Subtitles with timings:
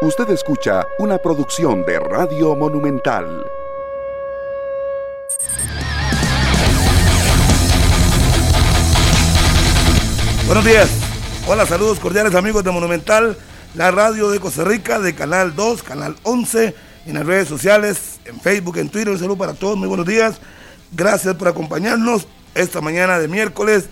[0.00, 3.44] Usted escucha una producción de Radio Monumental.
[10.46, 10.88] Buenos días.
[11.48, 13.36] Hola, saludos cordiales amigos de Monumental,
[13.74, 16.76] la radio de Costa Rica, de Canal 2, Canal 11,
[17.06, 19.12] en las redes sociales, en Facebook, en Twitter.
[19.12, 20.36] Un saludo para todos, muy buenos días.
[20.92, 23.86] Gracias por acompañarnos esta mañana de miércoles,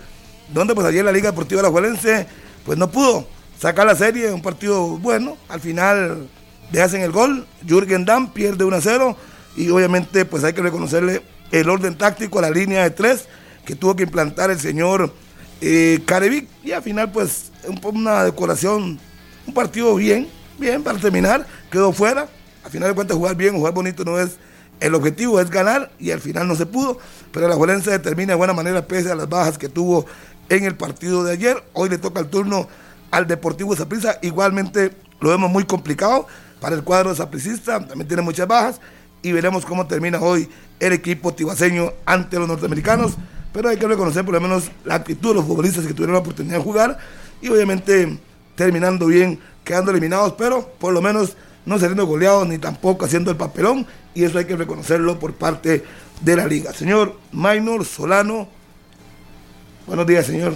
[0.53, 2.27] donde pues ayer la Liga Deportiva La Juelense
[2.65, 3.27] pues no pudo
[3.59, 6.27] sacar la serie, un partido bueno, al final
[6.71, 9.17] le hacen el gol, Jürgen Damm pierde 1 a 0
[9.55, 13.25] y obviamente pues hay que reconocerle el orden táctico la línea de tres
[13.65, 15.13] que tuvo que implantar el señor
[15.61, 17.51] eh, Carevic y al final pues
[17.83, 18.99] una decoración,
[19.45, 20.27] un partido bien,
[20.59, 22.27] bien para terminar, quedó fuera,
[22.63, 24.37] al final de cuentas jugar bien, jugar bonito no es
[24.79, 26.99] el objetivo, es ganar y al final no se pudo,
[27.31, 30.05] pero la Juelense determina de buena manera pese a las bajas que tuvo
[30.49, 32.67] en el partido de ayer, hoy le toca el turno
[33.11, 34.19] al Deportivo Zaprisa.
[34.21, 36.27] Igualmente lo vemos muy complicado
[36.59, 38.81] para el cuadro zapricista, también tiene muchas bajas
[39.21, 43.13] y veremos cómo termina hoy el equipo tibaseño ante los norteamericanos.
[43.53, 46.19] Pero hay que reconocer por lo menos la actitud de los futbolistas que tuvieron la
[46.19, 46.97] oportunidad de jugar
[47.41, 48.17] y obviamente
[48.55, 53.37] terminando bien, quedando eliminados, pero por lo menos no saliendo goleados ni tampoco haciendo el
[53.37, 55.83] papelón y eso hay que reconocerlo por parte
[56.21, 56.73] de la liga.
[56.73, 58.47] Señor Maynor Solano,
[59.85, 60.53] buenos días, señor.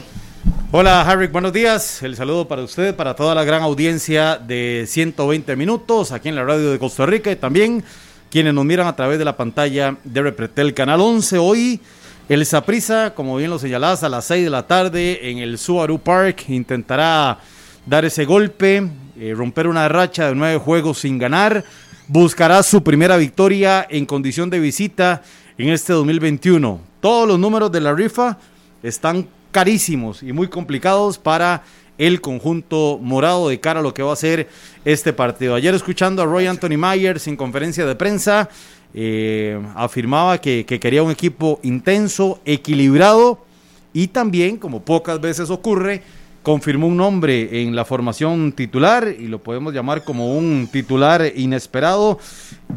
[0.71, 2.01] Hola Harry, buenos días.
[2.01, 6.43] El saludo para usted, para toda la gran audiencia de 120 minutos aquí en la
[6.43, 7.83] radio de Costa Rica y también
[8.31, 11.37] quienes nos miran a través de la pantalla de Repretel Canal 11.
[11.37, 11.79] Hoy
[12.27, 15.99] el Saprisa, como bien lo señalás, a las 6 de la tarde en el Subaru
[15.99, 17.37] Park intentará
[17.85, 18.89] dar ese golpe,
[19.19, 21.63] eh, romper una racha de nueve juegos sin ganar.
[22.07, 25.21] Buscará su primera victoria en condición de visita
[25.57, 26.81] en este 2021.
[26.99, 28.39] Todos los números de la rifa
[28.81, 31.63] están carísimos y muy complicados para
[31.97, 34.49] el conjunto morado de cara a lo que va a ser
[34.85, 35.55] este partido.
[35.55, 38.49] Ayer escuchando a Roy Anthony Myers en conferencia de prensa,
[38.93, 43.45] eh, afirmaba que, que quería un equipo intenso, equilibrado
[43.93, 46.01] y también, como pocas veces ocurre,
[46.43, 52.19] confirmó un nombre en la formación titular y lo podemos llamar como un titular inesperado,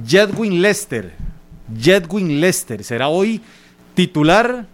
[0.07, 1.15] Jedwin Lester.
[1.81, 3.41] Jedwin Lester será hoy
[3.95, 4.67] titular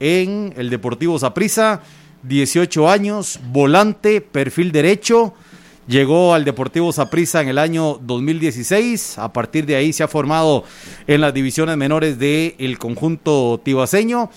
[0.00, 1.82] en el Deportivo Saprissa,
[2.22, 5.34] 18 años, volante, perfil derecho.
[5.86, 9.18] Llegó al Deportivo Saprissa en el año 2016.
[9.18, 10.64] A partir de ahí se ha formado
[11.06, 14.30] en las divisiones menores del conjunto tibaseño.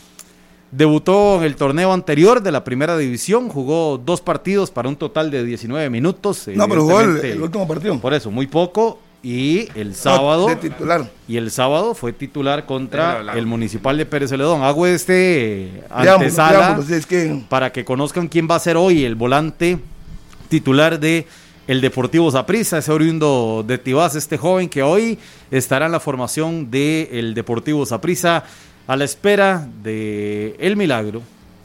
[0.71, 5.29] Debutó en el torneo anterior de la primera división, jugó dos partidos para un total
[5.29, 6.47] de 19 minutos.
[6.55, 7.99] No, pero jugó el último partido.
[7.99, 11.09] Por eso, muy poco y el sábado de titular.
[11.27, 14.63] y el sábado fue titular contra el municipal de Pérez Celedón.
[14.63, 16.79] Hago este antesala
[17.49, 19.79] para que conozcan quién va a ser hoy el volante
[20.49, 21.27] titular de
[21.67, 25.19] el Deportivo Zaprisa, ese oriundo de Tibás, este joven que hoy
[25.51, 28.43] estará en la formación del el Deportivo Zaprisa
[28.87, 31.21] a la espera de el milagro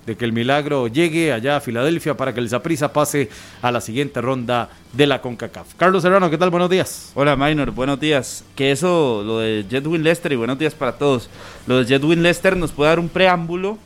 [0.06, 3.28] de que el milagro llegue allá a Filadelfia para que el Zaprisa pase
[3.60, 5.74] a la siguiente ronda de la CONCACAF.
[5.76, 6.50] Carlos Serrano, ¿qué tal?
[6.50, 7.10] Buenos días.
[7.14, 8.44] Hola, Minor, buenos días.
[8.54, 11.28] Que eso, lo de Jedwin Lester, y buenos días para todos.
[11.66, 13.78] Lo de Jedwin Lester nos puede dar un preámbulo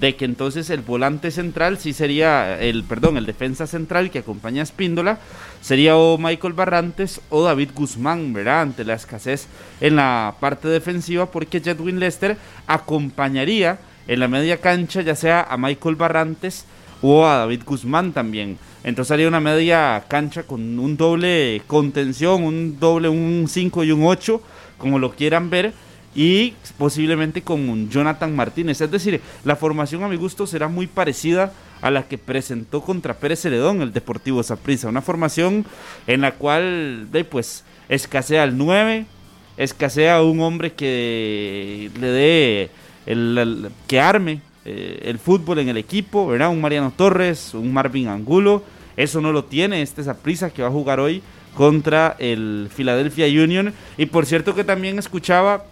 [0.00, 4.60] de que entonces el volante central sí sería, el perdón, el defensa central que acompaña
[4.60, 5.18] a Espíndola,
[5.60, 8.62] sería o Michael Barrantes o David Guzmán, ¿verdad?
[8.62, 9.48] Ante la escasez
[9.80, 12.36] en la parte defensiva, porque Jedwin Lester
[12.66, 16.64] acompañaría en la media cancha, ya sea a Michael Barrantes
[17.00, 18.58] o a David Guzmán también.
[18.82, 24.04] Entonces haría una media cancha con un doble contención, un doble, un 5 y un
[24.04, 24.42] 8,
[24.78, 25.72] como lo quieran ver,
[26.14, 28.80] y posiblemente con Jonathan Martínez.
[28.80, 33.14] Es decir, la formación a mi gusto será muy parecida a la que presentó contra
[33.14, 34.88] Pérez Celedón el Deportivo Saprissa.
[34.88, 35.64] Una formación
[36.06, 39.06] en la cual pues escasea el 9,
[39.56, 42.70] escasea un hombre que le dé
[43.08, 46.50] el, que arme eh, el fútbol en el equipo, ¿verdad?
[46.50, 48.62] Un Mariano Torres, un Marvin Angulo,
[48.96, 51.22] eso no lo tiene este prisa que va a jugar hoy
[51.54, 53.72] contra el Philadelphia Union.
[53.96, 55.64] Y por cierto que también escuchaba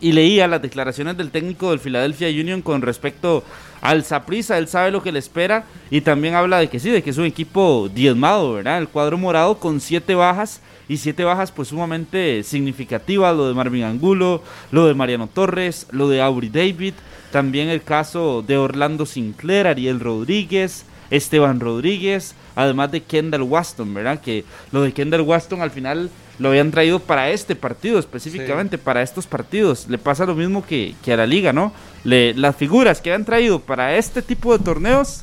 [0.00, 3.44] y leía las declaraciones del técnico del Philadelphia Union con respecto
[3.80, 7.02] al Saprisa, él sabe lo que le espera y también habla de que sí, de
[7.02, 8.78] que es un equipo diezmado, ¿verdad?
[8.78, 10.60] El cuadro morado con siete bajas
[10.90, 14.42] y siete bajas pues sumamente significativas, lo de Marvin Angulo,
[14.72, 16.94] lo de Mariano Torres, lo de Aubrey David,
[17.30, 24.20] también el caso de Orlando Sinclair, Ariel Rodríguez, Esteban Rodríguez, además de Kendall Waston, ¿verdad?
[24.20, 26.10] Que lo de Kendall Waston al final
[26.40, 29.86] lo habían traído para este partido específicamente, para estos partidos.
[29.88, 31.72] Le pasa lo mismo que, a la liga, ¿no?
[32.02, 35.22] Le, las figuras que habían traído para este tipo de torneos,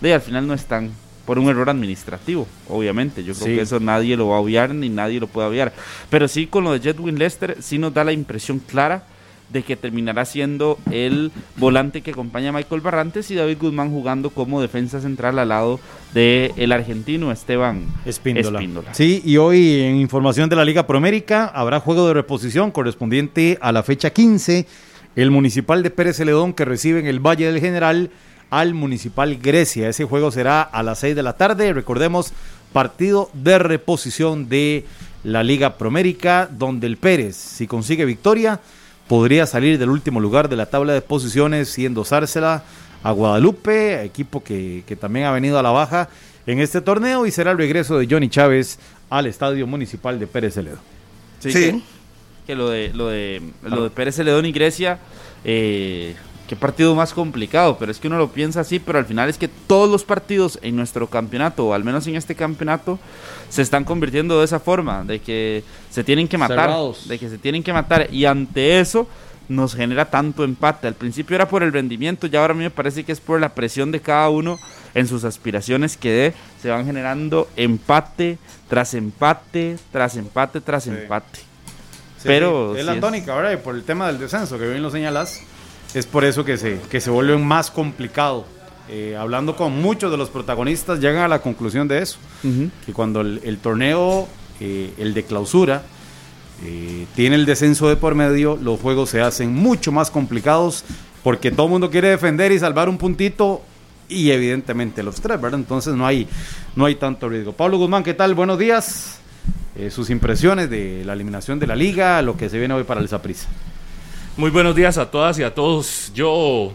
[0.00, 0.90] de al final no están.
[1.26, 3.24] Por un error administrativo, obviamente.
[3.24, 5.72] Yo creo que eso nadie lo va a obviar ni nadie lo puede obviar.
[6.10, 9.04] Pero sí, con lo de Jedwin Lester, sí nos da la impresión clara
[9.52, 14.30] de que terminará siendo el volante que acompaña a Michael Barrantes y David Guzmán jugando
[14.30, 15.78] como defensa central al lado
[16.14, 18.94] del el argentino Esteban Espíndola.
[18.94, 23.72] Sí, y hoy en información de la Liga Promérica habrá juego de reposición correspondiente a
[23.72, 24.66] la fecha 15.
[25.14, 28.10] El Municipal de Pérez Celedón que recibe en el Valle del General
[28.52, 29.88] al Municipal Grecia.
[29.88, 31.72] Ese juego será a las 6 de la tarde.
[31.72, 32.34] Recordemos,
[32.74, 34.84] partido de reposición de
[35.24, 38.60] la Liga Promérica, donde el Pérez, si consigue victoria,
[39.08, 42.62] podría salir del último lugar de la tabla de posiciones y endosársela
[43.02, 46.10] a Guadalupe, equipo que, también ha venido a la baja
[46.46, 48.78] en este torneo y será el regreso de Johnny Chávez
[49.08, 50.80] al Estadio Municipal de Pérez Celedón.
[51.38, 51.82] Sí,
[52.46, 54.98] Que, lo de lo de lo de Pérez Celedón y Grecia
[55.42, 56.14] eh,
[56.52, 59.38] qué partido más complicado, pero es que uno lo piensa así, pero al final es
[59.38, 62.98] que todos los partidos en nuestro campeonato, o al menos en este campeonato,
[63.48, 66.70] se están convirtiendo de esa forma, de que se tienen que matar,
[67.06, 69.08] de que se tienen que matar, y ante eso
[69.48, 70.88] nos genera tanto empate.
[70.88, 73.40] Al principio era por el rendimiento, y ahora a mí me parece que es por
[73.40, 74.58] la presión de cada uno
[74.92, 78.36] en sus aspiraciones que de, se van generando empate
[78.68, 81.40] tras empate, tras empate, tras empate.
[82.22, 83.52] pero es la tónica, ¿verdad?
[83.52, 85.46] Y por el tema del descenso, que bien lo señalas
[85.94, 88.46] es por eso que se, que se vuelve más complicado.
[88.88, 92.18] Eh, hablando con muchos de los protagonistas, llegan a la conclusión de eso,
[92.84, 94.28] que cuando el, torneo,
[94.60, 95.82] eh, el de clausura,
[96.64, 100.84] eh, tiene el descenso de por medio, los juegos se hacen mucho más complicados
[101.22, 103.62] porque todo el mundo quiere defender y salvar un puntito
[104.08, 105.60] y evidentemente los tres, ¿verdad?
[105.60, 106.28] Entonces no hay,
[106.74, 107.52] no hay tanto riesgo.
[107.52, 108.34] Pablo Guzmán, ¿qué tal?
[108.34, 109.20] Buenos días.
[109.90, 113.08] sus impresiones de la eliminación de la liga, lo que se viene hoy para el
[113.08, 113.48] Zaprisa.
[114.34, 116.10] Muy buenos días a todas y a todos.
[116.14, 116.72] Yo,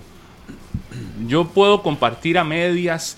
[1.27, 3.17] yo puedo compartir a medias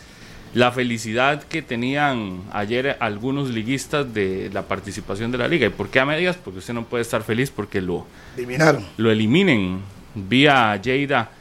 [0.54, 5.68] la felicidad que tenían ayer algunos liguistas de la participación de la liga.
[5.68, 6.38] ¿Y por qué a medias?
[6.38, 8.08] Porque usted no puede estar feliz porque lo
[8.38, 8.86] eliminaron.
[8.96, 9.82] Lo eliminen.
[10.16, 11.32] vía Lleida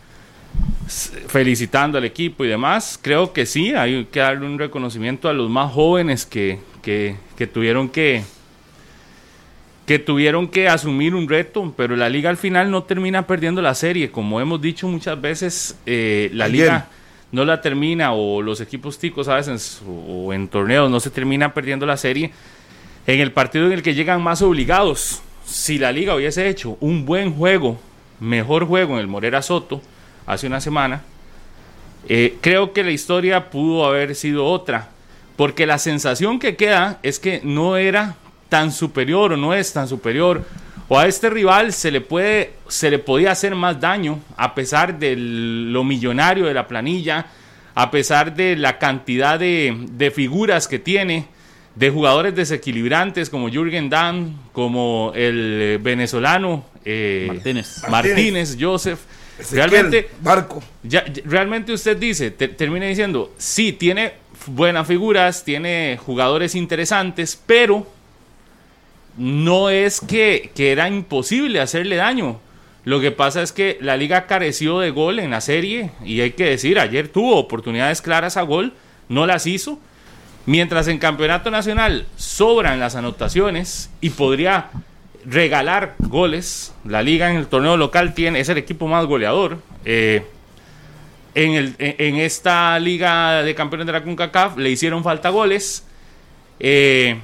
[1.28, 2.98] felicitando al equipo y demás.
[3.00, 7.46] Creo que sí, hay que darle un reconocimiento a los más jóvenes que, que, que
[7.46, 8.24] tuvieron que
[9.88, 13.74] que tuvieron que asumir un reto, pero la liga al final no termina perdiendo la
[13.74, 14.10] serie.
[14.10, 16.88] Como hemos dicho muchas veces, eh, la liga
[17.32, 21.54] no la termina o los equipos ticos a veces o, en torneos no se termina
[21.54, 22.32] perdiendo la serie
[23.06, 25.22] en el partido en el que llegan más obligados.
[25.46, 27.80] Si la liga hubiese hecho un buen juego,
[28.20, 29.80] mejor juego en el Morera Soto
[30.26, 31.00] hace una semana,
[32.10, 34.90] eh, creo que la historia pudo haber sido otra.
[35.36, 38.16] Porque la sensación que queda es que no era
[38.48, 40.44] tan superior o no es tan superior.
[40.88, 44.98] O a este rival se le puede se le podía hacer más daño a pesar
[44.98, 47.26] de lo millonario de la planilla
[47.74, 51.26] a pesar de la cantidad de, figuras que tiene
[51.76, 57.82] de jugadores desequilibrantes como Jürgen Damm como el venezolano eh, Martínez.
[57.88, 58.98] Martínez Joseph.
[59.52, 60.60] Realmente Barco.
[60.82, 64.14] ya, realmente usted dice termina diciendo sí tiene
[64.46, 67.86] buenas figuras tiene jugadores interesantes pero
[69.18, 72.40] no es que, era imposible hacerle daño.
[72.84, 76.30] Lo que pasa es que la liga careció de gol en la serie y hay
[76.30, 78.72] que decir, ayer tuvo oportunidades claras a gol,
[79.08, 79.78] no las hizo.
[80.46, 84.70] Mientras en campeonato nacional sobran las anotaciones y podría
[85.26, 89.58] regalar goles, la liga en el torneo local tiene, es el equipo más goleador.
[89.84, 90.24] Eh,
[91.34, 95.84] en, el, en, esta liga de campeones de la CONCACAF le hicieron falta goles.
[96.58, 97.18] Eh,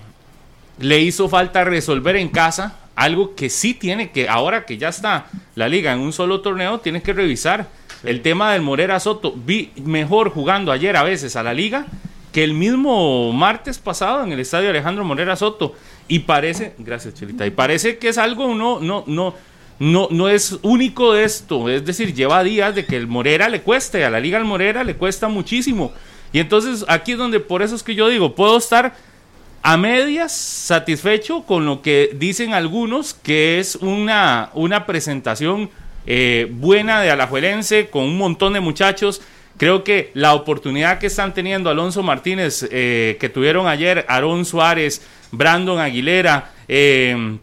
[0.78, 5.26] le hizo falta resolver en casa algo que sí tiene que, ahora que ya está
[5.54, 7.68] la liga en un solo torneo, tiene que revisar.
[8.04, 11.86] El tema del Morera Soto, vi mejor jugando ayer a veces a la liga
[12.32, 15.74] que el mismo martes pasado en el estadio Alejandro Morera Soto.
[16.06, 19.34] Y parece, gracias Chelita, y parece que es algo no, no, no,
[19.78, 21.68] no, no es único de esto.
[21.68, 24.84] Es decir, lleva días de que el Morera le cueste, a la liga el Morera
[24.84, 25.92] le cuesta muchísimo.
[26.32, 28.94] Y entonces aquí es donde, por eso es que yo digo, puedo estar
[29.66, 35.70] a medias satisfecho con lo que dicen algunos, que es una, una presentación
[36.06, 39.22] eh, buena de Alajuelense, con un montón de muchachos.
[39.56, 45.00] Creo que la oportunidad que están teniendo Alonso Martínez, eh, que tuvieron ayer, Aarón Suárez,
[45.32, 47.38] Brandon Aguilera, eh,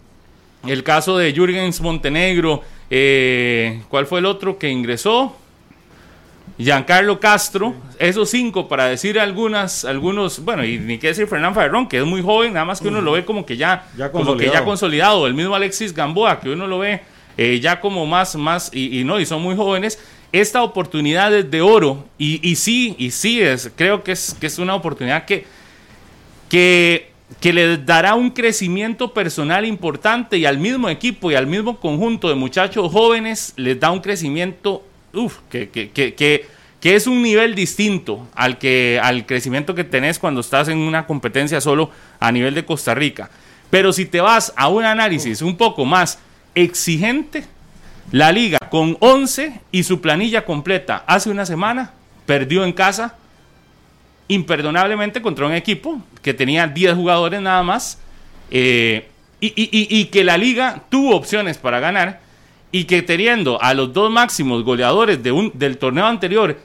[0.67, 2.61] el caso de Jürgens Montenegro,
[3.89, 5.35] ¿cuál fue el otro que ingresó?
[6.57, 11.87] Giancarlo Castro, esos cinco para decir algunas, algunos, bueno, y ni qué decir Fernán Ferrón,
[11.87, 14.49] que es muy joven, nada más que uno lo ve como que ya, como que
[14.49, 17.01] ya consolidado, el mismo Alexis Gamboa, que uno lo ve
[17.37, 19.99] eh, ya como más, más, y, no, y son muy jóvenes,
[20.31, 24.47] esta oportunidad es de oro y, y sí, y sí, es, creo que es, que
[24.47, 25.45] es una oportunidad que,
[26.47, 31.79] que, que le dará un crecimiento personal importante y al mismo equipo y al mismo
[31.79, 34.83] conjunto de muchachos jóvenes les da un crecimiento
[35.49, 36.13] que, que, que,
[36.79, 41.05] que, es un nivel distinto al, que, al crecimiento que tenés cuando estás en una
[41.05, 43.29] competencia solo a nivel de Costa Rica.
[43.69, 46.19] Pero si te vas a un análisis un poco más
[46.55, 47.43] exigente,
[48.11, 51.91] la liga con 11 y su planilla completa hace una semana
[52.25, 53.15] perdió en casa
[54.27, 57.99] imperdonablemente contra un equipo que tenía 10 jugadores nada más
[58.49, 59.07] eh,
[59.39, 62.21] y- y- y que la liga tuvo opciones para ganar
[62.71, 66.57] y que teniendo a los dos máximos goleadores de un, del torneo anterior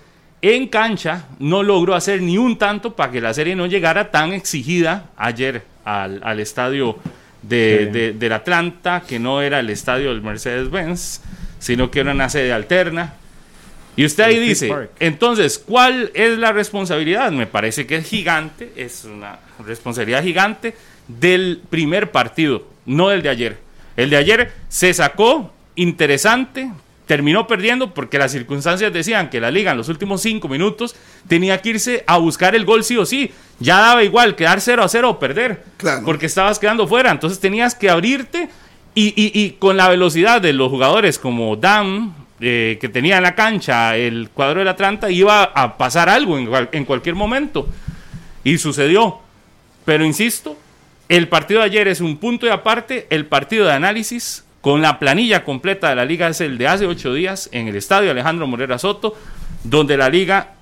[0.43, 4.33] en cancha no logró hacer ni un tanto para que la serie no llegara tan
[4.33, 6.97] exigida ayer al, al estadio
[7.43, 11.21] de, de- del Atlanta, que no era el estadio del Mercedes-Benz,
[11.59, 13.15] sino que era una sede alterna.
[13.97, 14.69] Y usted ahí dice,
[15.01, 17.33] entonces, ¿cuál es la responsabilidad?
[17.33, 20.75] Me parece que es gigante, es una responsabilidad gigante
[21.09, 23.59] del primer partido, no del de ayer.
[23.97, 26.71] El de ayer se sacó interesante,
[27.07, 30.97] terminó perdiendo porque las circunstancias decían que la liga en los últimos cinco minutos
[31.29, 33.31] tenía que irse a buscar el gol sí o sí.
[33.61, 36.03] Ya daba igual quedar 0 a 0 o perder, Claro.
[36.05, 37.11] porque estabas quedando fuera.
[37.13, 38.49] Entonces tenías que abrirte
[38.95, 43.23] y, y- y con la velocidad de los jugadores como Dam, eh, que tenía en
[43.23, 47.69] la cancha el cuadro del Atlanta, iba a pasar algo en, en cualquier momento.
[48.45, 49.19] Y sucedió.
[49.85, 50.57] Pero insisto,
[51.09, 53.07] el partido de ayer es un punto y aparte.
[53.11, 56.87] El partido de análisis con la planilla completa de la liga es el de hace
[56.87, 59.15] ocho días en el estadio Alejandro Morera Soto,
[59.63, 60.55] donde la liga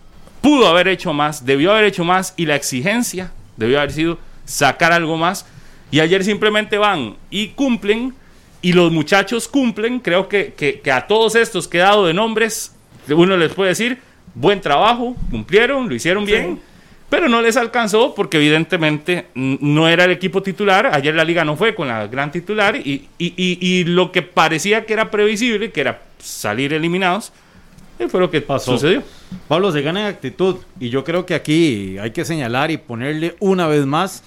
[0.42, 4.92] pudo haber hecho más, debió haber hecho más y la exigencia debió haber sido sacar
[4.92, 5.46] algo más.
[5.90, 8.12] Y ayer simplemente van y cumplen
[8.60, 10.00] y los muchachos cumplen.
[10.00, 12.76] Creo que, que- que a todos estos que he dado de nombres,
[13.08, 14.00] uno les puede decir,
[14.34, 16.60] buen trabajo, cumplieron, lo hicieron bien.
[17.14, 20.90] Pero no les alcanzó porque evidentemente no era el equipo titular.
[20.92, 24.22] Ayer la liga no fue con la gran titular y, y- y- y lo que
[24.22, 27.32] parecía que era previsible, que era salir eliminados,
[28.00, 28.72] eh, fue lo que Pasó.
[28.72, 29.04] sucedió.
[29.46, 33.36] Pablo se gana en actitud y yo creo que aquí hay que señalar y ponerle
[33.38, 34.24] una vez más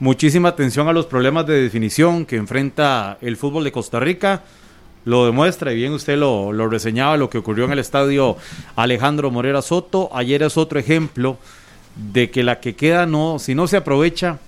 [0.00, 4.42] muchísima atención a los problemas de definición que enfrenta el fútbol de Costa Rica.
[5.04, 8.36] Lo demuestra y bien usted lo, lo reseñaba, lo que ocurrió en el estadio
[8.74, 10.10] Alejandro Morera Soto.
[10.12, 11.38] Ayer es otro ejemplo
[11.96, 14.38] de que la que queda, no, si no se aprovecha,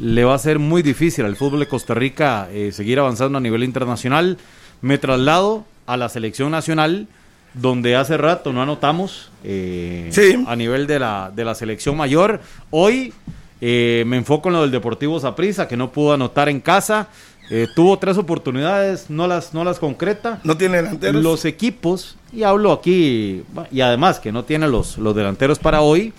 [0.00, 3.40] le va a ser muy difícil al fútbol de Costa Rica eh, seguir avanzando a
[3.40, 4.38] nivel internacional.
[4.80, 7.06] Me traslado a la selección nacional,
[7.52, 10.42] donde hace rato no anotamos eh, Sí.
[10.46, 12.40] a nivel de la, de la selección mayor.
[12.70, 13.12] Hoy
[13.60, 17.08] eh, me enfoco en lo del Deportivo Saprissa, que no pudo anotar en casa.
[17.50, 20.40] Eh, tuvo tres oportunidades, no las, no las concreta.
[20.44, 21.22] No tiene delanteros.
[21.22, 26.12] Los equipos, y hablo aquí, y además que no tiene los, los delanteros para hoy,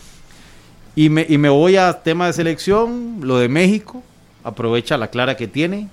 [0.95, 4.01] y me, y me voy a tema de selección, lo de México,
[4.43, 5.89] aprovecha la clara que tiene,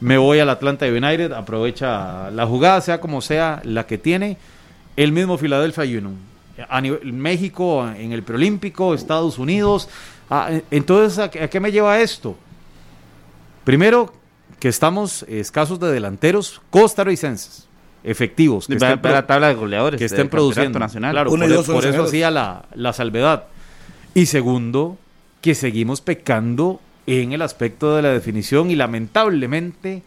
[0.00, 4.38] me voy al Atlanta United, aprovecha la jugada, sea como sea la que tiene,
[4.96, 6.16] el mismo Philadelphia Union,
[6.68, 9.88] a nivel, México en el preolímpico, Estados Unidos,
[10.30, 12.36] ah, entonces ¿a, qué- a qué me lleva esto?
[13.64, 14.12] Primero,
[14.58, 17.66] que estamos escasos de delanteros costarricenses,
[18.04, 20.78] efectivos, que Ve- estén, ve la tabla de goleadores que estén produciendo.
[20.78, 21.12] nacional.
[21.12, 23.44] Claro, Uno por, y e- por eso hacía la, la salvedad.
[24.14, 24.98] Y segundo,
[25.40, 30.02] que seguimos pecando en el aspecto de la definición y lamentablemente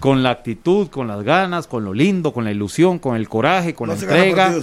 [0.00, 3.74] con la actitud, con las ganas, con lo lindo, con la ilusión, con el coraje,
[3.74, 4.54] con no la entrega.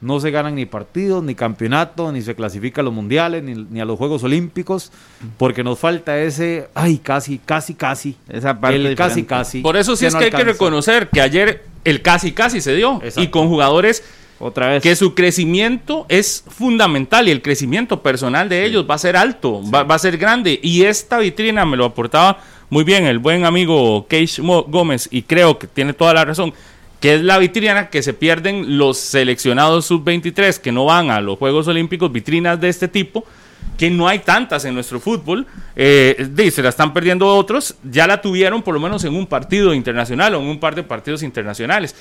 [0.00, 3.80] No se ganan ni partidos, ni campeonatos, ni se clasifica a los mundiales, ni, ni
[3.80, 4.92] a los Juegos Olímpicos,
[5.38, 8.16] porque nos falta ese, ay, casi, casi, casi.
[8.28, 9.28] Esa parte el casi, diferente.
[9.28, 9.60] casi.
[9.62, 12.74] Por eso sí es no que hay que reconocer que ayer el casi casi se
[12.74, 13.22] dio Exacto.
[13.22, 14.02] y con jugadores
[14.38, 14.82] Otra vez.
[14.82, 19.62] que su crecimiento es fundamental y el crecimiento personal de ellos va a ser alto,
[19.72, 20.58] va, va a ser grande.
[20.62, 22.38] Y esta vitrina me lo aportaba
[22.70, 26.52] muy bien el buen amigo Keish Mo- Gómez y creo que tiene toda la razón,
[27.00, 31.38] que es la vitrina que se pierden los seleccionados sub-23 que no van a los
[31.38, 33.24] Juegos Olímpicos, vitrinas de este tipo
[33.78, 38.20] que no hay tantas en nuestro fútbol, eh, se la están perdiendo otros, ya la
[38.20, 41.94] tuvieron por lo menos en un partido internacional o en un par de partidos internacionales.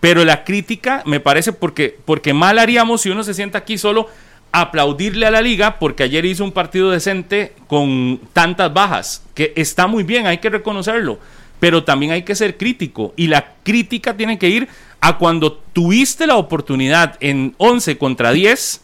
[0.00, 4.08] Pero la crítica me parece porque, porque mal haríamos si uno se sienta aquí solo
[4.52, 9.86] aplaudirle a la liga porque ayer hizo un partido decente con tantas bajas, que está
[9.86, 11.18] muy bien, hay que reconocerlo,
[11.60, 14.68] pero también hay que ser crítico y la crítica tiene que ir
[15.00, 18.82] a cuando tuviste la oportunidad en 11 contra 10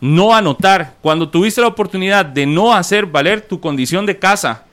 [0.00, 4.64] no anotar, cuando tuviste la oportunidad de no hacer valer tu condición de casa,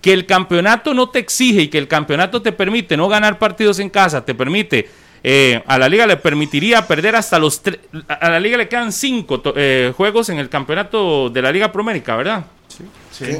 [0.00, 3.78] que el campeonato no te exige y que el campeonato te permite no ganar partidos
[3.78, 4.88] en casa, te permite
[5.24, 7.78] eh, a la liga le permitiría perder hasta los tres.
[8.08, 12.16] A la liga le quedan cinco eh, juegos en el campeonato de la Liga Promérica,
[12.16, 12.46] ¿verdad?
[12.68, 12.84] Sí.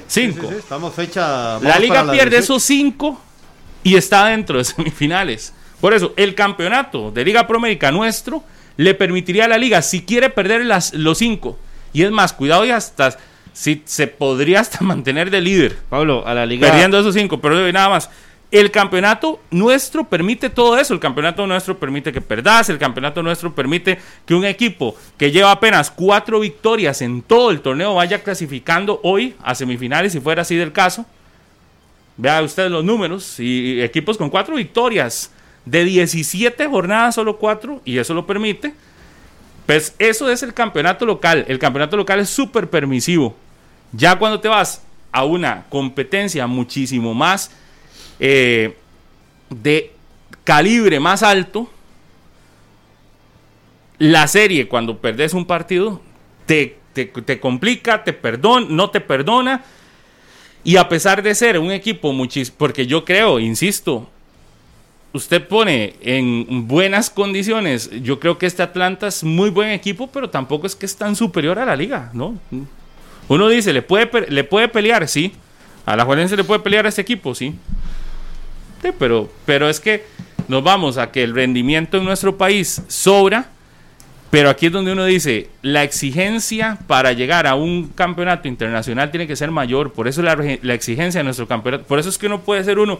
[0.06, 0.48] Cinco.
[0.48, 1.60] Sí, sí, Estamos fecha.
[1.60, 3.20] La liga pierde esos cinco
[3.84, 5.54] y está dentro de semifinales.
[5.80, 8.42] Por eso, el campeonato de Liga Promérica nuestro
[8.76, 11.58] le permitiría a la liga, si quiere perder las, los cinco,
[11.92, 13.16] y es más, cuidado y hasta
[13.58, 15.76] si se podría hasta mantener de líder.
[15.90, 16.68] Pablo, a la liga.
[16.68, 18.08] Perdiendo esos cinco, pero nada más.
[18.50, 20.94] El campeonato nuestro permite todo eso.
[20.94, 22.68] El campeonato nuestro permite que perdas.
[22.70, 27.60] El campeonato nuestro permite que un equipo que lleva apenas cuatro victorias en todo el
[27.60, 31.04] torneo vaya clasificando hoy a semifinales, si fuera así del caso.
[32.16, 33.40] Vea usted los números.
[33.40, 35.32] Y equipos con cuatro victorias
[35.64, 38.72] de 17 jornadas, solo cuatro, y eso lo permite.
[39.66, 41.44] Pues eso es el campeonato local.
[41.48, 43.36] El campeonato local es súper permisivo.
[43.92, 47.50] Ya cuando te vas a una competencia muchísimo más
[48.20, 48.76] eh,
[49.50, 49.92] de
[50.44, 51.70] calibre más alto,
[53.98, 56.00] la serie cuando perdes un partido
[56.46, 59.64] te, te, complica, te perdona, no te perdona.
[60.64, 64.08] Y a pesar de ser un equipo muchísimo, porque yo creo, insisto,
[65.12, 70.28] usted pone en buenas condiciones, yo creo que este Atlanta es muy buen equipo, pero
[70.30, 72.38] tampoco es que es tan superior a la liga, ¿no?
[73.28, 75.06] Uno dice, ¿le puede, le puede pelear?
[75.08, 75.32] Sí.
[75.86, 77.54] A la Juarense le puede pelear a este equipo, sí
[78.98, 80.04] pero, pero es que
[80.46, 83.48] nos vamos a que el rendimiento en nuestro país sobra,
[84.30, 89.26] pero aquí es donde uno dice, la exigencia para llegar a un campeonato internacional tiene
[89.26, 92.28] que ser mayor, por eso la, la exigencia de nuestro campeonato, por eso es que
[92.28, 92.98] no puede ser uno,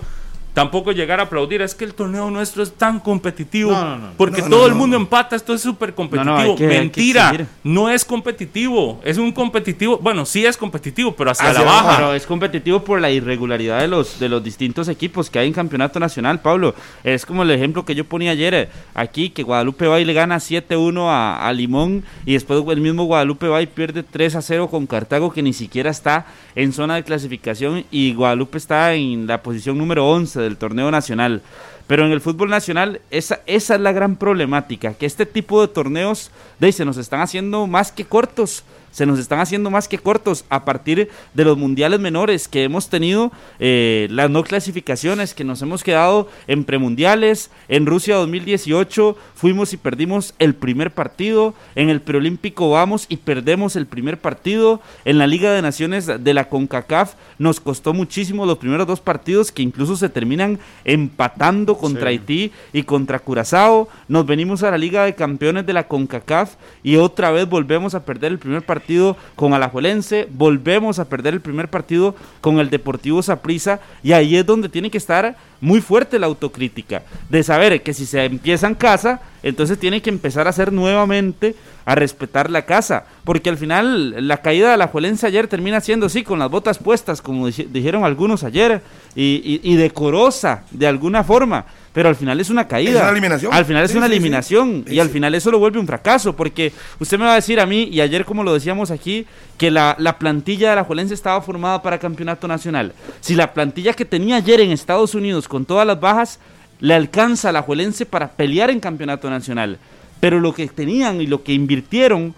[0.58, 3.72] tampoco llegar a aplaudir, es que el torneo nuestro es tan competitivo,
[4.16, 6.56] porque todo el mundo empata, esto es súper competitivo.
[6.58, 11.94] Mentira, no es competitivo, es un competitivo, bueno, sí es competitivo, pero hacia, la baja.
[11.94, 15.52] Pero es competitivo por la irregularidad de los, de los distintos equipos que hay en
[15.52, 16.74] campeonato nacional, Pablo.
[17.04, 20.12] Es como el ejemplo que yo ponía ayer, eh, aquí, que Guadalupe va y le
[20.12, 24.88] gana 7-1 a, a, Limón, y después el mismo Guadalupe va y pierde 3-0 con
[24.88, 29.78] Cartago, que ni siquiera está en zona de clasificación, y Guadalupe está en la posición
[29.78, 31.42] número 11 del torneo nacional.
[31.88, 35.66] Pero en el fútbol nacional esa, esa es la gran problemática, que este tipo de
[35.66, 39.98] torneos de, se nos están haciendo más que cortos se nos están haciendo más que
[39.98, 45.44] cortos a partir de los mundiales menores que hemos tenido, eh, las no clasificaciones que
[45.44, 51.90] nos hemos quedado en premundiales, en Rusia 2018 fuimos y perdimos el primer partido, en
[51.90, 56.48] el preolímpico vamos y perdemos el primer partido, en la Liga de Naciones de la
[56.48, 62.52] CONCACAF nos costó muchísimo los primeros dos partidos que incluso se terminan empatando contra Haití
[62.72, 67.30] y contra Curazao, nos venimos a la Liga de Campeones de la CONCACAF y otra
[67.30, 71.68] vez volvemos a perder el primer partido partido con Alajuelense, volvemos a perder el primer
[71.68, 76.26] partido con el Deportivo Saprissa y ahí es donde tiene que estar muy fuerte la
[76.26, 80.72] autocrítica, de saber que si se empieza en casa, entonces tiene que empezar a hacer
[80.72, 81.56] nuevamente
[81.88, 86.05] a respetar la casa, porque al final la caída de la Juelense ayer termina siendo
[86.05, 88.83] así, con las botas puestas, como dijeron algunos ayer,
[89.16, 92.90] y decorosa de alguna forma, pero al final es una caída.
[92.90, 93.55] Es una eliminación.
[93.55, 97.18] Al final es una eliminación y al final eso lo vuelve un fracaso, porque usted
[97.18, 100.70] me va a decir a mí, y ayer como lo decíamos aquí, que la, plantilla
[100.70, 102.92] de la Juelense estaba formada para campeonato nacional.
[103.20, 106.38] Si la plantilla que tenía ayer en Estados Unidos con todas las bajas,
[106.81, 109.79] le alcanza a la Juelense para pelear en campeonato nacional.
[110.20, 112.35] Pero lo que tenían y lo que invirtieron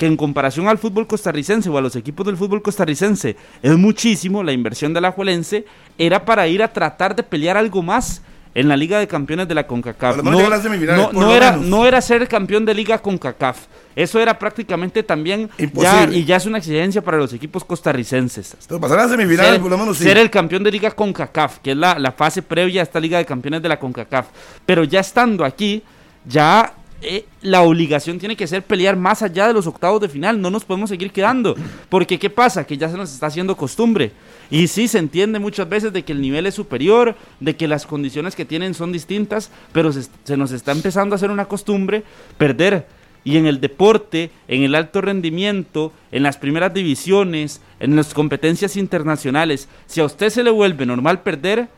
[0.00, 4.42] que en comparación al fútbol costarricense o a los equipos del fútbol costarricense es muchísimo,
[4.42, 5.66] la inversión de la Juelense
[5.98, 8.22] era para ir a tratar de pelear algo más
[8.54, 10.22] en la Liga de Campeones de la CONCACAF.
[10.22, 13.66] No, era, no era ser campeón de Liga CONCACAF.
[13.94, 18.56] Eso era prácticamente también ya, y ya es una exigencia para los equipos costarricenses.
[18.80, 21.76] pasar a semifinales, ser, por lo menos Ser el campeón de Liga CONCACAF, que es
[21.76, 24.28] la, la fase previa a esta Liga de Campeones de la CONCACAF.
[24.64, 25.82] Pero ya estando aquí,
[26.24, 30.40] ya eh, la obligación tiene que ser pelear más allá de los octavos de final.
[30.40, 31.54] No nos podemos seguir quedando.
[31.88, 32.66] Porque ¿qué pasa?
[32.66, 34.12] Que ya se nos está haciendo costumbre.
[34.50, 37.86] Y sí, se entiende muchas veces de que el nivel es superior, de que las
[37.86, 42.02] condiciones que tienen son distintas, pero se, se nos está empezando a hacer una costumbre
[42.36, 42.86] perder.
[43.22, 48.76] Y en el deporte, en el alto rendimiento, en las primeras divisiones, en las competencias
[48.76, 51.68] internacionales, si a usted se le vuelve normal perder,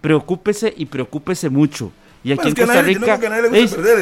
[0.00, 1.92] preocúpese y preocúpese mucho.
[2.24, 3.18] Y aquí en Costa Rica.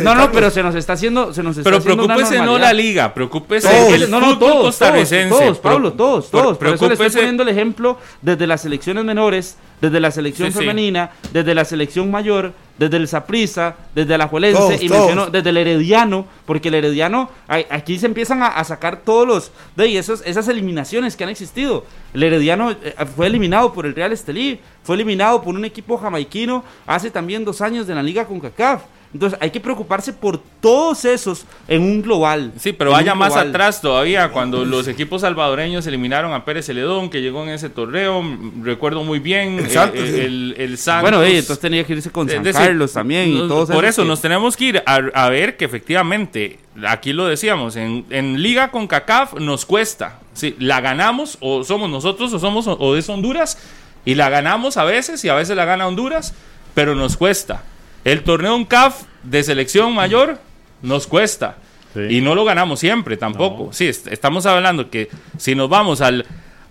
[0.03, 1.35] no, no, pero se nos está haciendo.
[1.35, 5.29] Se nos está pero preocúpese no la liga, preocúpese el no, no, todos, costarricense.
[5.29, 6.57] Todos, Pablo, todos, todos.
[6.57, 11.11] Por, eso le estoy poniendo el ejemplo desde las selecciones menores, desde la selección femenina,
[11.33, 16.27] desde la selección mayor, desde el Saprisa, desde el Ajuelense y menciono desde el Herediano,
[16.47, 21.31] porque el Herediano, aquí se empiezan a, sacar todos los, de esas eliminaciones que han
[21.31, 21.85] existido.
[22.15, 26.65] El Herediano eh, fue eliminado por el Real Estelí, fue eliminado por un equipo jamaiquino
[26.87, 28.83] hace también dos años de la liga con CACAF.
[29.13, 32.53] Entonces hay que preocuparse por todos esos en un global.
[32.59, 37.23] Sí, pero vaya más atrás todavía, cuando los equipos salvadoreños eliminaron a Pérez Celedón, que
[37.23, 38.25] llegó en ese torneo,
[38.63, 40.21] recuerdo muy bien, El eh, eh, sí.
[40.21, 41.03] el, el Santos.
[41.13, 44.03] Bueno, ey, entonces tenía que irse con San decir, Carlos también y todos Por eso
[44.03, 48.43] que- nos tenemos que ir a, a ver que efectivamente, aquí lo decíamos, en, en
[48.43, 50.19] Liga con CACAF nos cuesta.
[50.33, 53.59] Sí, la ganamos o somos nosotros o somos o es Honduras
[54.05, 56.35] y la ganamos a veces y a veces la gana Honduras,
[56.75, 57.63] pero nos cuesta.
[58.05, 60.39] El torneo en CAF de selección mayor
[60.83, 61.57] nos cuesta.
[61.95, 62.01] Sí.
[62.17, 63.67] Y no lo ganamos siempre tampoco.
[63.67, 63.73] No.
[63.73, 65.09] Sí, est- estamos hablando que
[65.39, 66.27] si nos vamos al,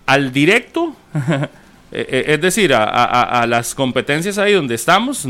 [0.05, 1.47] al directo, eh,
[1.93, 5.25] eh, es decir, a, a- las competencias ahí donde estamos,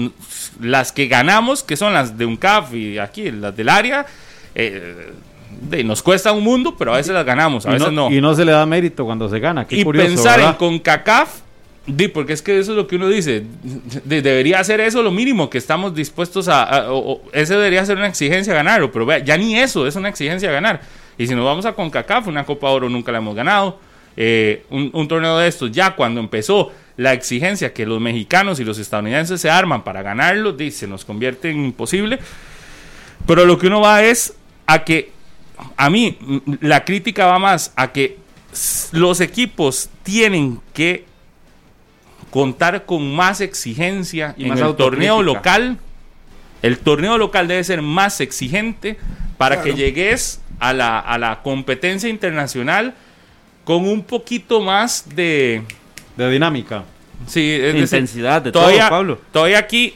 [0.59, 4.07] las que ganamos, que son las de un CAF y aquí, las del área,
[4.55, 5.11] eh,
[5.69, 8.15] de- nos cuesta un mundo, pero a veces las ganamos, a veces no, no.
[8.15, 9.65] y no se le da mérito cuando se gana.
[9.67, 10.53] Qué y curioso, pensar en.
[10.53, 11.39] CONCACAF,
[11.85, 13.43] di, porque es que eso es lo que uno dice,
[14.03, 17.85] de- debería ser eso lo mínimo que estamos dispuestos a, a- o- o- ese debería
[17.85, 20.81] ser una exigencia ganarlo, pero vea, ya ni eso es una exigencia ganar.
[21.17, 23.79] Y si nos vamos a CONCACAF, una Copa Oro nunca la hemos ganado,
[24.17, 28.63] eh, un, un torneo de estos, ya cuando empezó la exigencia que los mexicanos y
[28.63, 32.19] los estadounidenses se arman para ganarlo, di, se nos convierte en imposible.
[33.25, 35.11] Pero lo que uno va es a que,
[35.77, 36.17] a mí,
[36.61, 38.17] la crítica va más a que
[38.91, 41.05] los equipos tienen que
[42.29, 45.77] contar con más exigencia Y en más el torneo local.
[46.61, 48.97] El torneo local debe ser más exigente
[49.37, 49.71] para Claro.
[49.71, 52.93] que llegues a la, a la competencia internacional
[53.63, 55.61] con un poquito más de...
[56.15, 56.83] De dinámica.
[57.27, 59.21] Sí, es decir, Intensidad de todavía, todo, Pablo.
[59.31, 59.95] Todavía aquí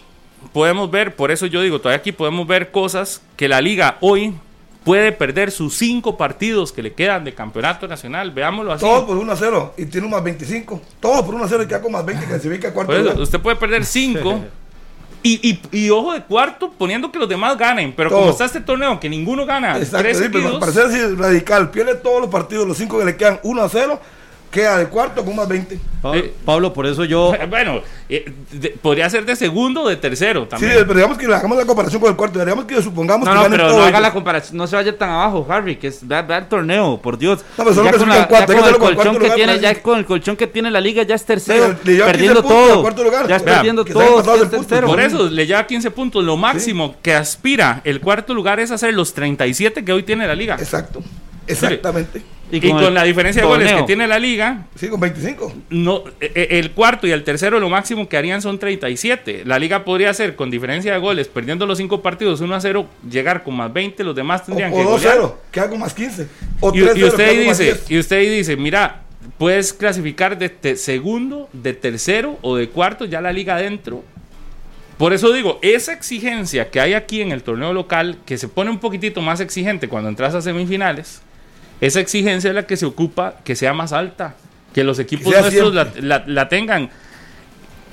[0.54, 4.34] podemos ver, por eso yo digo, todavía aquí podemos ver cosas que la liga hoy
[4.88, 8.32] puede perder sus cinco partidos que le quedan de campeonato nacional.
[8.32, 8.86] Veámoslo así.
[8.86, 10.82] Todo por 1 a 0 y tiene un más 25.
[11.02, 13.22] Todo por 1 a 0 y queda con más 20 que clasifica a cuarto eso,
[13.22, 14.42] usted puede perder cinco.
[15.24, 17.92] Y, y, y ojo de cuarto poniendo que los demás ganen.
[17.92, 18.20] Pero Todo.
[18.20, 21.16] como está este torneo que ninguno gana, Exacto, tres sí, pero seguidos, para ser así
[21.16, 24.00] radical, pierde todos los partidos, los 5 que le quedan 1 a 0,
[24.58, 25.80] queda de cuarto con más 20.
[26.02, 27.34] Pa- Eh, Pablo, por eso yo...
[27.50, 30.74] bueno, eh, de- podría ser de segundo o de tercero Sí, también.
[30.80, 33.40] pero digamos que le hagamos la comparación con el cuarto, digamos que supongamos No, que
[33.50, 36.08] no, pero todo no haga la comparación, no se vaya tan abajo, Harry, que es,
[36.08, 37.40] vea, vea el torneo, por Dios.
[37.58, 39.52] No, pero solo ya que con, la- cuarto, ya con el colchón que lugar, tiene,
[39.54, 39.84] para ya decir.
[39.84, 42.42] con el colchón que tiene la liga ya es tercero, Sí, le lleva 15 perdiendo
[42.42, 43.28] puntos al todo, cuarto lugar.
[43.28, 44.82] ya es Vea, perdiendo todo, puntos.
[44.86, 46.24] Por eso le lleva 15 puntos.
[46.24, 50.36] Lo máximo que aspira el cuarto lugar es hacer los 37 que hoy tiene la
[50.36, 50.56] liga.
[50.60, 51.02] Exacto,
[51.48, 52.22] exactamente.
[52.50, 55.54] Y, con, el la diferencia de goles que tiene la liga, Sí, con 25.
[55.70, 59.44] no, e- e- el cuarto y el tercero lo máximo que harían son 37.
[59.46, 62.88] La liga podría hacer con diferencia de goles, perdiendo los 5 partidos 1 a 0,
[63.10, 65.14] llegar con más 20, los demás O, tendrían o que 2 golear.
[65.16, 66.28] 0, queda con más 15.
[66.62, 67.92] O Y, 3 y 0, usted queda con más dice, 10.
[67.92, 69.02] y usted dice, mira,
[69.38, 74.06] puedes clasificar de te- segundo, de tercero o de cuarto, ya la liga adentro.
[74.98, 78.72] Por eso digo, esa exigencia que hay aquí en el torneo local, que se pone
[78.72, 81.22] un poquitito más exigente cuando entras a semifinales,
[81.82, 84.36] esa exigencia es la que se ocupa que sea más alta,
[84.74, 86.02] que los equipos sea nuestros la, siempre.
[86.04, 86.90] la- la tengan.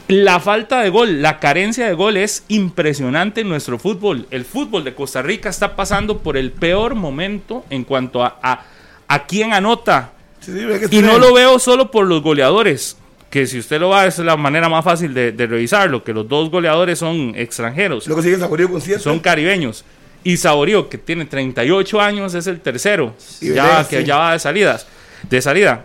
[0.09, 4.27] La falta de gol, la carencia de gol es impresionante en nuestro fútbol.
[4.31, 8.65] El fútbol de Costa Rica está pasando por el peor momento en cuanto a, a,
[9.09, 10.13] a quién anota.
[10.41, 12.99] Sí, sí, ve que Y no lo veo solo por los goleadores,
[13.31, 16.29] que si usted lo va, es la manera más fácil de, de revisarlo, que los
[16.29, 19.01] dos goleadores son extranjeros, Luego sigue Saborío con 7.
[19.01, 19.87] son caribeños.
[20.25, 24.05] Y Saborío, que tiene 38 años, es el tercero, Y ya, Venegas, que sí.
[24.07, 24.87] ya va de salidas,
[25.29, 25.85] de salida.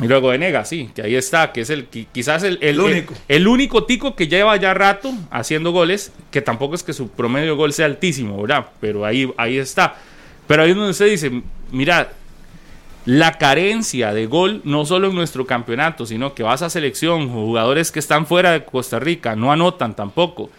[0.00, 2.80] Y luego Venegas, sí, que ahí está, que es el qui- quizás el, el, El
[2.80, 3.14] único.
[3.28, 7.08] el- el único tico que lleva ya rato haciendo goles, que tampoco es que su
[7.10, 8.66] promedio de gol sea altísimo, ¿verdad?
[8.80, 9.96] Pero ahí, ahí está.
[10.46, 12.12] Pero ahí es donde usted dice, mira,
[13.06, 17.90] la carencia de gol, no solo en nuestro campeonato, sino que vas a selección, jugadores
[17.90, 20.50] que están fuera de Costa Rica, no anotan tampoco.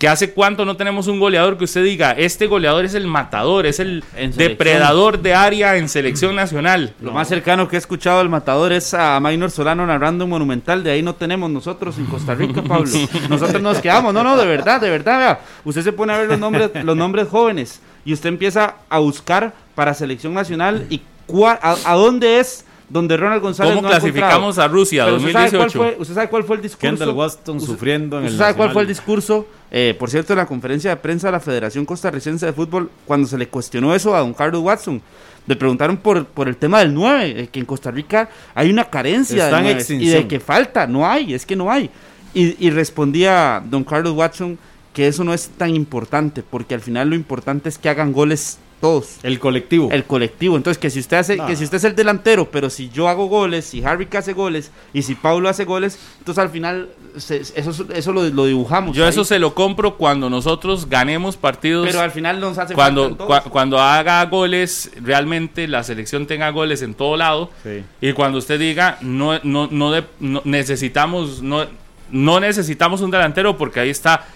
[0.00, 3.66] Que hace cuánto no tenemos un goleador que usted diga, este goleador es el matador,
[3.66, 4.02] es el
[4.34, 6.94] depredador de área en selección nacional.
[7.02, 10.82] Lo más cercano que he escuchado al matador es a Maynor Solano narrando un monumental.
[10.82, 12.90] De ahí no tenemos nosotros en Costa Rica, Pablo.
[13.28, 14.14] Nosotros nos quedamos.
[14.14, 15.18] No, no, de verdad, de verdad.
[15.18, 15.40] Vea.
[15.66, 19.52] Usted se pone a ver los nombres, los nombres jóvenes y usted empieza a buscar
[19.74, 24.58] para selección nacional y cua- a, a dónde es donde Ronald González ¿Cómo no clasificamos
[24.58, 25.78] a Rusia Pero usted sabe, cuál 2018?
[25.78, 26.80] fue, usted sabe cuál fue el discurso.
[26.96, 29.46] Kendall Waston Usted- sufriendo en ¿Usted el sabe cuál fue el discurso?
[29.70, 33.28] Eh, por cierto, en la conferencia de prensa de la Federación Costarricense de Fútbol, cuando
[33.28, 35.00] se le cuestionó eso a don Carlos Watson,
[35.46, 38.84] le preguntaron por, por el tema del 9, eh, que en Costa Rica hay una
[38.90, 40.22] carencia Está de nueves, y extinción.
[40.22, 41.88] de que falta, no hay, es que no hay.
[42.34, 44.58] Y, y respondía don Carlos Watson
[44.92, 48.58] que eso no es tan importante, porque al final lo importante es que hagan goles
[48.80, 49.18] todos.
[49.22, 49.88] El colectivo.
[49.92, 50.56] El colectivo.
[50.56, 51.46] Entonces, que si usted hace, No.
[51.46, 54.70] que si usted es el delantero, pero si yo hago goles, si Harvick hace goles
[54.94, 56.88] y si Paulo hace goles, entonces al final
[57.18, 58.96] se- eso, eso lo, lo dibujamos.
[58.96, 59.10] Yo ahí.
[59.10, 61.86] eso se lo compro cuando nosotros ganemos partidos.
[61.86, 66.82] Pero al final nos hace cuando, cua- cuando haga goles, realmente la selección tenga goles
[66.82, 67.50] en todo lado.
[67.62, 67.82] Sí.
[68.00, 71.66] Y cuando usted diga, no, no, no, de- no- necesitamos, no,
[72.10, 74.26] no necesitamos un delantero porque ahí está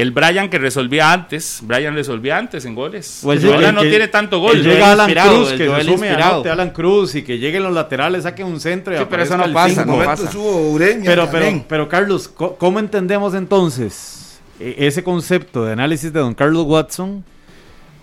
[0.00, 1.58] el Brian que resolvía antes.
[1.62, 3.20] Brian resolvía antes en goles.
[3.24, 4.62] O el Ahora no que- tiene tanto gol.
[4.62, 8.46] Llega Alan Cruz, que se sume, anote Alan Cruz y que lleguen los laterales, saquen
[8.46, 10.38] un centro y Sí, pero eso no pasa, no momento pasa.
[10.38, 16.34] Ureña Pero, pero, pero Carlos, ¿cómo entendemos entonces eh, ese concepto de análisis de don
[16.34, 17.24] Carlos Watson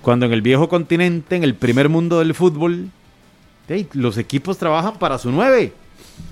[0.02, 2.90] cuando en el viejo continente, en el primer mundo del fútbol,
[3.68, 5.74] hey, los equipos trabajan para su nueve,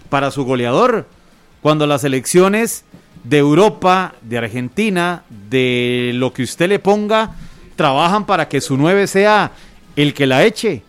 [0.09, 1.07] para su goleador,
[1.61, 2.83] cuando las selecciones
[3.23, 7.31] de Europa, de Argentina, de lo que usted le ponga,
[7.75, 9.51] trabajan para que su nueve sea
[9.95, 10.81] el que la eche.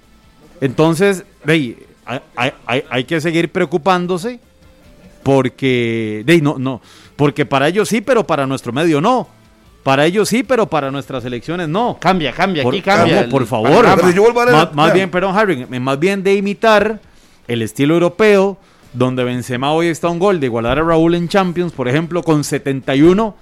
[0.61, 1.79] Entonces, hey,
[2.37, 2.53] hay,
[2.91, 4.41] hay- que seguir preocupándose
[5.23, 6.81] porque de, no, no,
[7.17, 9.29] porque para ellos sí, pero para nuestro medio no.
[9.83, 11.99] Para ellos sí, pero para nuestras elecciones no.
[12.01, 13.29] Cambia, cambia, Por, aquí cambia.
[13.29, 13.85] por favor.
[13.97, 17.01] Pero yo a Más, bien, perdón, Harry, eh, más bien de imitar
[17.47, 18.57] el estilo europeo,
[18.95, 22.23] donde Benzema hoy está a un gol de igualar a Raúl en Champions, por ejemplo,
[22.23, 23.35] con 71,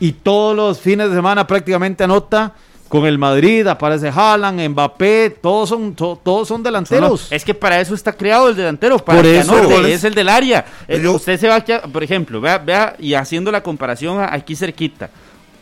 [0.00, 2.52] y todos los fines de semana prácticamente anota
[2.88, 7.32] con el Madrid, aparece Haaland, Mbappé, todos son, to- todos son delanteros.
[7.32, 9.56] Es que para eso está creado el delantero, para Por que eso.
[9.56, 10.66] anote, es el del área.
[10.88, 14.20] Eh, Yo- usted se va aquí, a- por ejemplo, vea, vea, y haciendo la comparación
[14.28, 15.08] aquí cerquita,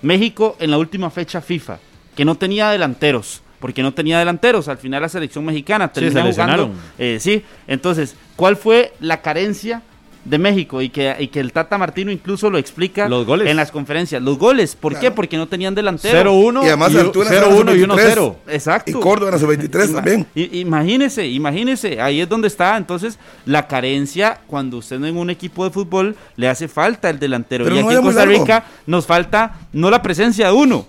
[0.02, 1.78] México en la última fecha FIFA,
[2.16, 6.24] que no tenía delanteros, porque no tenía delanteros, al final la selección mexicana Sí, termina
[6.26, 9.82] se jugando, eh, sí, entonces, ¿cuál fue la carencia
[10.24, 10.82] de México?
[10.82, 13.48] Y que, y que el Tata Martino incluso lo explica Los goles.
[13.48, 14.22] en las conferencias.
[14.22, 15.10] Los goles, ¿por qué?
[15.10, 16.30] Porque no tenían delantero.
[16.30, 18.36] 0-1 Y además y Antuna 0-1 y era 1-0.
[18.48, 18.90] Exacto.
[18.90, 20.26] Y Córdoba sub-23 Ima- también.
[20.34, 22.76] i- Imagínese, imagínese, ahí es donde está.
[22.76, 27.64] Entonces, la carencia cuando usted en un equipo de fútbol le hace falta el delantero.
[27.64, 28.40] Pero y no aquí en Costa largo.
[28.42, 30.86] Rica nos falta no la presencia de uno,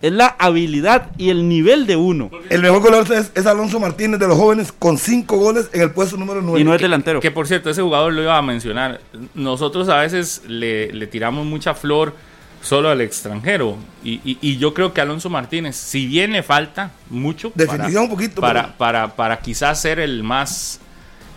[0.00, 2.30] es la habilidad y el nivel de uno.
[2.50, 5.90] El mejor goleador es, es Alonso Martínez de los jóvenes con cinco goles en el
[5.90, 6.60] puesto número 9.
[6.60, 7.20] Y no es delantero.
[7.20, 9.00] Que por cierto, ese jugador lo iba a mencionar.
[9.34, 12.14] Nosotros a veces le, le tiramos mucha flor
[12.62, 13.76] solo al extranjero.
[14.04, 18.10] Y, y- y yo creo que Alonso Martínez, si bien le falta mucho Definición un
[18.10, 20.80] poquito, para, pero- para, para quizás ser el más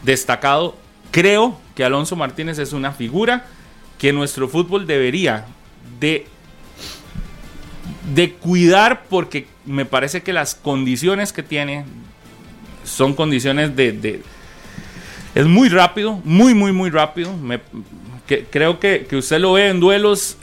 [0.04, 0.76] destacado,
[1.12, 3.45] creo que Alonso Martínez es una figura
[3.97, 5.45] que nuestro fútbol debería
[6.00, 6.26] de
[8.16, 11.86] de cuidar porque me parece que las condiciones que tiene
[12.84, 14.22] son condiciones de,
[15.36, 17.36] es muy rápido, muy, muy, muy rápido.
[17.38, 17.60] Me-
[18.50, 20.38] creo que, que usted lo ve en duelos,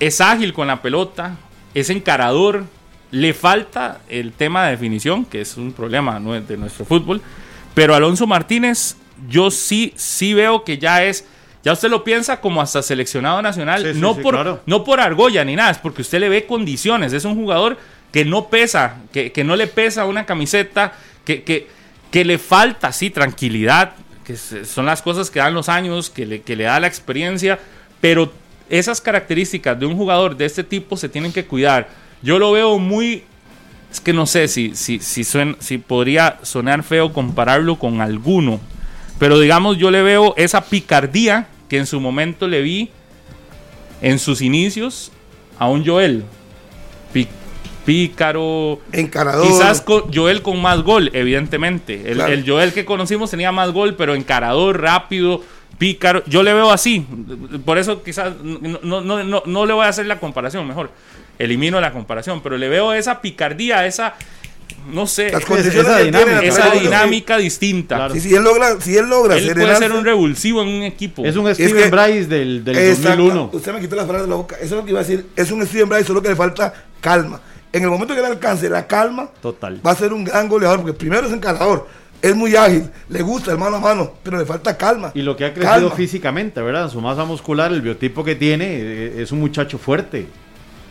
[0.00, 1.36] es ágil con la pelota,
[1.74, 2.64] es encarador,
[3.10, 7.20] le falta el tema de definición, que es un problema de nuestro fútbol.
[7.74, 8.96] Pero Alonso Martínez,
[9.28, 11.24] yo sí, sí veo que ya es,
[11.64, 14.60] ya usted lo piensa como hasta seleccionado nacional, Sí, sí, no, sí, por, claro.
[14.66, 17.12] no por argolla ni nada, es porque usted le ve condiciones.
[17.12, 17.76] Es un jugador
[18.12, 20.92] que no pesa, que, que no le pesa una camiseta,
[21.24, 21.66] que, que,
[22.10, 23.92] que le falta, sí, tranquilidad,
[24.24, 27.58] que son las cosas que dan los años, que le, que le da la experiencia,
[28.00, 28.32] pero
[28.70, 31.88] esas características de un jugador de este tipo se tienen que cuidar.
[32.22, 33.24] Yo lo veo muy...
[33.90, 38.60] Es que no sé si, si, si, suen- si podría sonar feo compararlo con alguno,
[39.18, 42.90] pero digamos yo le veo esa picardía que en su momento le vi
[44.00, 45.12] en sus inicios
[45.58, 46.24] a un Joel.
[47.88, 48.80] Pícaro.
[48.92, 49.46] Encarador.
[49.46, 51.94] Quizás con Joel con más gol, evidentemente.
[52.10, 52.32] El, Claro.
[52.34, 55.42] el Joel que conocimos tenía más gol, pero encarador, rápido,
[55.78, 56.22] pícaro.
[56.26, 57.06] Yo le veo así.
[57.64, 60.90] Por eso quizás no, no, no, no le voy a hacer la comparación, mejor.
[61.38, 64.16] Elimino la comparación, pero le veo esa picardía, esa,
[64.92, 67.96] no sé, Las Esa condiciones dinámica, tiene la esa pelota, dinámica distinta.
[67.96, 68.14] Claro.
[68.14, 68.20] sí.
[68.20, 70.82] Sí, si él logra, si él logra Él ser puede ser un revulsivo en un
[70.82, 71.24] equipo.
[71.24, 73.08] Es un Es Steven que- Bryce del, del Exacto.
[73.22, 73.50] 2001.
[73.52, 74.56] Usted me quitó las palabras de la boca.
[74.56, 75.26] Eso es lo que iba a decir.
[75.36, 77.40] Es un Steven Bryce, solo que le falta calma.
[77.72, 79.80] En el momento que le alcance la calma, Total.
[79.86, 81.86] va a ser un gran goleador, porque primero es encarador,
[82.22, 85.12] es muy ágil, le gusta el mano a mano, pero le falta calma.
[85.14, 85.90] Y lo que ha crecido Calma.
[85.94, 86.90] físicamente, ¿verdad?
[86.90, 90.26] Su masa muscular, el biotipo que tiene, eh, es un muchacho fuerte.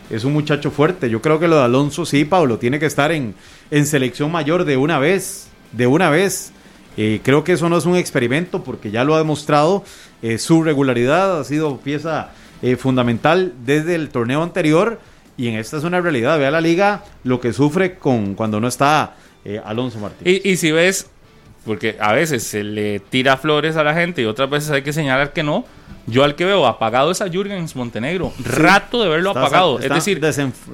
[0.08, 1.10] Es un muchacho fuerte.
[1.10, 3.34] Yo creo que lo de Alonso, sí, Pablo, tiene que estar en,
[3.70, 5.48] en selección mayor de una vez.
[5.72, 6.52] De una vez.
[6.96, 9.84] Eh, creo que eso no es un experimento porque ya lo ha demostrado.
[10.22, 15.00] Eh, su regularidad ha sido pieza eh, fundamental desde el torneo anterior
[15.36, 16.38] y en esta es una realidad.
[16.38, 20.42] Vea la liga lo que sufre con cuando no está eh, Alonso Martínez.
[20.44, 21.08] Y, y si ves,
[21.64, 24.92] porque a veces se le tira flores a la gente y otras veces hay que
[24.92, 25.64] señalar que no,
[26.10, 28.32] Yo al que veo apagado es a Jürgens Montenegro.
[28.44, 29.78] Rato de verlo Está- apagado.
[29.78, 30.20] está es decir,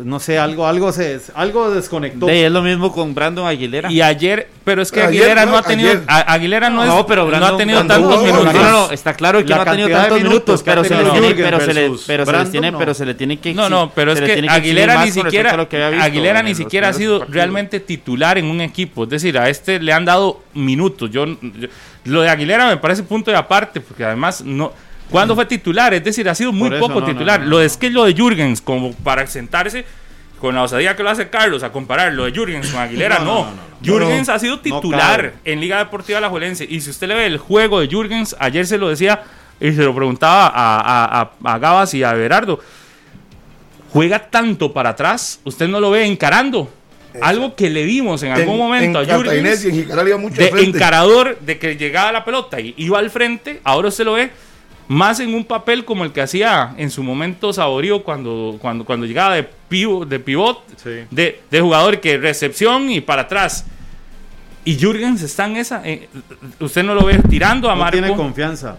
[0.05, 2.27] no sé, algo, algo se, algo desconectó.
[2.27, 3.91] De, es lo mismo con Brandon Aguilera.
[3.91, 6.89] y ayer, pero es que Ayer, Aguilera no, no, ha tenido, a- Aguilera no, es-
[6.89, 8.55] no, pero no Brandon, ha tenido Brandon tantos jugó, minutos.
[8.55, 10.95] No, no, no, está claro que La no ha tenido tantos minutos ha pero se
[10.95, 12.79] tiene, pero se le, pero se les tiene, no.
[12.79, 15.67] pero se le tiene que No, no, pero es que Aguilera ni siquiera,
[16.01, 19.05] Aguilera ni siquiera ha sido realmente titular en un equipo.
[19.05, 21.11] Es decir, a este le han dado minutos.
[21.11, 21.69] Yo, yo-
[22.05, 24.73] lo de Aguilera me parece punto de aparte, porque además no.
[25.11, 25.95] ¿Cuándo fue titular?
[25.95, 27.41] Es decir, ha sido muy eso, poco no, titular.
[27.41, 27.51] no, no.
[27.53, 29.85] Lo es que lo de Jürgens, como para sentarse
[30.41, 33.25] con la osadía que lo hace Carlos a comparar lo de Jürgens con Aguilera, No,
[33.25, 33.35] no.
[33.35, 33.63] no, no, no.
[33.83, 36.67] Jürgens No, ha sido titular en Liga Deportiva La Juelense.
[36.69, 39.23] Y si usted le ve el juego de Jürgens, ayer se lo decía
[39.61, 42.59] y se lo preguntaba a, a, a- a Gabas y a Everardo
[43.93, 46.71] juega tanto para atrás, usted no lo ve encarando.
[47.23, 50.09] Algo que le vimos en algún En- momento en a Jürgens Cartaginés y en Jicaral
[50.09, 50.77] iba mucho de frente.
[50.79, 54.31] encarador, de que llegaba la pelota y iba al frente, ahora usted lo ve
[54.89, 59.07] más en un papel como el que hacía en su momento Saborío cuando, cuando, cuando
[59.07, 60.91] llegaba de, pivo, de pivot, Sí.
[61.11, 63.65] de, de jugador que recepción y para atrás.
[64.67, 66.09] Y Jürgens está en esa, eh,
[66.61, 68.23] usted no lo ve tirando a no tiene Marco.
[68.23, 68.79] confianza.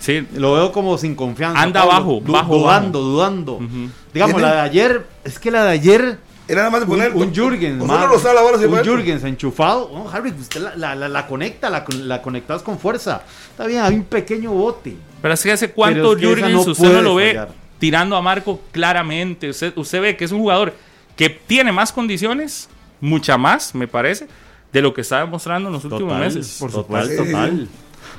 [0.00, 1.60] Sí, Lo veo como sin confianza.
[1.62, 3.52] Anda bajo, bajo, Dudando, dudando.
[3.54, 3.88] Ujú.
[4.12, 6.90] Digamos, Tiene- la de ayer, es que la de ayer Era nada más de un,
[6.90, 7.14] poner.
[7.14, 7.78] un Jürgens,
[8.08, 8.82] lo sabe ahora sí, un.
[8.84, 9.90] Jürgens enchufado.
[9.94, 13.22] No, Harry, usted la, la, la, la conecta, la, con- la conectas con fuerza.
[13.52, 14.96] Está bien, hay un pequeño bote.
[15.22, 17.48] Pero es que hace cuánto Jürgens no usted no lo ve fallar.
[17.78, 19.50] tirando a Marco claramente.
[19.50, 20.74] Usted, usted ve que es un jugador
[21.16, 22.68] que tiene más condiciones,
[23.00, 24.26] mucha más, me parece,
[24.72, 26.56] de lo que está demostrando en los últimos meses.
[26.58, 27.10] por supuesto.
[27.10, 27.68] supuesto, total.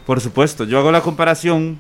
[0.06, 1.78] Por supuesto, yo hago la comparación.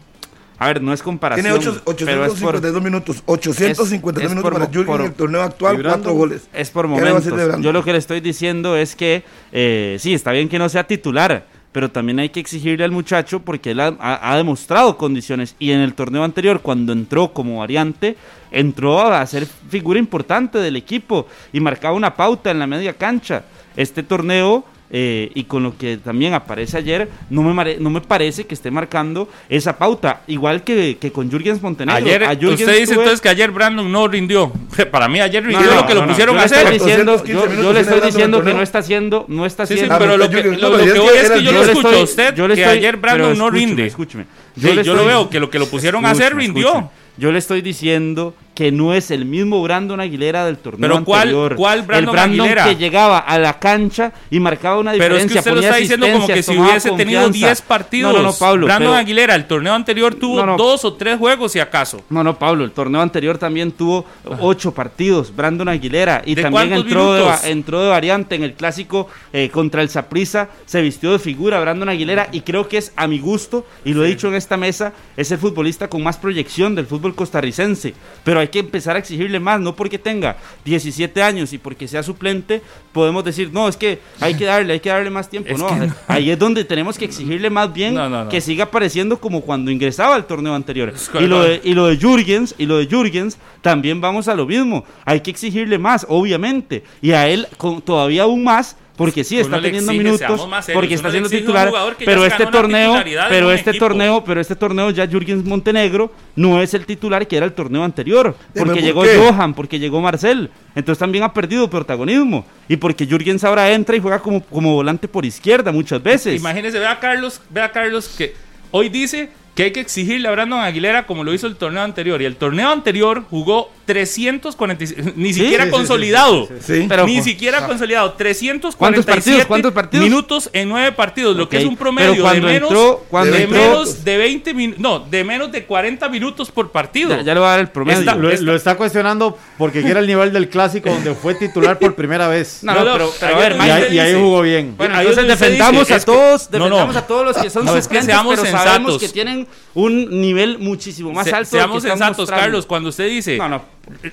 [0.60, 1.46] A ver, no es comparación.
[1.46, 3.24] Tiene ocho- pero es por, 852 minutos.
[3.26, 6.48] 852 es- es minutos por- para Jürgen por- en el torneo actual, cuatro goles.
[6.54, 7.62] es por ¿Qué le va a momentos.
[7.62, 10.86] Yo lo que le estoy diciendo es que eh, sí, está bien que no sea
[10.86, 15.82] titular, pero también hay que exigirle al muchacho porque él ha, demostrado condiciones y en
[15.82, 18.16] el torneo anterior cuando entró como variante
[18.52, 23.44] entró a ser figura importante del equipo y marcaba una pauta en la media cancha.
[23.76, 24.64] Este torneo
[24.96, 28.54] eh, y con lo que también aparece ayer, no me, mare- no me parece que
[28.54, 31.98] esté marcando esa pauta, igual que, que con Jürgens Montenegro.
[32.06, 34.52] Ayer, Jürgens usted dice tuve- entonces que ayer Brandon no rindió.
[34.92, 36.60] Para mí ayer rindió no, lo que no, lo no, pusieron yo a le estoy
[36.62, 36.74] hacer.
[36.74, 38.58] diciendo, 415 yo, yo le estoy diciendo que ¿no?
[38.58, 39.96] no está haciendo, no está Sí, sí, haciendo.
[39.96, 41.58] Ah, pero lo que, lo, no, lo que es voy que es que yo lo
[41.58, 43.86] Yo escucho estoy- a usted yo le que estoy- ayer Brandon no rinde.
[43.88, 44.26] escúcheme.
[44.56, 46.68] Sí, yo, le lo estoy- veo, que lo que lo pusieron a hacer rindió.
[46.68, 46.90] escúcheme.
[47.18, 51.22] Yo le estoy diciendo que no es el mismo Brandon Aguilera del torneo Pero ¿cuál-
[51.22, 51.56] anterior.
[51.56, 52.64] cuál Brandon el Brandon Aguilera?
[52.66, 55.34] que llegaba a la cancha y marcaba una Pero es diferencia.
[55.34, 57.48] que usted lo está diciendo como que si hubiese tenido confianza.
[57.48, 58.14] 10 partidos.
[58.14, 58.66] No, no, no, Pablo.
[58.68, 62.02] Brandon pero- Aguilera, el torneo anterior tuvo No, dos o tres juegos, si acaso.
[62.12, 64.06] No, no, Pablo, el torneo anterior también tuvo
[64.40, 69.08] ocho partidos, Brandon Aguilera, y ¿De también entró de, entró de variante en el clásico
[69.34, 73.08] eh, contra el Saprissa, se vistió de figura Brandon Aguilera, y creo que es a
[73.08, 76.76] mi gusto, y lo he dicho en esta mesa, es el futbolista con más proyección
[76.76, 81.54] del fútbol costarricense, pero hay que empezar a exigirle más, no porque tenga 17 años
[81.54, 85.10] y porque sea suplente, podemos decir, no, es que hay que darle, hay que darle
[85.10, 85.68] más tiempo, no,
[86.08, 90.16] ahí es donde tenemos que exigirle más bien No, que siga apareciendo como cuando ingresaba
[90.16, 90.94] al torneo anterior.
[91.20, 94.46] Y lo, de, y lo de Jürgens, y lo de Jürgens, también vamos a lo
[94.46, 94.84] mismo.
[95.06, 96.84] Hay que exigirle más, obviamente.
[97.02, 101.10] Y a él con, todavía aún más, porque sí está teniendo exige, minutos, porque está
[101.10, 101.72] siendo titular.
[101.98, 103.86] Pero este torneo, pero este equipo.
[103.86, 107.84] torneo, pero este torneo ya Jürgens Montenegro no es el titular que era el torneo
[107.84, 109.18] anterior, porque ¿por llegó qué?
[109.18, 110.50] Johan, porque llegó Marcel.
[110.76, 115.08] Entonces también ha perdido protagonismo y porque Jürgens ahora entra y juega como, como volante
[115.08, 116.40] por izquierda muchas veces.
[116.40, 118.36] Imagínese, ve a Carlos, ve a Carlos que
[118.72, 122.22] hoy dice que hay que exigirle a Brandon Aguilera como lo hizo el torneo anterior.
[122.22, 126.48] Y el torneo anterior jugó 346, ni siquiera sí, sí, consolidado.
[126.48, 126.86] sí, Sí.
[126.90, 128.14] Pero- ni siquiera consolidado.
[128.14, 129.46] 347 ¿Cuántos partidos?
[129.46, 130.04] ¿Cuántos partidos?
[130.06, 134.04] minutos en nueve partidos, lo que es un promedio de menos, entró- de, entró- menos
[134.04, 137.10] de 20 minutos, no, de menos de 40 minutos por partido.
[137.10, 138.00] ya, ya le voy a dar el promedio.
[138.00, 142.28] Está- Lo, está cuestionando porque quiere el nivel del clásico donde fue titular por primera
[142.28, 142.60] vez.
[142.64, 144.76] No, no, No, no, pero, pero a ver, y, ahí, y ahí jugó bien.
[144.78, 146.66] Bueno, entonces defendamos dice, a todos, no, no.
[146.66, 149.02] defendamos a todos los que son No, es que seamos pero sabemos sensatos.
[149.02, 149.43] que tienen
[149.74, 151.50] un nivel muchísimo más Se- alto.
[151.52, 152.42] seamos sensatos, mostrando.
[152.44, 153.62] Carlos, cuando usted dice, No, no.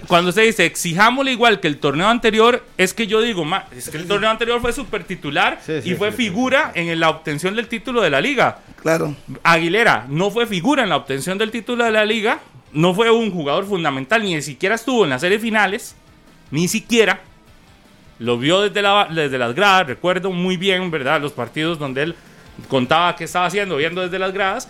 [0.07, 3.89] cuando usted dice, exijámosle igual que el torneo anterior, es que yo digo, ma, es
[3.91, 6.99] que el torneo anterior fue súper titular Sí, sí, y fue sí, sí, figura en
[7.01, 8.59] la obtención del título de la liga.
[8.83, 9.15] Claro.
[9.43, 12.41] Aguilera no fue figura en la obtención del título de la liga,
[12.73, 15.95] no fue un jugador fundamental, ni siquiera estuvo en las series finales,
[16.51, 17.21] ni siquiera.
[18.19, 21.21] Lo vio desde, la, desde las gradas, recuerdo muy bien, ¿verdad?
[21.23, 22.15] Los partidos donde él
[22.69, 24.69] contaba qué estaba haciendo, viendo desde las gradas.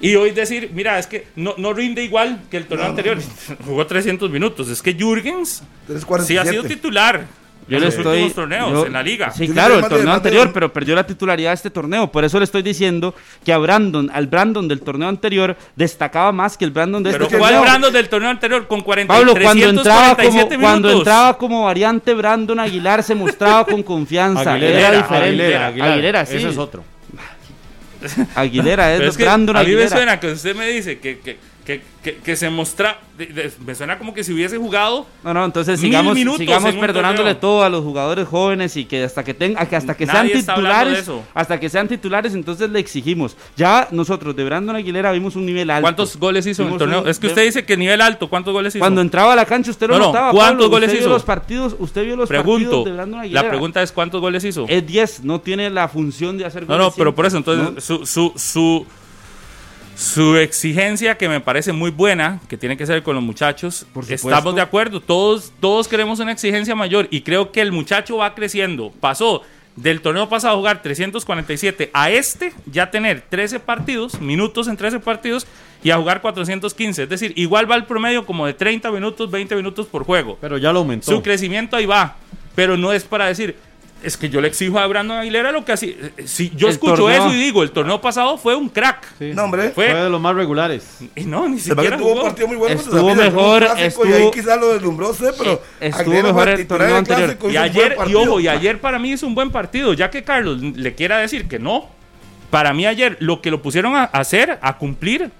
[0.00, 3.18] Y hoy decir, mira, es que no, no rinde igual que el torneo anterior.
[3.66, 4.68] Jugó 300 minutos.
[4.68, 6.50] Es que Jürgens sí ha 347.
[6.50, 7.24] sido titular.
[7.68, 8.12] Yo en le los estoy.
[8.18, 9.32] últimos torneos, yo- en la liga.
[9.32, 12.12] Sí, Yo claro, el torneo anterior, pero perdió la titularidad de este torneo.
[12.12, 13.12] Por eso le estoy diciendo
[13.44, 17.24] que a Brandon, al Brandon del torneo anterior, destacaba más que el Brandon de Pero
[17.24, 17.62] este ¿cuál torneo.
[17.68, 22.14] Brandon del torneo anterior con 40 Pablo, cuando entraba, como, 347 cuando entraba como variante
[22.14, 24.52] Brandon Aguilar se mostraba con confianza.
[24.52, 25.26] Aguilera, era diferente.
[25.26, 26.36] Aguilera, Aguilera, Aguilar, sí.
[26.36, 26.84] Ese es otro.
[28.34, 29.96] Aguilera es Pero es que Brandon a mí me Aguilera.
[29.96, 31.36] suena que usted me dice que, que,
[31.66, 32.48] que, que, que se
[33.18, 36.16] de- de- me suena como que si hubiese jugado No, no, entonces sigamos,
[36.74, 40.06] en perdonándole todo a los jugadores jóvenes y que hasta que tengan, que hasta que
[40.06, 41.24] sean Nadie titulares, eso.
[41.34, 43.36] hasta que sean titulares, entonces le exigimos.
[43.56, 45.82] Ya nosotros de Brandon Aguilera vimos un nivel alto.
[45.82, 47.02] cuántos goles hizo en el torneo.
[47.02, 48.80] un- Es que usted dice que nivel alto, ¿cuántos goles hizo?
[48.80, 50.30] Cuando entraba a la cancha usted lo No, no, notaba.
[50.30, 51.08] ¿cuántos Pablo, goles usted hizo?
[51.08, 53.42] Vio los partidos, usted vio los partidos Pregunto, de Brandon Aguilera.
[53.42, 54.66] la pregunta es ¿cuántos goles hizo?
[54.68, 56.78] es 10, no tiene la función de hacer No, goles.
[56.78, 57.80] no, pero siempre, por eso, entonces, ¿no?
[57.80, 58.86] su, su, su,
[59.96, 64.04] su exigencia, que me parece muy buena, que tiene que ser con los muchachos, Por
[64.12, 68.34] estamos de acuerdo, todos, todos queremos una exigencia mayor y creo que el muchacho va
[68.34, 68.92] creciendo.
[69.00, 69.42] Pasó
[69.74, 75.00] del torneo pasado a jugar 347 a este, ya tener 13 partidos, minutos en 13
[75.00, 75.46] partidos
[75.82, 77.04] y a jugar 415.
[77.04, 80.36] Es decir, igual va el promedio como de 30 minutos, 20 minutos por juego.
[80.42, 81.10] Pero ya lo aumentó.
[81.10, 82.16] Su crecimiento ahí va,
[82.54, 83.56] pero no es para decir,
[84.02, 85.96] es que yo le exijo a Brandon Aguilera lo que así.
[86.24, 89.06] Si yo El escucho torneo- eso y digo, el torneo pasado fue un crack.
[89.18, 89.32] Sí.
[89.34, 89.70] No, hombre.
[89.70, 90.98] Fue- Fue de los más regulares.
[91.16, 92.74] Y no, ni Se ve que siquiera tuvo un partido muy bueno.
[92.80, 95.52] Estuvo mejor, clásico, Y estuvo- ahí quizás lo deslumbró usted, pero.
[95.80, 97.36] Eh, estuvo mejor el torneo anterior.
[97.50, 100.60] Y ayer, y ojo, y ayer para mí hizo un buen partido, ya que Carlos
[100.62, 101.88] le quiera decir que no.
[102.50, 105.30] Para mí ayer lo que lo pusieron a hacer, a cumplir,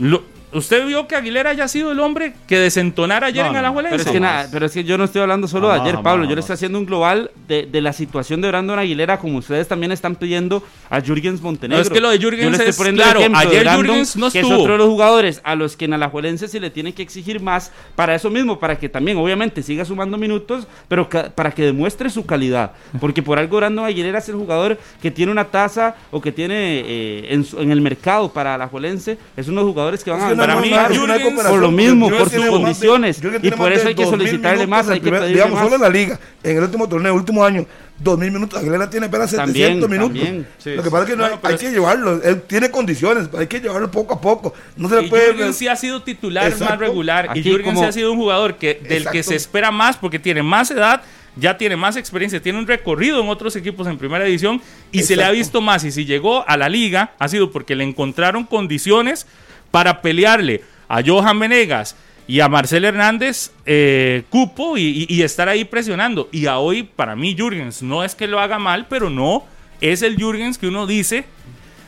[0.00, 3.96] lo- ¿usted vio que Aguilera haya sido el hombre que desentonara ayer No, en Alajuelense?
[3.98, 4.44] Pero es, que Jamás.
[4.46, 6.24] na- pero es que yo no estoy hablando solo de ayer, Pablo.
[6.24, 9.68] Yo le estoy haciendo un global de, de la situación de Brandon Aguilera, como ustedes
[9.68, 11.78] también están pidiendo a Jürgens Montenegro.
[11.78, 14.60] No, es que lo de Jürgens es claro, ayer Brandon, Jürgens no que es estuvo.
[14.62, 17.72] otro de los jugadores a los que en Alajuelense se le tiene que exigir más
[17.94, 22.10] para eso mismo, para que también, obviamente, siga sumando minutos, pero ca- para que demuestre
[22.10, 22.72] su calidad.
[23.00, 26.82] Porque por algo Brandon Aguilera es el jugador que tiene una tasa o que tiene
[26.86, 27.26] eh,
[27.58, 29.18] en, el mercado para Alajuelense.
[29.36, 32.08] Es uno de los jugadores que van Es a que Para mí, por lo mismo,
[32.10, 35.20] por sus condiciones, y por eso hay que 2000 solicitarle más, el hay que primer-
[35.20, 35.64] pedirle Digamos, más.
[35.64, 37.66] solo en la liga, en el último torneo, último año,
[37.98, 38.60] 2000 minutos.
[38.60, 40.24] Aguilera tiene apenas 700 También, minutos.
[40.24, 40.46] también.
[40.58, 42.22] Sí, Lo que pasa es que no Bueno, hay, que llevarlo.
[42.22, 44.54] Él tiene condiciones, hay que llevarlo poco a poco.
[44.76, 45.32] No se le puede.
[45.32, 46.64] Jürgen sí ha sido titular Exacto.
[46.66, 47.26] más regular.
[47.30, 49.96] Aquí y Jürgen como- sí ha sido un jugador que, del que se espera más
[49.96, 51.02] porque tiene más edad,
[51.36, 54.60] ya tiene más experiencia, tiene un recorrido en otros equipos en primera división
[54.92, 55.84] y se le ha visto más.
[55.84, 59.26] Y si llegó a la liga, ha sido porque le encontraron condiciones
[59.70, 61.96] para pelearle a Johan Venegas
[62.26, 66.28] y a Marcel Hernández eh, cupo y, estar ahí presionando.
[66.30, 69.44] Y a hoy, para mí, Jürgens no es que lo haga mal, pero no
[69.80, 71.24] es el Jürgens que uno dice.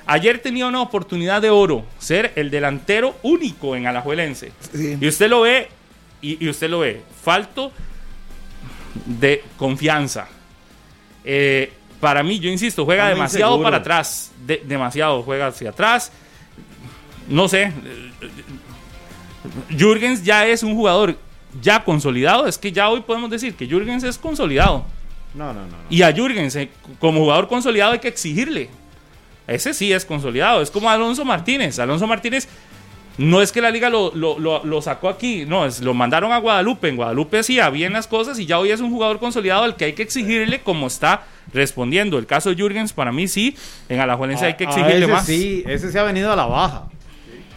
[0.06, 4.52] Ayer tenía una oportunidad de oro, ser el delantero único en Alajuelense.
[4.74, 4.96] Sí.
[5.00, 5.68] Y usted lo ve,
[6.22, 7.70] y, y usted lo ve, falto
[9.04, 10.26] de confianza.
[11.24, 14.32] Eh, para mí, yo insisto, juega Está demasiado para atrás.
[14.46, 16.10] de- demasiado, juega hacia atrás.
[17.30, 17.72] No sé.
[19.70, 21.16] Jürgens ya es un jugador
[21.62, 22.46] ya consolidado.
[22.46, 24.84] Es que ya hoy podemos decir que Jürgens es consolidado.
[25.34, 25.66] No, no, no.
[25.68, 25.76] no.
[25.88, 28.68] Y a Jürgens, eh, como jugador consolidado, hay que exigirle.
[29.46, 30.60] Ese sí es consolidado.
[30.62, 31.78] Es como Alonso Martínez.
[31.78, 32.48] Alonso Martínez
[33.18, 36.32] no es que la liga lo, lo- lo- lo sacó aquí, no, es, lo mandaron
[36.32, 36.88] a Guadalupe.
[36.88, 39.86] En Guadalupe hacía bien las cosas y ya hoy es un jugador consolidado al que
[39.86, 42.18] hay que exigirle como está respondiendo.
[42.18, 43.56] El caso de Jürgens, para mí sí.
[43.88, 45.26] En Alajuelense hay que exigirle ese más.
[45.26, 46.84] Sí, ese se ha venido a la baja.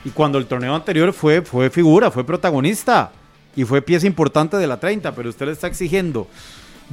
[0.06, 3.12] Y cuando el torneo anterior fue, fue figura, fue protagonista
[3.56, 6.28] y fue pieza importante de la 30, pero usted le está exigiendo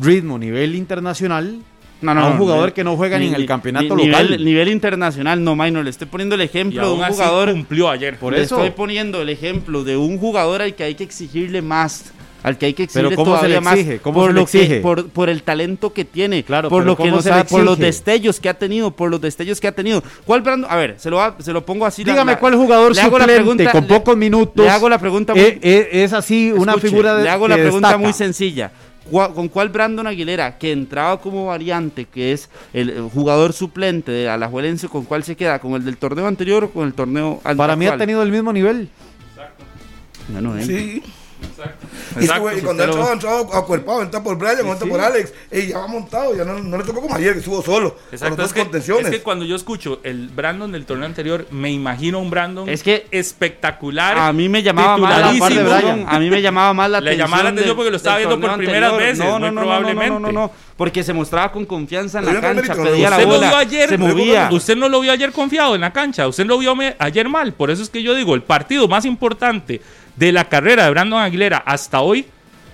[0.01, 1.59] ritmo, nivel internacional
[2.01, 4.45] No, a un jugador que no juega ni en el campeonato nivel, local.
[4.45, 5.85] Nivel internacional, no, Minor.
[5.85, 7.53] Le estoy poniendo el ejemplo de un jugador.
[7.53, 8.19] cumplió ayer.
[8.19, 8.57] Por le eso.
[8.57, 12.13] estoy poniendo el ejemplo de un jugador al que hay que exigirle más.
[12.43, 14.47] Al que hay que exigirle Pero ¿cómo se le todavía más por se le lo
[14.47, 17.63] que- por, por el talento que tiene, Claro, por lo que ¿cómo nos ha- por
[17.63, 20.03] los destellos que ha tenido, por los destellos que ha tenido.
[20.25, 20.71] ¿Cuál Brandon?
[20.71, 22.03] A ver, se lo, va- se lo pongo así.
[22.03, 24.89] Dígame la- cuál jugador le hago la suplente pregunta- con le- pocos minutos Le hago
[24.89, 27.63] la pregunta muy- eh, eh, es así una Escuche, figura de Le hago la que
[27.63, 28.03] pregunta destaca.
[28.05, 28.73] muy sencilla.
[29.11, 34.13] ¿Cuá- ¿Con cuál Brandon Aguilera, que entraba como variante, que es el eh, jugador suplente
[34.13, 35.59] de Alajuelense, con cuál se queda?
[35.59, 38.53] ¿Con el del torneo anterior o con el torneo Para mí ha tenido el mismo
[38.53, 38.89] nivel.
[40.29, 40.65] Bueno, eh.
[40.65, 41.03] Sí.
[41.41, 42.43] Y, es que, Exacto.
[42.43, 45.79] güey, y cuando entraba, lo- entraba acuerpado, entraba por Brian, entra por Alex, y ya
[45.79, 48.37] va montado, ya no, no le tocó como ayer, que estuvo solo, con Exacto, es
[48.39, 49.05] dos que, contenciones.
[49.07, 52.83] es que cuando yo escucho el Brandon del torneo anterior, me imagino un Brandon Es
[52.83, 54.19] que espectacular.
[54.19, 55.29] A mí me llamaba más la.
[56.09, 57.27] A mí me llamaba más la Le atención.
[57.27, 58.99] llamaba la atención porque lo estaba viendo por primeras anterior.
[59.17, 60.11] veces, No, muy no, no, no, probablemente.
[60.11, 63.49] No, no, no, no, porque se mostraba con confianza en la cancha, pedía la bola,
[63.49, 64.49] vio ayer, se movía.
[64.53, 66.27] Usted no lo vio ayer confiado en la cancha.
[66.29, 67.53] Usted lo vio ayer mal.
[67.53, 69.81] Por eso es que yo digo, el partido más importante
[70.21, 72.27] de la carrera de Brandon Aguilera hasta hoy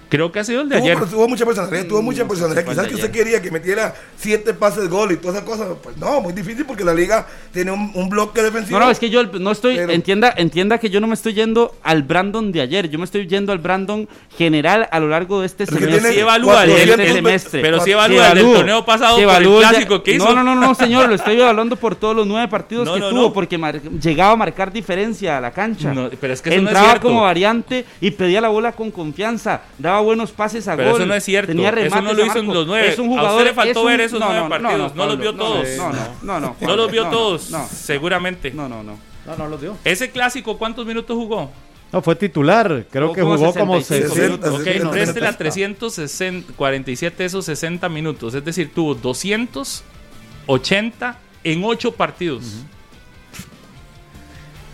[0.09, 1.05] Creo que ha sido el de Tuvo, ayer.
[1.11, 2.65] tuvo mucha personalidad, tuvo mucha personalidad.
[2.65, 3.25] fue el Quizás que usted ayer.
[3.25, 5.69] quería que metiera siete pases de gol y todas esas cosas.
[5.83, 8.79] Pues no, muy difícil porque la liga tiene un, un bloque defensivo.
[8.79, 11.35] No, no, es que yo no estoy, Pero- entienda, entienda que yo no me estoy
[11.35, 15.41] yendo al Brandon de ayer, yo me estoy yendo al Brandon general a lo largo
[15.41, 16.13] de este semestre.
[16.13, 17.63] Sí evalúa el, ve- semestre.
[17.63, 20.25] pero sí Sí evalúa el torneo pasado por el clásico que hizo.
[20.35, 23.01] No, no, no, no, señor, lo estoy evaluando por todos los nueve partidos No, que
[23.01, 23.33] no, tuvo, no.
[23.33, 25.93] porque mar- llegaba a marcar diferencia a la cancha.
[25.93, 28.91] No, pero es que eso no es Entraba como variante y pedía la bola con
[28.91, 31.01] confianza, daba buenos pases a Pero gol.
[31.01, 32.89] eso no es cierto, Tenía eso no lo hizo en los nueve.
[32.89, 35.35] Es un A usted jugador, le faltó un- ver esos nueve partidos, no los vio
[35.35, 35.67] todos.
[35.77, 36.57] No, no, no, no.
[36.61, 38.51] No los vio no, todos, No, seguramente.
[38.53, 38.99] no, no, no.
[39.27, 39.77] No, no los dio.
[39.85, 41.51] Ese clásico, ¿cuántos minutos jugó?
[41.93, 42.85] No, fue titular.
[42.91, 44.47] Creo que jugó como 65 60.
[44.49, 44.61] minutos.
[44.61, 44.91] Ok, minutos.
[45.39, 48.35] 347 esos 60 minutos.
[48.35, 52.45] Es decir, tuvo 280 en 8 partidos.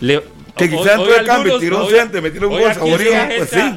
[0.00, 0.22] Le-
[0.56, 3.74] Que quizás entró de cambio, algunos- tiró un centro, metió un gol, hay pues sí.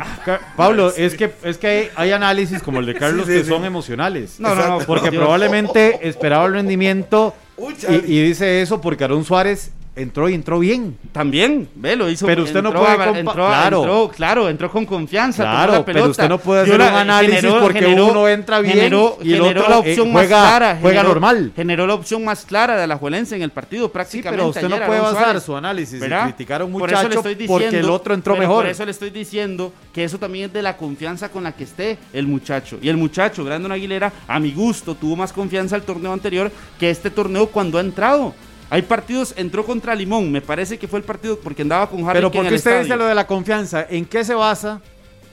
[0.58, 3.44] Pablo, es que, es que hay, hay análisis como el de Carlos Sí, sí, que
[3.46, 3.50] sí.
[3.50, 4.40] son emocionales.
[4.40, 5.22] No, no, no, Porque Dios.
[5.24, 10.60] probablemente esperaba el rendimiento Uy, y, y dice eso porque Aaron Suárez entró y entró
[10.60, 10.98] bien.
[11.12, 12.26] También, ve, lo hizo.
[12.26, 13.78] Pero usted no puede entró, claro.
[13.80, 15.44] entró, claro, entró con confianza.
[15.44, 19.18] Claro, la pero usted no puede hacer la- un análisis porque uno entra bien generó,
[19.24, 20.78] y el generó otro, la eh, opción juega- más clara.
[20.82, 21.52] juega generó- normal.
[21.56, 24.38] Generó la opción más clara de Alajuelense en el partido Sí, prácticamente.
[24.38, 25.44] pero usted no puede Aaron basar Suárez.
[25.44, 28.14] su análisis y criticar a un Por eso le muchacho estoy porque el diciendo- otro
[28.14, 28.64] entró mejor.
[28.64, 31.64] Por eso le estoy diciendo que eso también es de la confianza con la que
[31.64, 32.78] esté el muchacho.
[32.82, 36.90] Y el muchacho, Brandon Aguilera, a mi gusto, tuvo más confianza el torneo anterior que
[36.90, 38.34] este torneo cuando ha entrado.
[38.70, 42.14] Hay partidos, entró contra Limón, me parece que fue el partido porque andaba con Harry
[42.18, 43.04] Pero en ¿por el qué usted dice estadio.
[43.04, 43.86] lo de la confianza?
[43.90, 44.82] ¿En qué se basa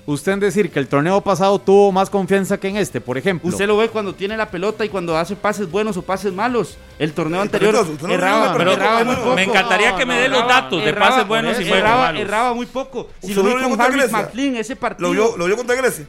[0.05, 3.49] usted en decir que el torneo pasado tuvo más confianza que en este, por ejemplo?
[3.49, 6.76] Usted lo ve cuando tiene la pelota y cuando hace pases buenos o pases malos.
[6.99, 7.74] El torneo anterior
[8.09, 9.35] erraba, Pero erraba muy poco.
[9.35, 12.20] me encantaría que me dé los Erraba- datos de pases buenos y erraba, malos.
[12.20, 13.09] erraba muy poco.
[13.22, 14.11] Si ¿Usted lo vi con contra Harry?
[14.12, 15.09] McLean, ese partido.
[15.09, 16.07] ¿Lo vio, ¿Lo vio contra Grecia?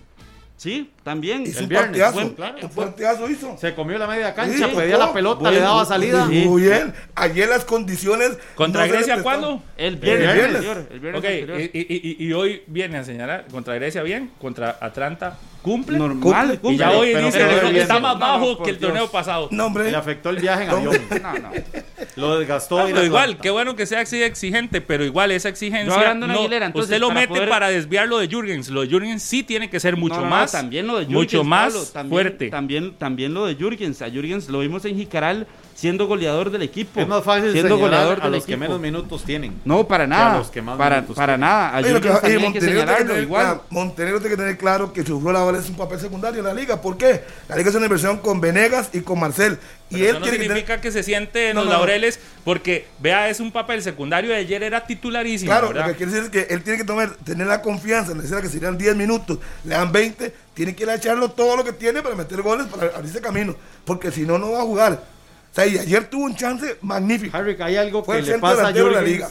[0.64, 1.42] Sí, también.
[1.44, 2.14] Hizo El un viernes, partidazo.
[2.16, 2.58] buen- claro.
[2.62, 3.58] un partidazo hizo.
[3.58, 6.26] Se comió la media cancha, Sí, pedía no, la pelota, le daba salida.
[6.30, 6.46] Sí.
[6.46, 6.94] Muy bien.
[7.16, 8.38] Ayer las condiciones.
[8.56, 9.62] ¿Contra no Grecia cuándo?
[9.76, 10.56] El viernes, El viernes.
[10.56, 11.60] anterior, el viernes Ok, anterior.
[11.60, 15.98] y, y- y- y hoy viene a señalar contra Grecia bien, contra Atlanta cumple.
[15.98, 16.60] Normal.
[16.60, 16.72] Cumple.
[16.74, 17.76] Y ya hoy pero bien.
[17.78, 18.90] está más bajo no, que el Dios.
[18.92, 19.48] torneo pasado.
[19.52, 19.90] No, hombre.
[19.90, 20.96] Le afectó el viaje en avión.
[21.24, 21.50] No, no.
[22.16, 22.84] Lo desgastó.
[22.86, 26.14] Pero igual, qué bueno que sea así exigente, pero igual esa exigencia.
[26.14, 28.70] no, Aguilera, entonces, usted lo para mete poder- para desviar lo de Jürgens.
[28.70, 30.52] Lo de Jürgens sí tiene que ser mucho No, no, no, más.
[30.52, 32.50] también lo de Jürgens, mucho más Pablo, también- fuerte.
[32.50, 34.02] También, también lo de Jürgens.
[34.04, 35.48] A Jürgens lo vimos en Jicaral
[35.84, 37.02] siendo goleador del equipo.
[37.02, 39.60] Es más fácil siendo goleador a los que menos minutos tienen.
[39.66, 40.38] No, para a nada.
[40.38, 41.76] los que más para minutos para nada.
[41.76, 43.62] A que- hay que Montenegro tiene que igual.
[43.70, 46.54] Montenegro tiene que tener claro que su rol ahora es un papel secundario en la
[46.54, 46.82] liga.
[46.82, 47.26] ¿Por qué?
[47.50, 49.58] La liga es una inversión con Venegas y con Marcel.
[49.90, 50.82] Y Pero él eso no tiene que significa tener.
[50.82, 51.78] que se siente en No, los no.
[51.80, 55.52] laureles, porque vea, es un papel secundario de ayer, era titularísimo.
[55.52, 55.88] Claro, ¿verdad?
[55.88, 58.48] lo que quiere decir es que él tiene que tomar, tener la confianza, necesita que
[58.48, 62.02] serían 10 minutos, le dan 20, tiene que ir a echarlo todo lo que tiene
[62.02, 63.56] para meter goles, para abrirse camino,
[63.86, 65.13] porque si no, no va a jugar.
[65.54, 67.38] O sea, y ayer tuvo un chance magnífico.
[67.38, 69.30] Harry, hay algo Fue que le pasa a la liga.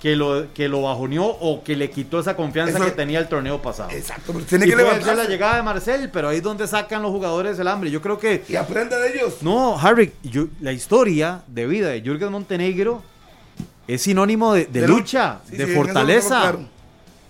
[0.00, 3.28] que lo, que lo bajoneó o que le quitó esa confianza Eso- que tenía el
[3.28, 3.90] torneo pasado.
[3.90, 6.66] Exacto, pero tiene Y que ser la levantarse llegada de Marcel, pero ahí es donde
[6.66, 7.88] sacan los jugadores el hambre.
[7.90, 9.42] Yo creo que y aprenda de ellos.
[9.42, 13.04] No, Harry, yo- la historia de vida de Jürgen Montenegro
[13.86, 16.54] es sinónimo de, de De lu- lucha, Sí, de sí, fortaleza.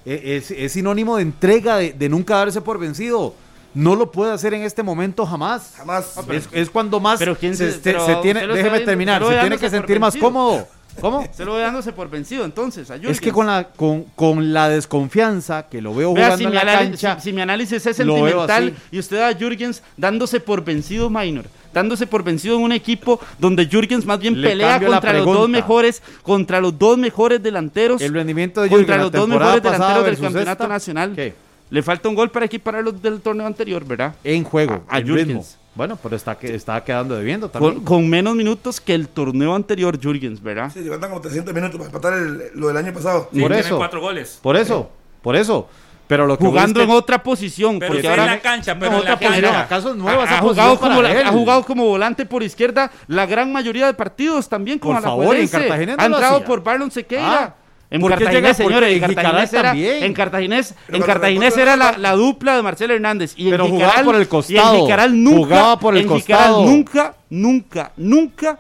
[0.07, 3.35] E- Es, es sinónimo de entrega, de, de nunca darse por vencido.
[3.75, 5.75] No lo puede hacer en este momento jamás.
[5.77, 6.15] Jamás.
[6.31, 9.59] Es, es cuando más Pero quién se, se- pero se tiene, déjeme terminar, se tiene
[9.59, 10.67] que sentir más cómodo.
[11.01, 11.25] ¿Cómo?
[11.33, 13.33] Se lo ve dándose por vencido entonces a Es que Jürgens.
[13.33, 16.63] con la, con, con la desconfianza que lo veo Vea, jugando si en mi, la
[16.63, 21.09] anali- cancha, si- si mi análisis es sentimental y usted a Jürgens dándose por vencido
[21.09, 25.25] minor, dándose por vencido en un equipo donde Jürgens más bien Le pelea contra los
[25.27, 29.29] dos mejores, contra los dos mejores delanteros, el rendimiento de contra Jürgen la los dos
[29.29, 31.13] mejores delanteros del campeonato esta, nacional.
[31.15, 31.35] ¿qué?
[31.71, 34.15] Le falta un gol para equiparar los del torneo anterior, ¿verdad?
[34.25, 35.29] en juego, A en Jürgens.
[35.29, 35.45] ritmo.
[35.77, 37.75] Bueno, pero está, que- está quedando debiendo también.
[37.77, 40.71] Con, con menos minutos que el torneo anterior, Jürgens, ¿verdad?
[40.73, 43.29] Se levantan como 300 minutos para empatar el- lo del año pasado.
[43.33, 43.77] Sí, por tiene eso.
[43.79, 44.39] cuatro goles.
[44.43, 44.91] Por eso,
[45.23, 45.69] por eso.
[46.09, 48.91] Pero lo que Jugando viste- en otra posición, Pero porque ahora en la cancha, pero
[48.91, 49.53] No, en la otra posición.
[49.53, 49.61] cancha.
[49.61, 51.27] ¿Acaso ha, jugado posición como para la- él?
[51.29, 55.37] ha jugado como volante por izquierda la gran mayoría de partidos también con Por favor,
[55.37, 55.47] en.
[55.47, 56.47] Cartagena no ha entrado hacía.
[56.49, 57.45] por Barlon Sequeira.
[57.45, 57.55] Ah,
[57.93, 61.93] En ¿por qué Cartaginés, señores, en en Cartaginés, era, en Cartaginés, en Cartaginés era la,
[61.93, 63.35] la- la dupla de Marcelo Hernández.
[63.37, 64.81] Y en Pero jugaba Jicaral, por el Y en costado.
[64.83, 66.65] Jicaral nunca, Jugaba por el en Jicaral costado.
[66.67, 68.59] nunca, nunca, nunca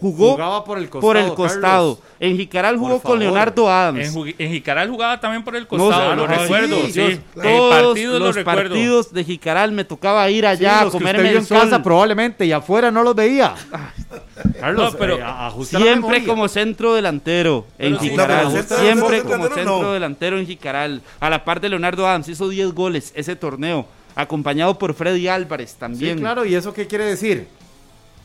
[0.00, 1.94] jugó Jugaba por el por costado, el costado.
[1.96, 1.98] Carlos.
[2.20, 3.18] En Jicaral Por jugó con.
[3.18, 4.14] Leonardo En, Adams.
[4.14, 6.76] Ju- en Jicaral jugaba también por el No, costado, claro, lo sí, recuerdo.
[6.86, 8.62] sí, Sí, En Todos los recuerdo.
[8.62, 12.90] partidos de Jicaral me tocaba ir Sí, allá a comerme en casa probablemente y afuera
[12.90, 13.54] no los veía.
[14.60, 18.44] Carlos, No, pero eh, Siempre como centro delantero en Pero sí, Jicaral.
[18.54, 19.92] no, Siempre como centro no.
[19.92, 21.02] delantero en Jicaral.
[21.20, 23.86] A la par de Leonardo Adams, hizo 10 goles ese torneo.
[24.14, 26.18] Acompañado por Freddy Álvarez Sí, también.
[26.18, 27.48] claro, ¿y eso qué quiere decir?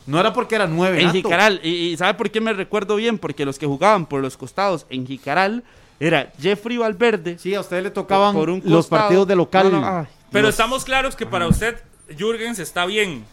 [0.06, 0.98] No era porque era nueve.
[0.98, 1.16] En nato.
[1.18, 1.60] Jicaral.
[1.62, 3.18] Y, y ¿sabe por qué me recuerdo bien?
[3.18, 5.62] Porque los que jugaban por los costados en Jicaral
[6.00, 7.38] era Jeffrey Valverde.
[7.38, 9.70] Sí, a ustedes le tocaban por un los partidos de local.
[9.70, 10.54] No, no, ay, Pero Dios.
[10.54, 11.76] estamos claros que para usted
[12.18, 13.24] Jürgens está bien.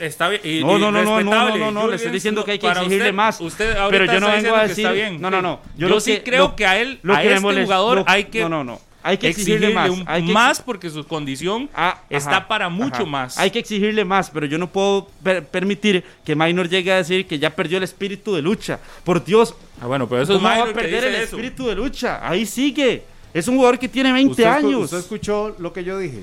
[0.00, 0.40] Está bien.
[0.44, 1.58] y- No, y no, no, no, no, respetable.
[1.58, 3.40] no, no, le estoy diciendo que hay que exigirle usted- más.
[3.40, 4.84] Usted ahorita pero yo no está vengo a decir.
[4.86, 5.20] está bien.
[5.20, 5.60] No, no, no.
[5.76, 8.04] Yo, lo sí que- creo lo- que a él, lo a que este jugador lo-
[8.06, 8.40] hay que.
[8.40, 8.80] No, no, no.
[9.06, 9.90] Hay que exigirle, exigirle más.
[9.90, 13.04] un- hay que más porque su condición Ah, está ajá, para mucho ajá.
[13.04, 13.38] más.
[13.38, 17.26] Hay que exigirle más, pero yo no puedo per- permitir que Minor llegue a decir
[17.26, 18.80] que ya perdió el espíritu de lucha.
[19.04, 21.22] Por Dios, Ah, bueno, pero eso es ¿cómo va Minor a perder el eso.
[21.36, 22.26] espíritu de lucha?
[22.26, 23.02] Ahí sigue.
[23.34, 24.84] Es un jugador que tiene 20 ¿Usted, años.
[24.84, 26.20] ¿Usted escuchó lo que yo dije?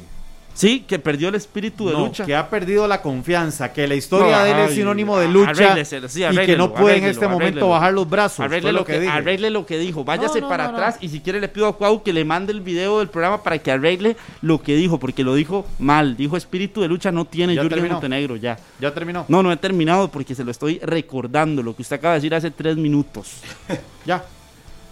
[0.53, 2.25] Sí, que perdió el espíritu de No, lucha.
[2.25, 5.51] que ha perdido la confianza, que la historia No, de él es sinónimo de lucha
[5.51, 8.45] arrégleselo, sí, y que no puede en este momento bajar los brazos.
[8.45, 9.11] Arregle lo, que que, dije.
[9.11, 10.03] arregle lo que dijo.
[10.03, 10.77] Váyase No, no, para no, no.
[10.77, 13.41] atrás y si quiere le pido a Cuau que le mande el video del programa
[13.41, 16.17] para que arregle lo que dijo, porque lo dijo mal.
[16.17, 17.93] Dijo espíritu de lucha no tiene Ya terminó.
[17.95, 18.59] Montenegro ya.
[18.79, 19.25] Ya terminó.
[19.29, 22.35] No, no he terminado porque se lo estoy recordando, lo que usted acaba de decir
[22.35, 23.37] hace tres minutos.
[24.05, 24.23] Ya.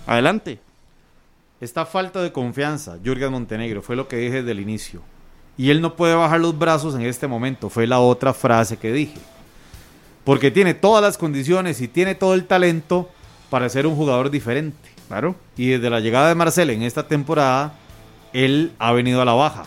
[0.07, 0.59] Adelante.
[1.61, 5.01] Esta falta de confianza, Jürgen Montenegro, fue lo que dije desde el inicio.
[5.59, 8.93] Y él no puede bajar los brazos en este momento, fue la otra frase que
[8.93, 9.17] dije.
[10.23, 13.09] Porque tiene todas las condiciones y tiene todo el talento
[13.49, 14.89] para ser un jugador diferente.
[15.09, 15.35] Claro.
[15.57, 17.73] Y desde la llegada de Marcel en esta temporada,
[18.31, 19.63] él ha venido a la baja.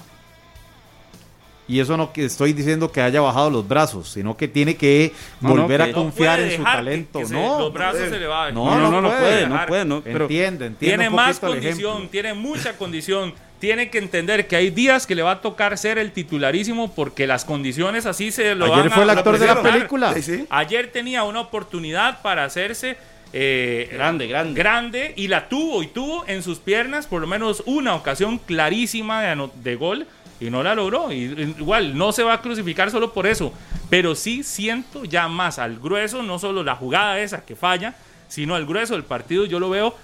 [1.69, 5.13] Y eso no que estoy diciendo que haya bajado los brazos, sino que tiene que
[5.43, 7.27] No, no, volver que a confiar en su que- talento.
[7.27, 10.67] se- no, los brazos se le va No, No, no, puede puede, no puede, entiende,
[10.67, 10.77] entiende.
[10.79, 13.35] Tiene un más condición, tiene mucha condición.
[13.63, 17.29] Tiene que entender que hay días que le va a tocar ser el titularísimo porque
[17.29, 20.13] las condiciones así se lo van Ayer a fue el actor de la película.
[20.15, 20.47] Sí, sí.
[20.51, 22.97] Ayer tenía una oportunidad para hacerse
[23.33, 24.61] eh, Grande, grande.
[24.61, 29.23] grande y la tuvo y tuvo en sus piernas por lo menos una ocasión clarísima
[29.23, 30.09] de, de gol
[30.41, 31.13] y no la logró.
[31.13, 33.55] Y igual no se va a crucificar solo por eso,
[33.89, 37.95] pero sí siento ya más al grueso, no solo la jugada esa que falla,
[38.27, 39.45] sino al grueso del partido.
[39.45, 39.95] Yo lo veo.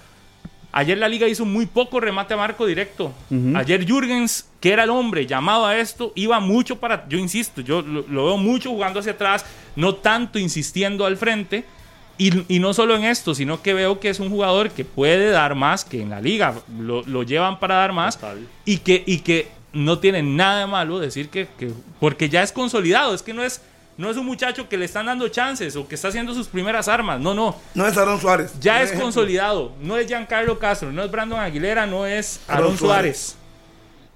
[0.71, 3.11] Ayer la liga hizo muy poco remate a marco directo.
[3.55, 7.81] Ayer Jürgens, que era el hombre llamado a esto, iba mucho para, yo insisto, yo
[7.81, 9.45] lo, lo veo mucho jugando hacia atrás,
[9.75, 11.63] no tanto insistiendo al frente.
[12.19, 15.29] Y, y no solo en esto, sino que veo que es un jugador que puede
[15.31, 18.17] dar más, que en la liga lo, lo llevan para dar más
[18.65, 22.51] y que, y que no tiene nada de malo decir que, que- porque ya es
[22.51, 23.61] consolidado, es que no es,
[23.99, 26.87] no es un muchacho que le están dando chances o que está haciendo sus primeras
[26.87, 28.53] armas, no, no, No es Aaron Suárez.
[28.59, 29.03] ya es ejemplo.
[29.05, 33.35] consolidado, no es Giancarlo Castro, no es Brandon Aguilera, no es Aaron Aaron Suárez.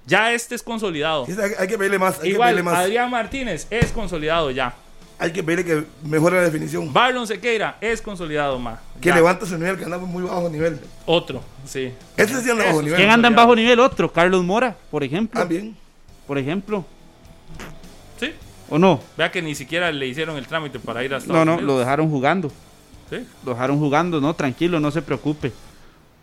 [0.06, 1.26] Ya este es consolidado.
[1.26, 2.16] Sí, Hay, hay que pedirle más.
[2.16, 2.78] Hay que Igual, pedirle más.
[2.78, 4.74] Adrián Martínez es consolidado ya.
[5.18, 6.92] Hay que pedirle que mejore la definición.
[6.92, 8.80] Barlon Sequeira es consolidado más.
[9.00, 9.14] Que Ya.
[9.14, 10.80] levante su nivel, que anda muy bajo nivel.
[11.06, 11.92] Otro, sí.
[12.16, 12.96] Este sí anda bajo nivel.
[12.96, 13.80] ¿Quién anda en bajo nivel?
[13.80, 15.38] Otro, Carlos Mora, por ejemplo.
[15.40, 15.76] También.
[16.26, 16.84] Por ejemplo.
[18.18, 18.32] Sí.
[18.70, 19.00] ¿O no?
[19.16, 21.78] Vea que ni siquiera le hicieron el trámite para ir a Estados No, no, lo
[21.78, 22.50] dejaron jugando.
[23.10, 23.18] Sí.
[23.44, 25.52] Lo dejaron jugando, no, tranquilo, no se preocupe.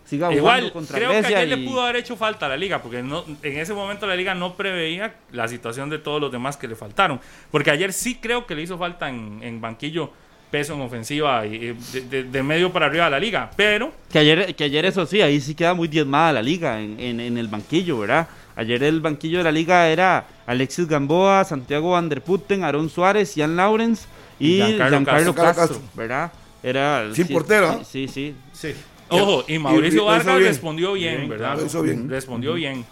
[0.05, 2.57] Siga jugando Igual, contra creo que ayer y- le pudo haber hecho falta a la
[2.57, 6.31] liga, porque no, en ese momento la liga no preveía la situación de todos los
[6.31, 7.19] demás que le faltaron.
[7.49, 10.11] Porque ayer sí creo que le hizo falta en, en banquillo
[10.49, 11.59] peso en ofensiva y
[11.93, 13.51] de, de- de medio para arriba de la liga.
[13.55, 16.99] Pero Que ayer, que ayer eso sí, ahí sí queda muy diezmada la liga en,
[16.99, 18.27] en- en el banquillo, ¿verdad?
[18.55, 23.35] Ayer el banquillo de la liga era Alexis Gamboa, Santiago Van der Putten, Aaron Suárez,
[23.35, 24.05] Ian Lawrence
[24.39, 25.43] y Y Giancarlo Giancarlo Castro.
[25.45, 25.89] Castro, Castro.
[25.95, 26.31] ¿verdad?
[26.63, 27.83] Era, Sin sí, portero, ¿ah?
[27.83, 28.35] Sí, sí.
[28.53, 28.73] Sí.
[29.09, 30.47] Ojo, y Mauricio y Vargas bien.
[30.47, 31.57] respondió bien, Bien, ¿verdad?
[31.57, 32.09] lo hizo bien.
[32.09, 32.85] Respondió bien.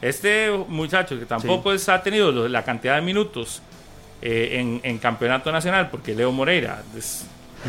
[0.00, 3.62] Este muchacho que tampoco es- ha tenido la cantidad de minutos
[4.20, 7.26] eh, en, en campeonato nacional, porque Leo Moreira es-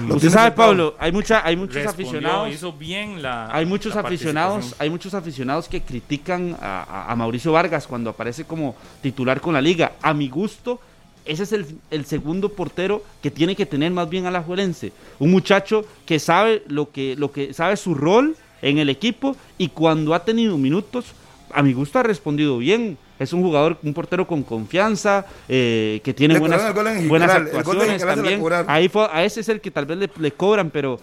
[0.10, 0.52] Usted sabe.
[0.52, 2.52] Pablo, hay, mucha, hay muchos respondió, aficionados.
[2.54, 3.48] hizo bien la.
[3.56, 8.10] Hay muchos la aficionados, hay muchos aficionados que critican a, a- a Mauricio Vargas cuando
[8.10, 9.94] aparece como titular con la liga.
[10.02, 10.80] A mi gusto,
[11.26, 14.92] ese es el, el segundo portero que tiene que tener más bien a la Juelense.
[15.20, 19.68] Un muchacho que sabe lo que, lo que sabe su rol en el equipo y
[19.70, 21.06] cuando ha tenido minutos,
[21.54, 22.98] a mi gusto ha respondido bien.
[23.20, 27.08] Es un jugador, un portero con confianza, eh, que tiene Le buenas, el gol en
[27.08, 27.36] buenas.
[27.36, 28.42] El gol actuaciones también.
[28.68, 31.00] Ahí fue- a ese es el que tal vez le, le cobran, pero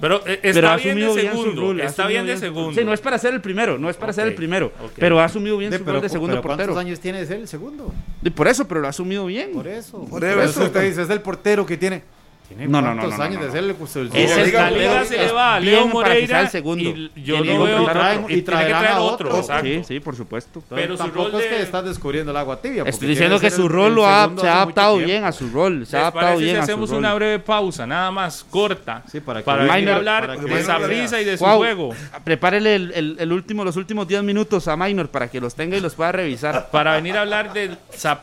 [0.00, 1.60] Pero eh, está pero ha bien bien su segundo.
[1.60, 1.80] rol.
[1.82, 2.48] está bien de su rol.
[2.54, 2.80] segundo.
[2.80, 5.24] Sí, no es para ser el primero, no es para ser el primero, pero ha
[5.24, 6.80] asumido bien De- su pero, rol de segundo pero ¿cuántos portero.
[6.80, 7.92] años tiene de ser el segundo?
[8.22, 9.52] Y por eso, pero lo ha asumido bien.
[9.52, 9.98] Por eso.
[10.00, 10.40] Por Por eso.
[10.42, 12.02] eso usted dice, es el portero que tiene.
[12.50, 13.52] Tiene No, no, no, no, años no, de no.
[13.52, 15.86] ser el, pues, el- Es la el liga- la liga se le va a Leo
[15.86, 16.82] Moreira el segundo.
[16.82, 17.82] y yo que veo
[18.28, 19.38] y, y tiene que traer a otro, otro.
[19.38, 19.64] exacto.
[19.66, 20.60] Sí, sí, por supuesto.
[20.68, 22.82] Pero su tampoco rol es que de- estás descubriendo el agua tibia.
[22.84, 25.86] Estoy diciendo que su rol el lo ha, se ha adaptado bien a su rol.
[25.86, 29.04] Se ha ¿Les adaptado bien si a su hacemos una breve pausa, nada más, corta,
[29.10, 31.94] Sí, para que- a hablar de Minor Saprissa y de su juego?
[32.24, 35.94] Prepárele el, último, los últimos 10 minutos a Minor para que los tenga y los
[35.94, 36.68] pueda revisar.
[36.72, 38.18] Para venir a hablar de lucha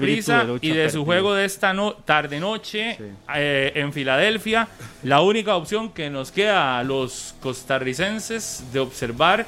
[0.62, 2.98] y de su juego de esta no- tarde-noche
[3.34, 4.17] eh, en Filadelfia.
[5.04, 9.46] La única opción que nos queda a los costarricenses de observar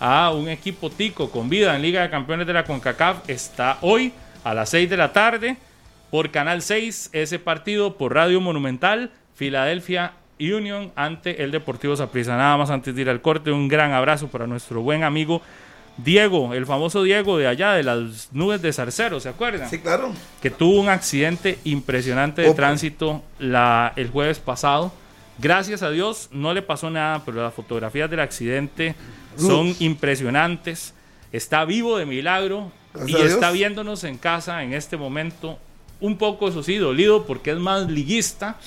[0.00, 4.12] a un equipo tico con vida en Liga de Campeones de la CONCACAF está hoy
[4.42, 5.58] a las 6 de la tarde
[6.10, 12.38] por Canal 6, ese partido por Radio Monumental, Filadelfia Union ante el Deportivo Saprissa.
[12.38, 15.42] Nada más antes de ir al corte, un gran abrazo para nuestro buen amigo
[15.98, 19.68] Diego, el famoso Diego de allá de las nubes de Zarcero, ¿se acuerdan?
[19.70, 20.12] Sí, claro.
[20.42, 22.56] que tuvo un accidente impresionante de Opa.
[22.56, 24.92] tránsito la, el jueves pasado.
[25.38, 28.94] Gracias a Dios no le pasó nada, pero las fotografías del accidente
[29.36, 30.94] son impresionantes.
[31.32, 35.58] Está vivo de milagro Gracias y está viéndonos en casa en este momento.
[35.98, 38.58] Un poco, eso sí, dolido porque es más liguista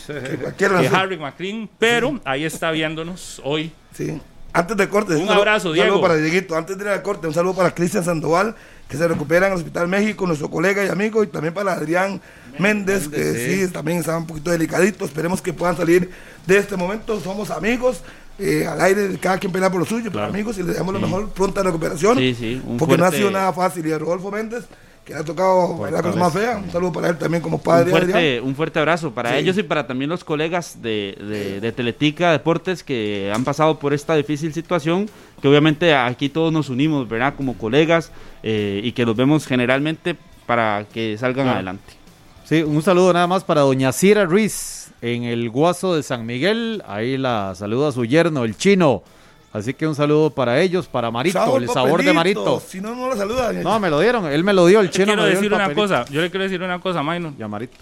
[0.58, 0.90] Que.
[0.92, 3.72] Harry McLean, pero ahí está viéndonos hoy.
[3.94, 4.20] Sí.
[4.52, 5.90] Antes del corte, Un saludo- abrazo, un Diego.
[5.90, 6.56] saludo para Dieguito.
[6.56, 8.56] Antes de ir al corte, un saludo para Cristian Sandoval,
[8.88, 12.20] que se recupera en el Hospital México, nuestro colega y amigo, y también para Adrián
[12.58, 13.72] Méndez, que sí.
[13.72, 15.06] también está un poquito delicadito.
[15.06, 16.10] Esperemos que puedan salir
[16.48, 17.20] de este momento.
[17.20, 18.02] Somos amigos.
[18.42, 21.02] eh, al aire, cada quien pelea por lo suyo, pero amigos, y les damos la
[21.02, 22.18] mejor pronta recuperación.
[22.18, 23.86] Sí, sí, un porque no ha fuerte- sido nada fácil.
[23.86, 24.64] Y a Rodolfo Méndez,
[25.10, 26.58] que le ha tocado la cosa más fea.
[26.64, 27.92] Un saludo para él también como Un padre.
[27.92, 28.12] Adrián.
[28.12, 29.38] fuerte, un fuerte abrazo para Sí.
[29.40, 33.94] ellos y para también los colegas de, de, de Teletica Deportes que han pasado por
[33.94, 35.10] esta difícil situación,
[35.42, 37.34] que obviamente aquí todos nos unimos, ¿verdad?
[37.36, 38.12] Como colegas
[38.44, 41.94] eh, y que los vemos generalmente para que salgan adelante.
[42.46, 46.84] Sí, un saludo nada más para doña Cira Ruiz en el Guaso de San Miguel.
[46.88, 49.04] Ahí la saluda su yerno, el chino.
[49.52, 52.14] Así que un saludo para ellos, para Marito, el sabor de.
[52.14, 52.60] Marito.
[52.60, 53.52] Si no, no la saluda.
[53.54, 55.44] No, me lo dieron, él me lo dio, el Yo chino quiero me dio el
[55.44, 57.78] decir una cosa, yo le quiero decir una cosa, Maino, Ya, Marito.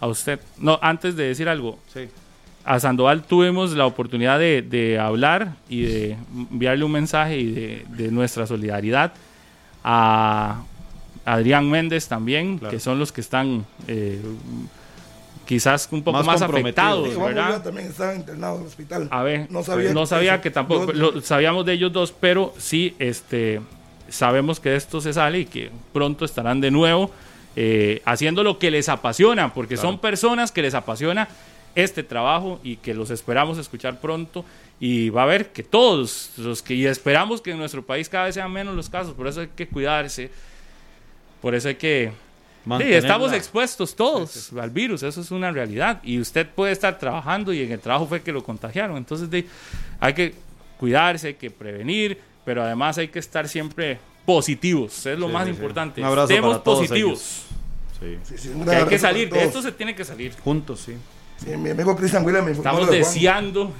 [0.00, 0.38] a usted.
[0.58, 2.08] No, antes de decir algo, Sí.
[2.64, 6.16] a Sandoval tuvimos la oportunidad de, de hablar y de
[6.50, 9.12] enviarle un mensaje y de, de nuestra solidaridad
[9.82, 10.62] a
[11.24, 12.70] Adrián Méndez también, Claro.
[12.70, 14.20] que son los que están eh,
[15.46, 17.62] quizás un poco Más más, afectados, Sí, ¿verdad?
[17.62, 19.08] También estaba internado en el hospital.
[19.10, 22.52] A ver, no sabía, no sabía que tampoco, Yo- lo- sabíamos de ellos dos, pero
[22.58, 23.60] sí, este,
[24.08, 27.10] sabemos que esto se sale y que pronto estarán de nuevo
[27.56, 31.28] eh, haciendo lo que les apasiona, porque son personas que les apasiona
[31.76, 34.44] este trabajo y que los esperamos escuchar pronto
[34.80, 38.24] y va a ver que todos los que y esperamos que en nuestro país cada
[38.24, 40.30] vez sean menos los casos, por eso hay que cuidarse,
[41.40, 42.10] por eso hay que
[42.78, 46.00] Sí, estamos la- expuestos todos al virus, eso es una realidad.
[46.02, 48.96] Y usted puede estar trabajando y en el trabajo fue que lo contagiaron.
[48.96, 49.46] Entonces de-
[50.00, 50.34] hay que
[50.78, 55.44] cuidarse, hay que prevenir, pero además hay que estar siempre positivos, es lo Sí, más
[55.46, 55.56] sí, sí.
[55.56, 56.00] importante.
[56.00, 57.42] Un abrazo Estemos para todos positivos,
[58.00, 58.18] Sí.
[58.24, 60.32] Sí, sí, un que gran hay que salir, de esto se tiene que salir.
[60.42, 60.94] Juntos, sí.
[61.38, 63.72] Sí, mi amigo Cristian William me informó Estamos deseando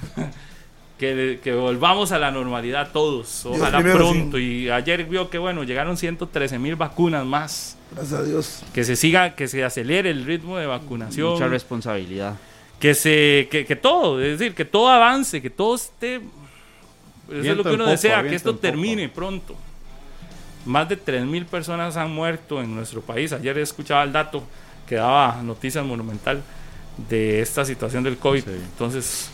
[0.97, 4.37] que, que volvamos a la normalidad todos, ojalá pronto.
[4.39, 8.63] Y ayer vio que bueno, llegaron 113 mil vacunas más, Gracias a Dios.
[8.73, 11.33] que se siga, que se acelere el ritmo de vacunación.
[11.33, 12.35] Mucha responsabilidad.
[12.79, 16.21] que se que, que todo, es decir, que todo avance, que todo esté
[17.29, 19.55] eso es lo que uno desea, que esto termine pronto.
[20.65, 23.31] Más de 3.000 personas han muerto en nuestro país.
[23.33, 24.43] Ayer escuchaba el dato
[24.87, 26.41] que daba Noticias Monumental
[27.09, 28.43] de esta situación del COVID.
[28.43, 28.49] Sí.
[28.51, 29.29] Entonces,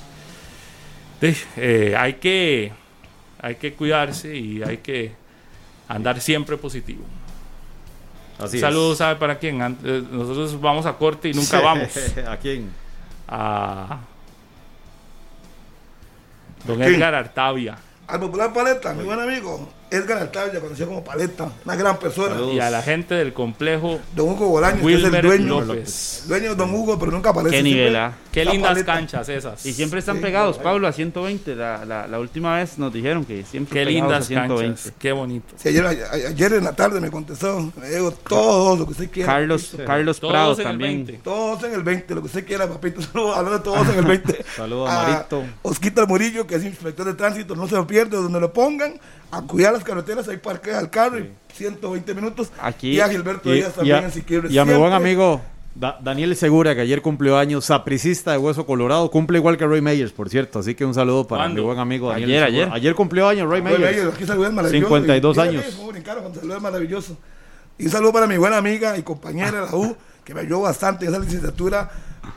[1.58, 2.72] eh, hay que
[3.42, 5.14] hay que cuidarse y hay que
[5.88, 7.04] andar siempre positivo.
[8.40, 8.60] Así.
[8.60, 9.62] Saludos, ¿sabe para quién?
[9.84, 11.90] Eh, Nosotros vamos a corte y nunca vamos
[12.28, 12.72] ¿A quién?
[13.28, 14.00] a
[16.66, 16.94] Don quién?
[16.96, 22.00] Edgar Artavia Al popular Paleta, mi buen amigo, Edgar Altavia, conocido como Paleta, una gran
[22.00, 22.30] persona.
[22.36, 22.54] Saludos.
[22.56, 25.62] y a la gente del complejo Don Hugo Bolaños, que es el dueño.
[25.62, 26.24] López.
[26.28, 27.58] Dueño de Don Hugo, pero nunca aparece.
[27.58, 28.14] Qué nivel, ¿ah?
[28.32, 28.94] Qué lindas Paleta.
[28.94, 29.66] canchas esas.
[29.66, 31.56] Y siempre están Sí, pegados, Pablo, a 120.
[31.56, 34.76] La, la, la última vez nos dijeron que siempre Qué pegados lindas a 120.
[34.76, 34.94] canchas.
[34.98, 35.54] Qué bonito.
[35.58, 35.90] Sí, ayer, a-
[36.30, 39.34] ayer en la tarde me contestó, me dijo todo lo que usted quiera.
[39.34, 39.86] Carlos, papito.
[39.86, 41.06] Carlos Prado Todos en el también.
[41.06, 41.14] 20.
[41.24, 43.02] Todos en el 20, lo que usted quiera, papito.
[43.12, 44.46] Saludos, de todos en el 20.
[44.56, 45.44] Saludos a Marito.
[45.64, 48.94] Osquita Murillo, que es inspector de tránsito, no se lo pierde, donde lo pongan,
[49.32, 52.52] a cuidar las carreteras, ahí parquea el carro y 120 minutos.
[52.62, 54.52] Aquí- y a Gilberto Y, Díaz y también a, en Siquirres.
[54.52, 55.42] y a mi buen amigo
[55.74, 59.80] Da- Daniel Segura, que ayer cumplió años, sapricista de Hueso Colorado, cumple igual que Roy
[59.80, 60.60] Meyers, por cierto.
[60.60, 61.62] Así que un saludo para ¿Cuándo?
[61.62, 62.64] mi buen amigo Daniel Ayer, Segura.
[62.66, 62.74] ayer.
[62.76, 63.98] Ayer cumplió años Roy Meyers.
[63.98, 64.86] ellos, aquí saludos maravilloso.
[64.88, 65.66] 52 Y- y- años.
[65.66, 67.12] y- saludos.
[67.78, 70.62] Y un saludo para mi buena amiga y compañera de la U, que me ayudó
[70.62, 71.90] bastante en esa licenciatura,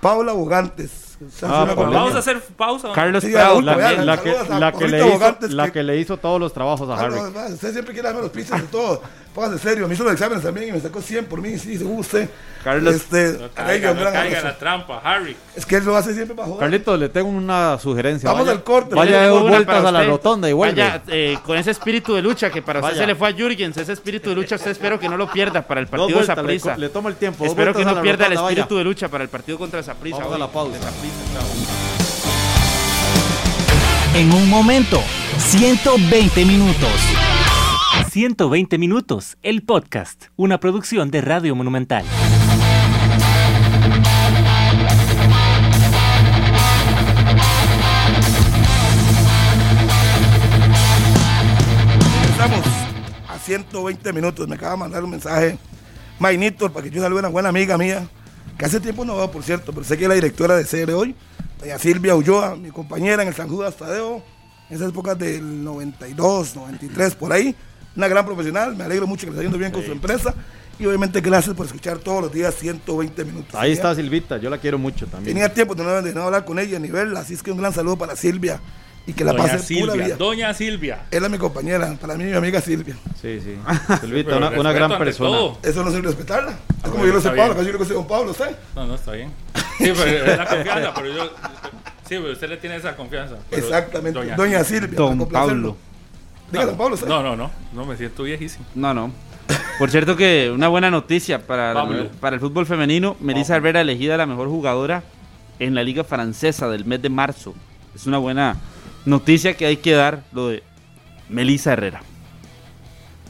[0.04, 1.16] Paula Bogantes.
[1.42, 1.72] Ah.
[1.74, 2.92] Vamos a hacer pausa.
[2.92, 4.04] Carlos Sí, Prado La, también.
[4.06, 6.94] la que, la, que le hizo, Bogantes, la que- le hizo todos los trabajos a
[6.94, 7.18] Ah, Harry.
[7.54, 9.00] usted siempre quiere darme los pisos y todo.
[9.34, 9.88] Póngase serio.
[9.88, 11.58] Me hizo los exámenes también y me sacó 100 por mí.
[11.58, 12.30] Sí, según usted.
[12.62, 15.36] Carlos, Este, No caiga, no caiga la trampa, Harry.
[15.56, 16.60] Es que él lo hace siempre para joder.
[16.60, 18.30] Carlitos, le tengo una sugerencia.
[18.30, 18.94] Vamos Vaya- al corte.
[18.94, 20.10] Vaya de vueltas a la usted.
[20.10, 20.80] rotonda y vuelve.
[20.80, 23.00] Vaya, eh, con ese espíritu de lucha que para usted Vaya.
[23.02, 25.62] se le fue a Jürgens, ese espíritu de lucha usted espero que no lo pierda
[25.62, 26.74] para el partido de vueltas, le, Saprissa.
[26.74, 27.44] co- le tomo el tiempo.
[27.44, 28.60] Espero que no pierda el rotonda, vaya.
[28.60, 30.18] espíritu de lucha para el partido contra Saprissa.
[30.18, 30.78] Vamos a la pausa.
[34.14, 35.02] En un momento,
[35.38, 36.88] 120 minutos.
[38.02, 42.04] 120 minutos, el podcast, una producción de Radio Monumental.
[52.30, 52.66] Estamos
[53.28, 54.48] a 120 minutos.
[54.48, 55.58] Me acaba de mandar un mensaje.
[56.18, 58.08] Mainito, para que yo salude a una buena amiga mía,
[58.58, 60.92] que hace tiempo no veo, por cierto, pero sé que es la directora de CR
[60.92, 61.14] hoy,
[61.60, 64.22] doña Silvia Ulloa, mi compañera en el San Judas Tadeo,
[64.68, 67.54] en esas épocas del 92, 93, por ahí.
[67.96, 70.34] Una gran profesional, me alegro mucho que le está yendo bien con su empresa.
[70.78, 73.54] Y obviamente gracias por escuchar todos los días 120 minutos.
[73.54, 75.36] Ahí está Silvita, yo la quiero mucho también.
[75.36, 77.58] Tenía tiempo de no, de no hablar con ella ni verla, así es que un
[77.58, 78.60] gran saludo para Silvia
[79.06, 80.16] y que la Doña pase pura Silvia, vida.
[80.16, 81.06] Doña Silvia.
[81.12, 82.96] Él es mi compañera, para mí mi amiga Silvia.
[83.20, 83.56] Sí, sí.
[84.00, 85.30] Silvita, una, una gran persona.
[85.30, 85.58] todo.
[85.62, 86.50] Eso no es respetarla.
[86.52, 88.56] Es como bueno, yo lo sé Pablo, casi yo lo sé con Pablo, ¿usted?
[88.74, 89.30] No, no, está bien.
[89.78, 91.24] Sí, pero es la confianza, pero yo...
[92.08, 93.36] Sí, pero usted le tiene esa confianza.
[93.50, 94.18] Exactamente.
[94.18, 94.96] Doña, Doña, Silvia.
[94.96, 95.28] Don.
[95.28, 95.76] Pablo.
[96.50, 96.96] Diga, don Pablo.
[97.06, 97.50] No, no, no.
[97.72, 98.64] No, me siento viejísimo.
[98.74, 99.10] No, no.
[99.78, 104.16] Por cierto que una buena noticia para, el, para el fútbol femenino, Melissa Herrera elegida
[104.16, 105.02] la mejor jugadora
[105.58, 107.54] en la liga francesa del mes de marzo.
[107.94, 108.56] Es una buena
[109.04, 110.62] noticia que hay que dar lo de
[111.28, 112.02] Melissa Herrera.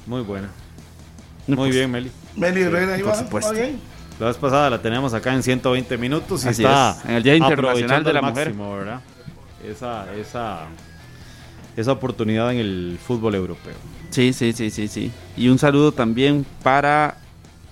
[0.06, 0.48] Muy buena.
[1.46, 2.10] No, Muy pues, bien, Meli.
[2.36, 3.52] Meli Herrera, por supuesto.
[3.52, 3.80] bien.
[4.20, 7.22] La vez pasada la teníamos acá en 120 minutos y Así está es, en el
[7.22, 8.48] Día Internacional de la Mujer.
[8.48, 9.00] máximo, ¿verdad?
[9.66, 10.60] Esa, esa,
[11.76, 13.74] esa oportunidad en el fútbol europeo.
[14.10, 15.10] Sí, sí, sí, sí, sí.
[15.36, 17.16] Y un saludo también para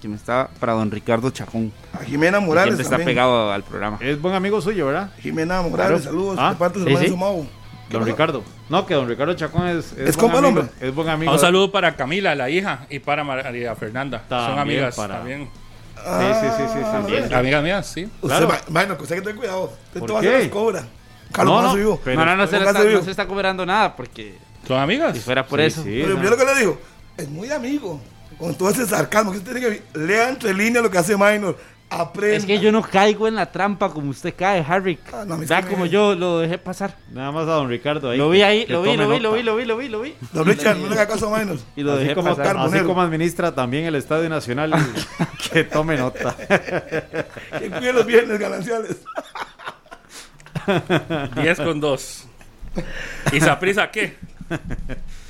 [0.00, 3.08] quien está para don Ricardo Chacón, A Jimena que Morales siempre está también.
[3.14, 3.98] pegado al programa.
[4.00, 5.10] Es buen amigo suyo, ¿verdad?
[5.20, 6.16] Jimena Morales, Claro.
[6.16, 7.10] saludos Ah, de parte de su sí, hermano sí.
[7.12, 7.46] Sumau.
[7.88, 8.06] ¿Qué Don?
[8.06, 8.42] Ricardo.
[8.70, 10.88] No, que don Ricardo Chacón es, Es buen compa el amigo, hombre.
[10.88, 11.30] Es buen amigo.
[11.32, 14.24] Un saludo para Camila, la hija, y para María Fernanda.
[14.28, 15.48] Son amigas para- también.
[15.94, 17.28] Sí, sí, sí, sí, sí, También.
[17.28, 17.34] sí.
[17.34, 18.04] Amigas mías, sí.
[18.22, 18.48] Usted, Claro.
[18.70, 19.64] bueno, que usted que tener cuidado.
[19.86, 20.26] Usted ¿Por todo qué?
[20.26, 20.84] se las cobra.
[21.32, 22.00] Carlos, No, no, no, vivo.
[22.04, 22.98] pero- no, no, no se, está, vivo.
[22.98, 25.14] no se está cobrando nada porque ¿Son amigas?
[25.16, 25.82] si fuera por Sí, eso.
[25.82, 26.22] sí, Pero no.
[26.22, 26.78] yo lo que le digo,
[27.16, 28.00] es muy amigo.
[28.38, 31.56] Con todo ese sarcasmo que usted tiene que lea entre líneas lo que hace Minor.
[31.94, 32.36] Aprenda.
[32.38, 34.98] Es que yo no caigo en la trampa como usted cae, Harry.
[35.12, 36.96] Ah, no, como yo lo dejé pasar.
[37.12, 38.16] Nada más a don Ricardo ahí.
[38.16, 40.14] Lo vi ahí, lo vi, lo vi, lo vi, lo vi, lo vi, lo vi.
[40.32, 41.58] Don Richard, no le haga caso a Minor.
[41.76, 42.56] Y lo Así dejé como, pasar.
[42.56, 44.72] así como administra también el Estadio Nacional,
[45.52, 46.34] que tome nota.
[47.58, 48.96] Que cuide los viernes gananciales.
[51.42, 52.24] 10 con 2.
[53.32, 54.16] ¿Y Saprisa qué?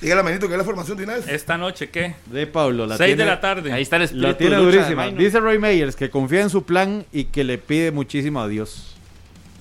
[0.00, 1.28] Dígale a Manito que es la formación de vez.
[1.28, 2.14] ¿Esta noche qué?
[2.26, 3.72] De Pablo, la 6 tiene, de la tarde.
[3.72, 5.08] Ahí está el espíritu la tiene durísima.
[5.10, 8.96] Dice Roy Meyers que confía en su plan y que le pide muchísimo a Dios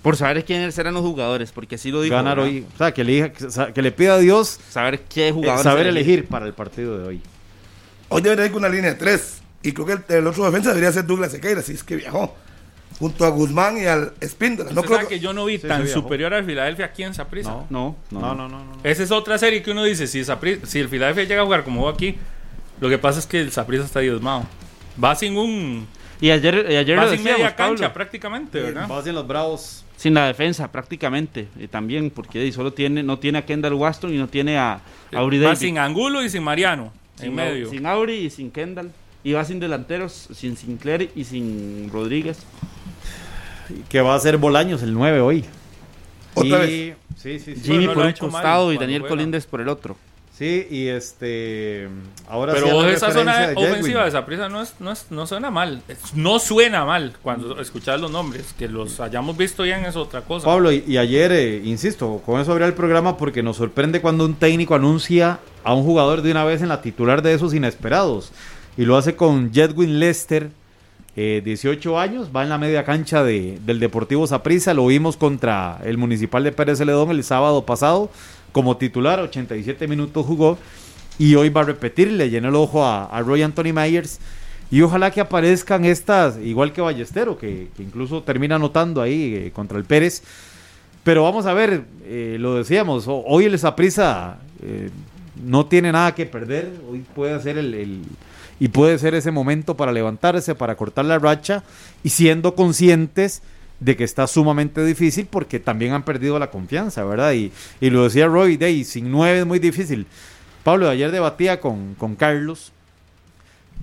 [0.02, 2.16] Por saber quiénes eran los jugadores, porque así lo dijo.
[2.16, 2.52] ganar ¿verdad?
[2.52, 2.66] hoy.
[2.74, 5.32] O sea, que le, diga- que sa- que le pida a Dios Saber qué eh,
[5.32, 5.64] jugadores.
[5.64, 7.22] saber elegir para el partido de hoy.
[8.10, 9.42] Hoy debería ir con una línea de tres.
[9.64, 12.36] Y creo que el, el otro defensa debería ser Douglas Sequeira, si es que viajó.
[13.00, 14.72] Junto a Guzmán y al Espíndola.
[14.72, 17.50] No creo que, que yo no vi Sí, tan superior al Philadelphia aquí en Saprisa.
[17.70, 17.96] No.
[18.12, 18.64] No, no, No, no, no.
[18.66, 18.78] no.
[18.84, 21.64] Esa es otra serie que uno dice, si, Saprissa- si el Philadelphia llega a jugar
[21.64, 22.16] como jugó aquí,
[22.80, 24.44] lo que pasa es que el Saprissa está diezmado.
[25.04, 25.88] Va sin un...
[26.20, 28.88] Y ayer, y ayer Va lo sin decíamos, media cancha Pablo, prácticamente, ¿verdad?
[28.88, 29.84] Vas en los bravos.
[29.98, 31.48] sin la defensa prácticamente.
[31.60, 34.82] Y también porque solo tiene, no tiene a Kendall Waston y no tiene a,
[35.12, 37.70] a Uri Va sin Angulo y sin Mariano en Sin- medio.
[37.72, 38.92] Sin Auri y sin Kendall.
[39.24, 42.40] Y va sin delanteros, sin Sinclair y sin Rodríguez.
[43.90, 45.46] Que va a ser Bolaños el 9 hoy.
[46.34, 47.62] Otra y, Sí, sí, sí.
[47.64, 49.16] Jimmy no por un costado y Daniel juega.
[49.16, 49.96] Colíndez por el otro.
[50.36, 51.88] Sí, y este.
[52.28, 55.84] Ahora Pero esa zona de ofensiva de Saprissa no, es, no, es- no suena mal.
[55.88, 58.56] Es- No suena mal cuando escuchas los nombres.
[58.58, 60.46] Que los hayamos visto bien es otra cosa.
[60.48, 64.26] Pablo, y, y ayer, eh, insisto, con eso abría el programa porque nos sorprende cuando
[64.26, 68.32] un técnico anuncia a un jugador de una vez en la titular de esos inesperados.
[68.78, 70.50] Y lo hace con Jedwin Lester,
[71.16, 74.74] eh, 18 años, va en la media cancha de- del Deportivo Saprissa.
[74.74, 78.10] Lo vimos contra el Municipal de Pérez Celedón el sábado pasado
[78.52, 80.58] como titular, 87 minutos jugó.
[81.20, 84.20] Y hoy va a repetir, le llenó el ojo a, a Roy Anthony Myers.
[84.72, 89.52] Y ojalá que aparezcan estas, igual que Ballestero, que, que incluso termina anotando ahí eh,
[89.54, 90.24] contra el Pérez.
[91.04, 94.38] Pero vamos a ver, eh, lo decíamos, ho- hoy el Saprissa
[95.44, 98.04] no tiene nada que perder, hoy puede ser el-
[98.62, 101.64] y puede ser ese momento para levantarse, para cortar la racha
[102.04, 103.42] y siendo conscientes
[103.80, 107.34] de que está sumamente difícil porque también han perdido la confianza, ¿verdad?
[107.34, 110.06] Y, y lo decía Roy Day, sin nueve es muy difícil.
[110.64, 112.72] Pablo, ayer debatía con, con Carlos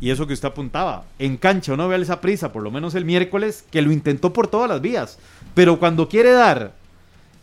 [0.01, 2.95] y eso que usted apuntaba, en cancha uno ve a esa prisa, por lo menos
[2.95, 5.19] el miércoles, que lo intentó por todas las vías,
[5.55, 6.73] pero cuando quiere dar,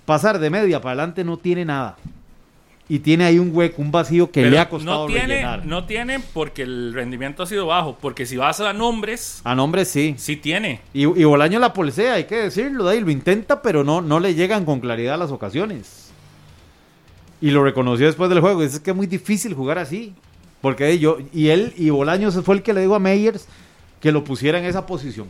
[0.05, 1.97] pasar de media para adelante no tiene nada.
[2.87, 5.65] Y tiene ahí un hueco, un vacío que Pero le ha costado no tiene, rellenar.
[5.65, 7.97] no tiene porque el rendimiento ha sido bajo.
[7.99, 10.13] Porque si vas a nombres, A nombre sí.
[10.19, 10.81] sí tiene.
[10.93, 14.19] Y, y Bolaño la polsea, hay que decirlo, de ahí lo intenta, pero no, no
[14.19, 16.11] le llegan con claridad las ocasiones.
[17.41, 18.61] Y lo reconoció después del juego.
[18.61, 20.13] Es que es muy difícil jugar así.
[20.61, 23.47] Porque yo, y él, y Bolaño se fue el que le dijo a Meyers
[23.99, 25.27] que lo pusiera en esa posición.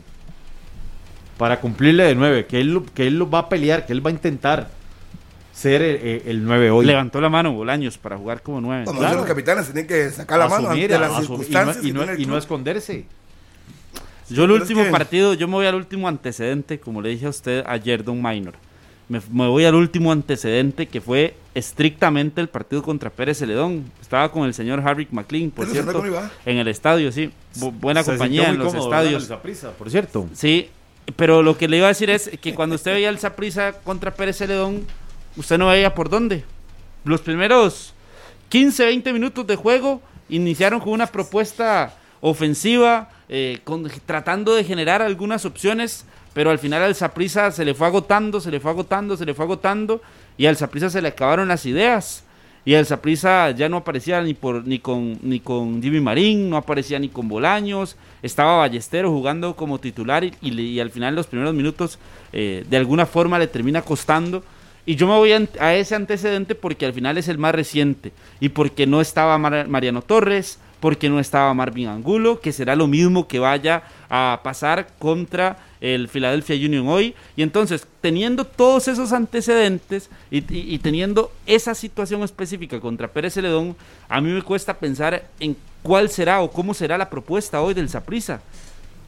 [1.38, 4.10] Para cumplirle de nueve, que él, que él lo va a pelear, que él va
[4.10, 4.70] a intentar
[5.56, 6.84] ser el, el- el 9 hoy.
[6.86, 8.84] Levantó la mano Bolaños para jugar como nueve.
[8.84, 9.16] Cuando Claro.
[9.18, 12.26] los capitanes tienen que sacar la mano Asumir, ante las asumir, circunstancias y, no, y,
[12.26, 13.06] no, y esconderse.
[14.28, 17.10] Yo el Pero es último que- partido, yo me voy al último antecedente, como le
[17.10, 18.54] dije a usted ayer, Don Minor.
[19.08, 23.84] Me, me voy al último antecedente que fue estrictamente el partido contra Pérez Celedón.
[24.02, 26.02] Estaba con el señor Harry McLean, por cierto,
[26.44, 27.30] en el estadio, sí.
[27.60, 29.30] Bu- buena Se compañía en los cómodo, estadios.
[29.30, 30.28] En por cierto.
[30.34, 30.68] Sí,
[31.14, 34.12] pero lo que le iba a decir es que cuando usted veía el Saprissa contra
[34.12, 34.84] Pérez Celedón,
[35.36, 36.44] usted no veía por dónde.
[37.04, 37.94] Los primeros
[38.48, 43.60] 15, 20 minutos de juego iniciaron con una propuesta ofensiva, eh,
[44.04, 48.50] tratando de generar algunas opciones, pero al final al Saprissa se le fue agotando, se
[48.50, 50.02] le fue agotando, se le fue agotando,
[50.36, 52.24] y al Saprissa se le acabaron las ideas.
[52.64, 56.56] Y el Saprissa ya no aparecía ni por ni con ni con Jimmy Marín, no
[56.56, 62.00] aparecía ni con Bolaños, estaba Ballestero jugando como titular y al final los primeros minutos
[62.32, 64.42] eh, de alguna forma le termina costando.
[64.86, 68.48] Y yo me voy a, ese antecedente porque al final es el más reciente y
[68.50, 73.26] porque no estaba Mar- Mariano Torres, porque no estaba Marvin Angulo, que será lo mismo
[73.26, 77.14] que vaya a pasar contra el Philadelphia Union hoy.
[77.34, 83.74] Y entonces, teniendo todos esos antecedentes y, teniendo esa situación específica contra Pérez Celedón,
[84.08, 87.88] a mí me cuesta pensar en cuál será o cómo será la propuesta hoy del
[87.88, 88.40] Saprissa.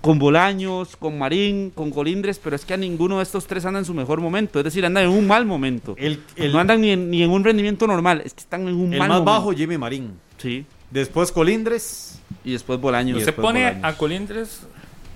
[0.00, 3.80] Con Bolaños, con Marín, con Colindres, pero es que a ninguno de estos tres anda
[3.80, 4.60] en su mejor momento.
[4.60, 5.94] Es decir, andan en un mal momento.
[5.98, 8.74] El, el- no andan ni en, ni en un rendimiento normal, es que están en
[8.74, 9.24] un el mal más momento.
[9.32, 10.12] bajo, Jimmy Marín.
[10.38, 10.64] Sí.
[10.90, 12.20] Después Colindres.
[12.44, 13.16] Y después Bolaños.
[13.16, 13.84] Y ¿Usted después pone Bolaños.
[13.84, 14.60] a Colindres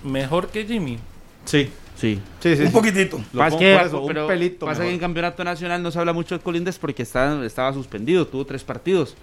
[0.05, 0.99] mejor que Jimmy?
[1.45, 1.69] Sí.
[1.97, 2.19] Sí.
[2.41, 2.63] Sí, sí.
[2.63, 3.09] Un sí.
[3.33, 5.99] Lo Pasa que, por eso, un pero pelito pasa que en campeonato nacional no se
[6.01, 9.15] habla mucho de Colindres porque está, estaba suspendido, tuvo tres partidos.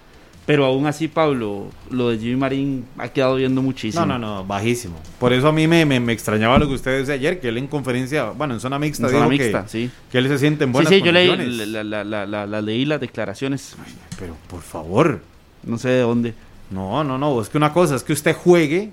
[0.50, 4.04] Pero aún así, Pablo, lo de Jimmy Marín ha quedado viendo muchísimo.
[4.04, 4.95] No, no, no, bajísimo.
[5.20, 7.60] Por eso a mí me, me, me extrañaba lo que usted decía ayer, que él
[7.60, 9.91] en conferencia, bueno, en zona mixta, En zona mixta, que, sí.
[10.12, 11.68] que él se siente en Sí, buenas sí, yo leí, condiciones.
[11.68, 13.76] la, la- la- la- la leí las declaraciones.
[14.18, 15.22] Pero por favor,
[15.62, 16.34] No sé de dónde.
[16.72, 18.91] no, no, no, es que una cosa es que usted juegue,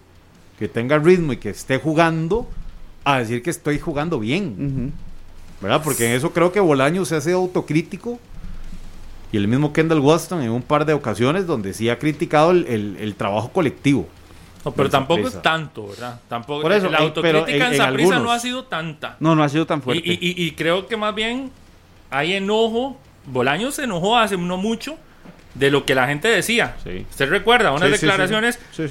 [0.59, 2.47] que tenga ritmo y que esté jugando,
[3.03, 4.93] a decir que estoy jugando bien.
[5.63, 5.81] ¿verdad?
[5.83, 8.21] Porque en eso creo que Bolaño se hace autocrítico.
[9.33, 12.67] Y el mismo Kendall Waston en un par de ocasiones donde sí ha criticado el,
[12.67, 14.09] el- el trabajo colectivo.
[14.65, 16.21] No, pero tampoco es tanto, ¿verdad?
[16.29, 19.17] Tampoco, Por eso, la en- autocrítica en- en, no ha sido tanta.
[19.21, 20.03] No, no ha sido tan fuerte.
[20.05, 21.51] y- y- y creo que más bien
[22.11, 22.99] hay enojo.
[23.27, 24.97] Bolaños se enojó hace no mucho
[25.55, 26.77] de lo que la gente decía.
[26.85, 27.05] Sí.
[27.11, 27.73] ¿Usted recuerda?
[27.73, 28.85] Unas Sí, declaraciones Sí,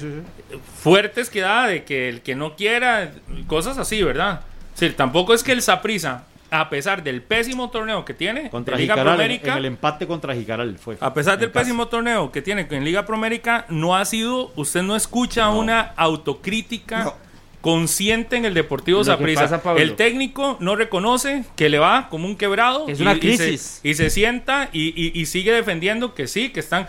[0.82, 3.12] fuertes que da de que el que no quiera,
[3.46, 4.42] cosas así, ¿verdad?
[4.74, 8.94] Sí, tampoco es que el Saprissa, a pesar del pésimo torneo que tiene Contra Liga
[8.94, 10.96] Jicaral, en, Promérica, en el empate contra Jicaral fue.
[11.00, 14.94] a pesar del pésimo torneo que tiene en Liga Promérica, no ha sido, usted no
[14.96, 17.14] escucha una autocrítica No.
[17.60, 19.60] consciente en el Deportivo Saprissa.
[19.76, 22.86] El técnico no reconoce que le va como un quebrado.
[22.86, 23.80] Que es una y, crisis.
[23.82, 26.86] Y se, y se sienta y, y- y sigue defendiendo que sí, que están...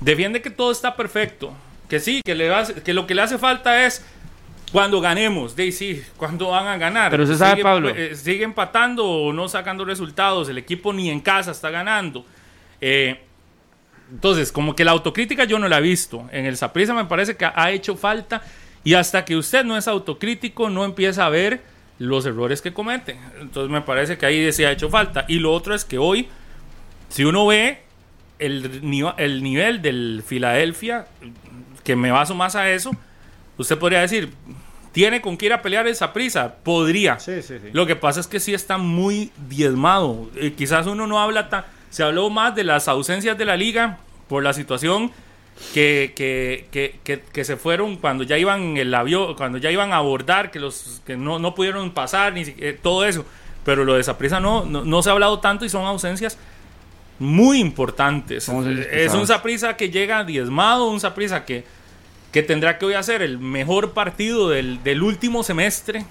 [0.00, 1.52] Defiende que todo está perfecto.
[1.88, 4.04] Que sí, que, le va- que lo que le hace falta es
[4.72, 5.54] cuando ganemos.
[5.54, 7.10] De sí, cuando van a ganar.
[7.10, 7.88] Pero usted sabe, Sigue, Pablo.
[7.90, 10.48] eh, sigue empatando o no sacando resultados.
[10.48, 12.24] El equipo ni en casa está ganando.
[12.80, 13.20] Eh,
[14.10, 16.28] entonces, como que la autocrítica yo no la he visto.
[16.32, 18.42] En el Saprissa me parece que ha hecho falta.
[18.84, 21.62] Y hasta que usted no es autocrítico, no empieza a ver
[21.98, 23.16] los errores que comete.
[23.40, 25.24] Entonces me parece que ahí sí ha hecho falta.
[25.28, 26.28] Y lo otro es que hoy,
[27.08, 27.82] si uno ve
[28.38, 28.82] el,
[29.18, 31.06] el nivel del Filadelfia,
[31.84, 32.90] que me baso más a eso,
[33.62, 34.32] usted podría decir,
[34.92, 36.56] ¿tiene con qué ir a pelear esa prisa?
[36.62, 37.18] Podría.
[37.18, 37.70] Sí, sí, sí.
[37.72, 40.28] Lo que pasa es que sí está muy diezmado.
[40.36, 41.64] Eh, quizás uno no habla tan...
[41.90, 43.98] Se habló más de las ausencias de la liga
[44.28, 45.10] por la situación
[45.74, 49.70] que, que, que, que, que se fueron cuando ya iban en el avión, cuando ya
[49.70, 53.24] iban a abordar, que los que no, no pudieron pasar, ni siquiera- todo eso.
[53.64, 56.38] Pero lo de esa prisa no, no, no se ha hablado tanto y son ausencias
[57.18, 58.48] muy importantes.
[58.48, 59.26] Ausencias Es un.
[59.26, 61.64] Saprisa que llega diezmado, un Saprisa que,
[62.32, 66.04] que tendrá que hoy hacer el mejor partido del, del último semestre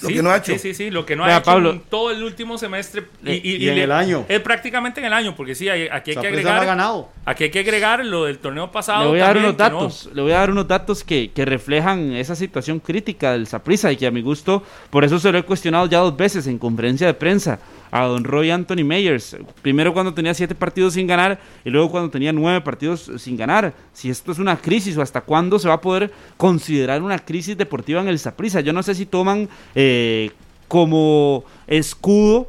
[0.00, 0.52] Lo Sí, que no ha hecho.
[0.52, 1.70] Sí, sí, sí, lo que no ha hecho Pablo.
[1.72, 3.02] en todo el último semestre.
[3.24, 4.24] Y, y- Y y en le- el año.
[4.28, 6.64] Es prácticamente en el año, porque sí, hay- aquí hay que agregar.
[6.64, 7.08] ganado.
[7.24, 9.02] Aquí hay que agregar lo del torneo pasado.
[9.02, 11.44] Le voy a dar unos no- datos, le voy a dar unos datos que, que
[11.44, 15.38] reflejan esa situación crítica del Saprissa y que a mi gusto, por eso se lo
[15.38, 17.58] he cuestionado ya dos veces en conferencia de prensa
[17.90, 19.36] a don Roy Anthony Meyers.
[19.62, 23.74] Primero cuando tenía siete partidos sin ganar y luego cuando tenía nueve partidos sin ganar.
[23.92, 27.56] Si esto es una crisis o hasta cuándo se va a poder considerar una crisis
[27.56, 28.60] deportiva en el Saprissa.
[28.60, 30.30] Yo no sé si toman eh,
[30.68, 32.48] como escudo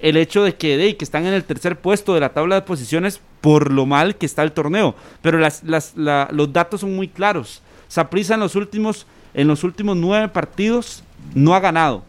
[0.00, 2.62] el hecho de que, de, que están en el tercer puesto de la tabla de
[2.62, 4.94] posiciones por lo mal que está el torneo.
[5.22, 7.62] Pero las, las- la- los datos son muy claros.
[7.88, 11.02] Saprissa en los últimos en los últimos nueve partidos
[11.34, 12.02] no ha ganado.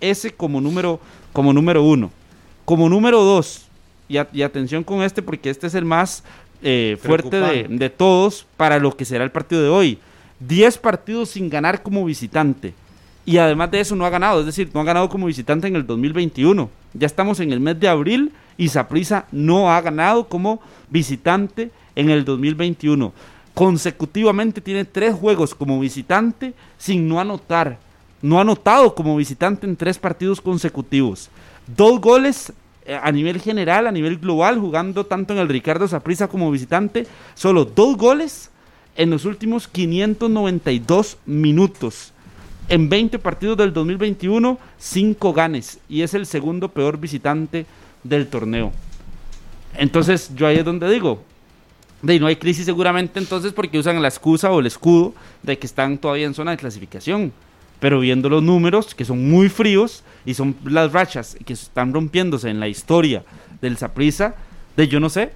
[0.00, 0.98] Ese como número
[1.32, 2.10] como número uno.
[2.64, 3.66] Como número dos
[4.08, 6.22] y, a- y atención con este porque este es el más
[6.62, 9.98] eh, fuerte de, de todos para lo que será el partido de hoy.
[10.38, 12.74] Diez partidos sin ganar como visitante.
[13.26, 15.76] Y además de eso no ha ganado, es decir, no ha ganado como visitante en
[15.76, 16.70] el 2021.
[16.94, 22.10] Ya estamos en el mes de abril y Saprissa no ha ganado como visitante en
[22.10, 23.12] el 2021.
[23.54, 27.78] Consecutivamente tiene tres juegos como visitante sin no anotar.
[28.22, 31.30] No ha anotado como visitante en tres partidos consecutivos.
[31.66, 32.52] Dos goles
[32.84, 37.06] eh, a nivel general, a nivel global, jugando tanto en el Ricardo Saprissa como visitante.
[37.34, 38.50] Solo dos goles
[38.96, 42.12] en los últimos 592 minutos.
[42.68, 45.78] En 20 partidos del 2021, 5 ganes.
[45.88, 47.66] Y es el segundo peor visitante
[48.04, 48.72] del torneo.
[49.76, 51.22] Entonces, yo ahí es donde digo.
[52.02, 55.12] De no hay crisis seguramente entonces porque usan la excusa o el escudo
[55.42, 57.32] de que están todavía en zona de clasificación.
[57.80, 62.50] Pero viendo los números, que son muy fríos, y son las rachas que están rompiéndose
[62.50, 63.24] en la historia
[63.62, 64.34] del Saprissa,
[64.76, 65.30] de yo no sé.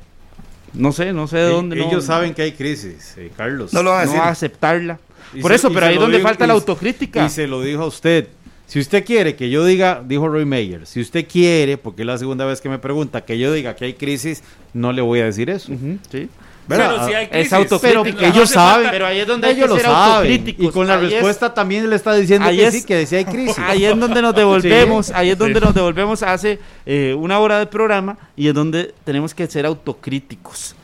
[0.74, 1.76] No sé, no sé de dónde.
[1.76, 3.72] no- Ellos saben que hay crisis, eh, Carlos.
[3.72, 4.20] No lo van a no decir.
[4.22, 4.98] va a aceptarla.
[5.32, 7.24] Y Por se- eso, pero ahí es donde digo- falta y la autocrítica.
[7.24, 8.28] Y se lo dijo a usted.
[8.66, 12.18] Si usted quiere que yo diga, dijo Roy Mayer, si usted quiere, porque es la
[12.18, 14.42] segunda vez que me pregunta, que yo diga que hay crisis,
[14.72, 15.72] no le voy a decir eso.
[16.10, 16.28] Sí.
[16.66, 16.92] ¿Verdad?
[16.94, 17.52] Pero si hay Es crisis.
[17.52, 18.16] autocrítica.
[18.18, 20.54] Pero ellos saben, Pero ahí es donde hay ellos que lo ser saben.
[20.58, 23.06] Y con la Ahí es- respuesta también le está diciendo ahí que es- sí, que
[23.06, 23.58] sí hay crisis.
[23.58, 25.12] Ahí es donde nos devolvemos, Sí.
[25.14, 25.64] ahí es donde Sí.
[25.64, 30.74] nos devolvemos hace eh, una hora de programa y es donde tenemos que ser autocríticos.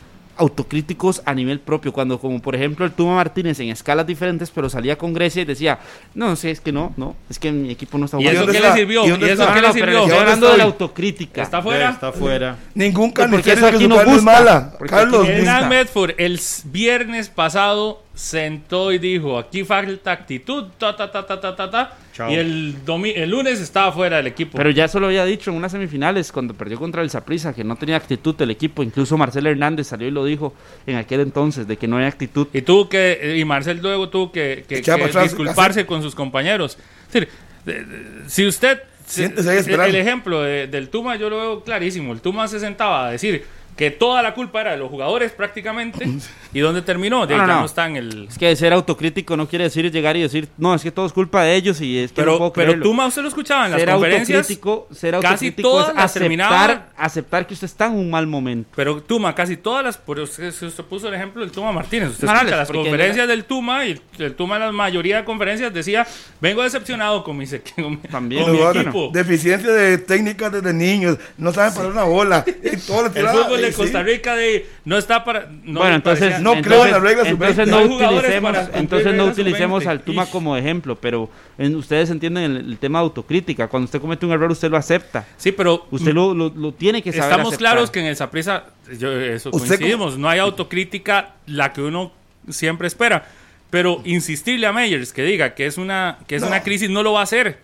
[0.40, 4.70] Autocríticos a nivel propio, cuando como por ejemplo el Tuma Martínez en escalas diferentes, pero
[4.70, 5.78] salía con Grecia y decía,
[6.14, 8.46] no, sí, es que no, no, es que mi equipo no está ¿Y ¿Y eso
[8.46, 8.70] qué está?
[8.70, 9.04] le sirvió?
[9.04, 9.98] ¿Y ¿Y, dónde eso qué No, le no, sirvió?
[10.00, 11.42] estoy ¿Y hablando de la autocrítica.
[11.42, 11.90] ¿Está fuera?
[11.90, 12.56] Está fuera.
[12.74, 14.22] Ningún Porque carnicero eso dice que aquí es gusta.
[14.22, 14.74] mala.
[14.78, 15.68] Porque Carlos, Hernán.
[15.68, 21.56] Medford el viernes pasado sentó y dijo, aquí falta actitud, ta, ta, ta, ta, ta,
[21.56, 22.30] ta, ta", Chao.
[22.30, 24.58] y el, domi- el lunes estaba fuera del equipo.
[24.58, 27.64] Pero ya eso lo había dicho en unas semifinales cuando perdió contra el Saprissa, que
[27.64, 28.82] no tenía actitud el equipo.
[28.82, 30.52] Incluso Marcelo Hernández salió y lo dijo
[30.86, 32.46] en aquel entonces, de que no hay actitud.
[32.52, 34.82] y tuvo que, y Marcel luego tuvo que, que-
[35.22, 36.76] disculparse con sus compañeros.
[37.06, 37.28] Es decir,
[38.26, 42.12] si usted, si- Siéntese ahí el, el ejemplo de- del Tuma yo lo veo clarísimo.
[42.12, 43.44] El Tuma se sentaba a decir
[43.80, 46.06] que toda la culpa era de los jugadores prácticamente.
[46.52, 47.26] ¿Y dónde terminó?
[47.26, 47.60] De, No, no, ya no.
[47.60, 48.26] no está en el...
[48.28, 51.14] Es que ser autocrítico no quiere decir llegar y decir, no, es que todo es
[51.14, 52.84] culpa de ellos y es que no Pero, puedo pero creerlo.
[52.84, 54.36] Tuma usted lo escuchaba en las ser conferencias.
[54.40, 58.26] autocrítico, ser casi autocrítico todas es las aceptar, aceptar que usted está en un mal
[58.26, 58.68] momento.
[58.76, 59.96] Pero Tuma, casi todas las.
[59.96, 62.10] Por usted, usted puso el ejemplo del Tuma Martínez.
[62.10, 65.24] Usted No, no, escucha las conferencias del Tuma y el Tuma en la mayoría de
[65.24, 66.06] conferencias decía:
[66.40, 68.42] Vengo decepcionado con mi, se- con También.
[68.42, 69.10] con mi Bueno, equipo.
[69.12, 71.16] Deficiencia de técnicas desde niños.
[71.38, 72.44] No saben parar una bola.
[72.46, 73.12] Y todo El
[73.72, 73.76] sí.
[73.78, 75.48] Costa Rica de, no está para.
[75.64, 77.70] No bueno, entonces no entonces, creo en las reglas entonces sub-20.
[77.70, 79.90] no utilicemos, entonces no utilicemos sub-20.
[79.90, 80.30] al Tuma Ish.
[80.30, 83.68] como ejemplo, pero en- ustedes entienden el, el tema de autocrítica.
[83.68, 85.26] Cuando usted comete un error, usted lo acepta.
[85.36, 85.86] Sí, pero.
[85.90, 87.72] Usted lo, lo- lo tiene que saber Estamos aceptar.
[87.72, 88.64] claros que en el Saprissa,
[88.98, 92.12] yo- eso Usted coincidimos, no hay autocrítica la que uno
[92.48, 93.26] siempre espera.
[93.70, 96.48] Pero insistirle a Meyers que diga que es una, que es No.
[96.48, 97.58] una crisis no lo va a hacer.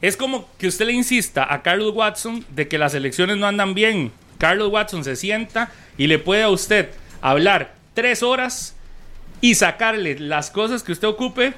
[0.00, 3.72] Es como que usted le insista a Carlos Watson de que las elecciones no andan
[3.72, 4.10] bien.
[4.38, 8.76] Carlos Watson se sienta y le puede a usted hablar tres horas
[9.40, 11.54] y sacarle las cosas que usted ocupe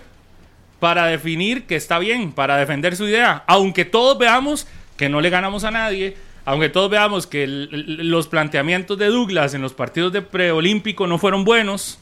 [0.81, 3.45] para definir que está bien, para defender su idea.
[3.47, 4.67] Aunque todos veamos
[4.97, 9.63] que no le ganamos a nadie, aunque todos veamos que los planteamientos de Douglas en
[9.63, 11.99] los partidos de preolímpico no fueron buenos,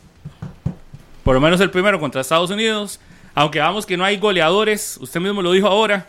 [1.23, 3.01] por lo menos el primero contra Estados Unidos,
[3.35, 6.07] aunque veamos que no hay goleadores, usted mismo lo dijo ahora,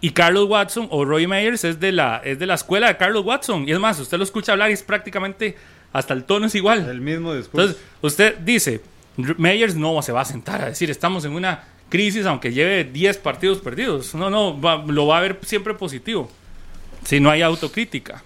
[0.00, 3.24] Y Carlos Watson o Roy Meyers es de la, es de la escuela de Carlos
[3.24, 3.68] Watson.
[3.68, 5.56] Y es más, usted lo escucha hablar y es prácticamente
[5.92, 6.88] hasta el tono es igual.
[6.88, 7.68] El mismo discurso.
[7.68, 8.80] Entonces, usted dice,
[9.38, 13.18] Meyers no se va a sentar a decir, estamos en una crisis aunque lleve 10
[13.18, 14.12] partidos perdidos.
[14.16, 16.28] No, no, va- lo va a ver siempre positivo.
[17.04, 18.24] Si no hay autocrítica.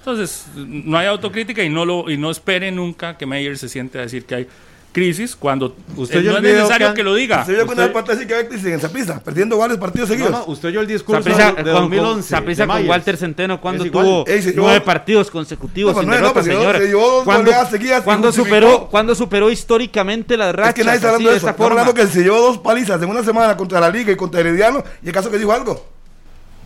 [0.00, 3.98] Entonces, no hay autocrítica y no, lo, y no espere nunca que Meyers se siente
[3.98, 4.48] a decir que hay
[4.92, 7.44] crisis cuando Usted eh, no es necesario que que, lo diga.
[7.44, 9.20] ¿Se vio vez parte decir que había crisis en Zaprisa?
[9.22, 10.30] Perdiendo varios partidos No, seguidos.
[10.32, 12.28] no, usted oyó el discurso Saprissa de, de con, 2011.
[12.28, 12.88] Saprissa de con.
[12.88, 16.42] Walter Centeno cuando tuvo Ey, se llevó- nueve partidos consecutivos No, sin no, no, derrota,
[16.42, 16.78] se señora.
[16.78, 21.34] se cuando, superó, cuando superó históricamente las rachas Es que nadie está así, hablando de
[21.34, 21.46] de eso.
[21.48, 21.80] esta forma.
[21.80, 24.82] hablando que se llevó dos palizas en una semana contra la Liga y contra Herediano.
[25.02, 25.84] ¿Y el caso que dijo algo?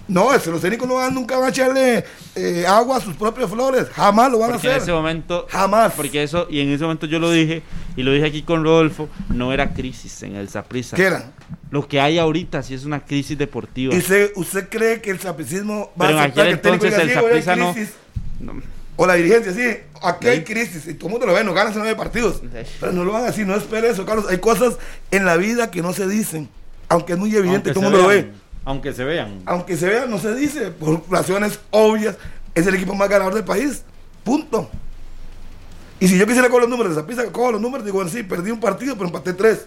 [0.06, 2.04] No, es que los técnicos no van, nunca van a echarle
[2.34, 3.86] eh, agua a sus propias flores.
[3.94, 4.82] Jamás lo van Porque a en hacer.
[4.82, 5.92] ese momento, Jamás.
[5.94, 7.62] porque eso, y en ese momento yo lo dije,
[7.96, 10.94] y lo dije aquí con Rodolfo, no era crisis en el Saprissa.
[10.96, 11.32] ¿Qué era?
[11.70, 13.94] Lo que hay ahorita sí es una crisis deportiva.
[13.94, 16.90] ¿Y usted, usted cree que el sapricismo va Pero a en aceptar que el entonces
[17.08, 17.94] diga, el Saprissa no- crisis"?
[18.40, 18.52] No.
[18.96, 21.72] O la dirigencia, sí, aquí hay crisis y todo el mundo lo ve, no ganan
[21.74, 22.40] nueve partidos.
[22.78, 24.26] Pero no lo van a decir, no espere eso, Carlos.
[24.30, 24.74] Hay cosas
[25.10, 26.48] en la vida que no se dicen,
[26.88, 28.30] aunque es muy evidente, Aunque todo el mundo lo ve.
[28.64, 29.42] Aunque se vean.
[29.46, 32.16] Aunque se vea, no se dice, por razones obvias,
[32.54, 33.82] es el equipo más ganador del país.
[34.22, 34.70] Punto.
[36.00, 38.22] Y si yo quisiera coger los números de esa pista, cojo los números, digo, sí,
[38.22, 39.66] perdí un partido, pero empaté tres.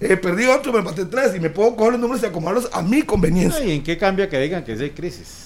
[0.00, 1.34] Eh, perdí otro, pero empaté tres.
[1.36, 3.64] Y me puedo coger los números y acomodarlos a mi conveniencia.
[3.64, 5.44] ¿Y en qué cambia que digan que sí hay crisis?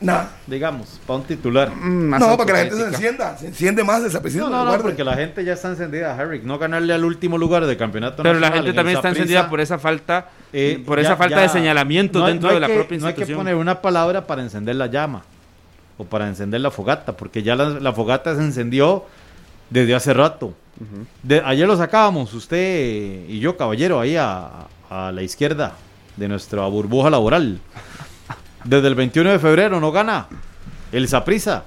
[0.00, 0.30] Nada.
[0.46, 1.70] Digamos, para un titular.
[1.70, 4.20] Mm, No, para que la gente se encienda, se enciende más esa.
[4.20, 6.40] No, no, no, porque la gente ya está encendida, Harry.
[6.42, 9.60] No ganarle al último lugar del campeonato Pero la gente en también está encendida por
[9.60, 11.48] esa falta, eh, por ya- esa falta ya- de
[12.20, 13.38] no hay- dentro no de la que- propia No hay que institución.
[13.38, 15.22] poner una palabra para encender la llama
[15.98, 19.04] o para encender la fogata, porque ya la, la fogata se encendió
[19.68, 20.54] desde hace rato.
[21.22, 25.74] De- ayer lo sacábamos, usted y yo, caballero, ahí a, a la izquierda
[26.16, 27.58] de nuestra burbuja laboral.
[28.64, 30.26] Desde el 21 de febrero no gana
[30.92, 31.64] el Saprisa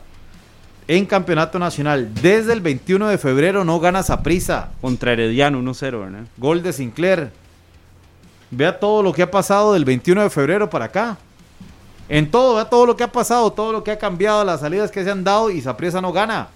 [0.88, 2.10] en campeonato nacional.
[2.22, 4.69] Desde el 21 de febrero no gana Saprisa.
[4.81, 6.23] Contra Herediano 1-0, ¿verdad?
[6.38, 7.31] Gol de Sinclair.
[8.55, 11.17] Vea todo lo que ha pasado del 21 de febrero para acá.
[12.09, 14.91] En todo, vea todo lo que ha pasado, todo lo que ha cambiado, las salidas
[14.91, 16.49] que se han dado y Saprissa no gana.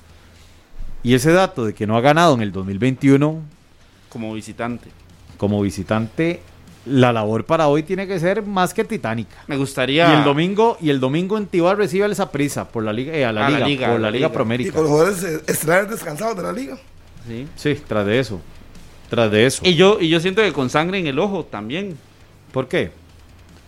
[1.04, 3.42] Y ese dato de que no ha ganado en el 2021
[4.10, 4.90] Como visitante.
[5.38, 6.42] como visitante,
[6.86, 9.38] la labor para hoy tiene que ser más que titánica.
[9.48, 10.14] Me gustaría.
[10.14, 13.26] Y el domingo y el domingo en Tibar recibe el Saprissa por la liga, eh,
[13.26, 14.70] a la A la liga, liga, por a la la liga liga.
[14.70, 16.78] Y con los jugadores eh, estelares descansados de la liga.
[17.28, 17.48] Sí.
[17.56, 18.40] Sí, tras de eso.
[19.10, 19.62] Tras de eso.
[19.66, 21.98] Y yo, y yo siento que con sangre en el ojo también.
[22.52, 22.92] ¿Por qué?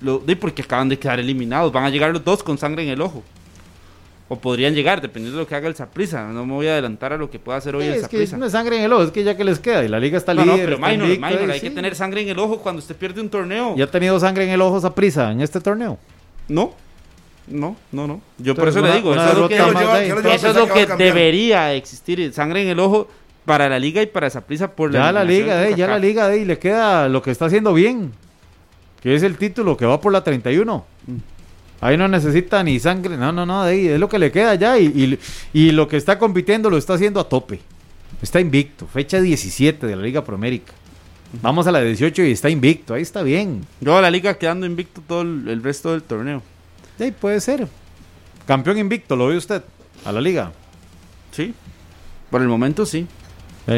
[0.02, 1.72] Lo, di porque acaban de quedar eliminados.
[1.72, 3.24] Van a llegar los dos con sangre en el ojo.
[4.32, 6.28] O podrían llegar, dependiendo de lo que haga el Saprissa.
[6.28, 8.38] No me voy a adelantar a lo que pueda hacer hoy Sí, el es que
[8.38, 10.18] no es sangre en el ojo, es que ya que les queda y la liga
[10.20, 11.68] está No, no, pero está minor, hay sí.
[11.68, 13.76] que tener sangre en el ojo cuando usted pierde un torneo.
[13.76, 15.98] ¿Ya ha tenido sangre en el ojo Saprissa en este torneo?
[16.48, 16.76] No,
[17.48, 18.22] no, no, no.
[18.38, 19.68] Yo por eso una- le digo, eso es lo que, de ahí.
[19.68, 23.08] ¿qué lo lleva a eso es lo que debería existir, sangre en el ojo
[23.50, 25.98] para la liga y para Saprissa por la Ya la liga de de, ya la
[25.98, 28.12] liga de y le queda lo que está haciendo bien,
[29.02, 30.86] que es el título que va por la 31.
[31.08, 31.16] Mm.
[31.82, 34.54] Ahí no necesita ni sangre, no, no, no, de ahí es lo que le queda
[34.54, 35.20] ya y, y,
[35.52, 37.60] y lo que está compitiendo lo está haciendo a tope.
[38.22, 40.74] Está invicto, fecha 17 de la Liga Promérica.
[41.42, 43.66] Vamos a la 18 y está invicto, ahí está bien.
[43.82, 46.44] Yo a la liga quedando invicto todo el, el resto del torneo.
[47.00, 47.68] Ahí puede ser.
[48.46, 49.64] Campeón invicto, ¿lo ve usted?
[50.06, 50.52] A la liga.
[51.32, 51.56] Sí.
[52.30, 53.08] Por el momento sí.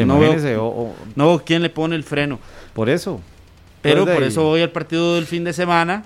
[0.06, 2.38] No veo- o- o- No veo quién le pone el freno.
[2.74, 3.20] por eso.
[3.82, 6.04] Pero por ahí- eso voy al partido del fin de semana.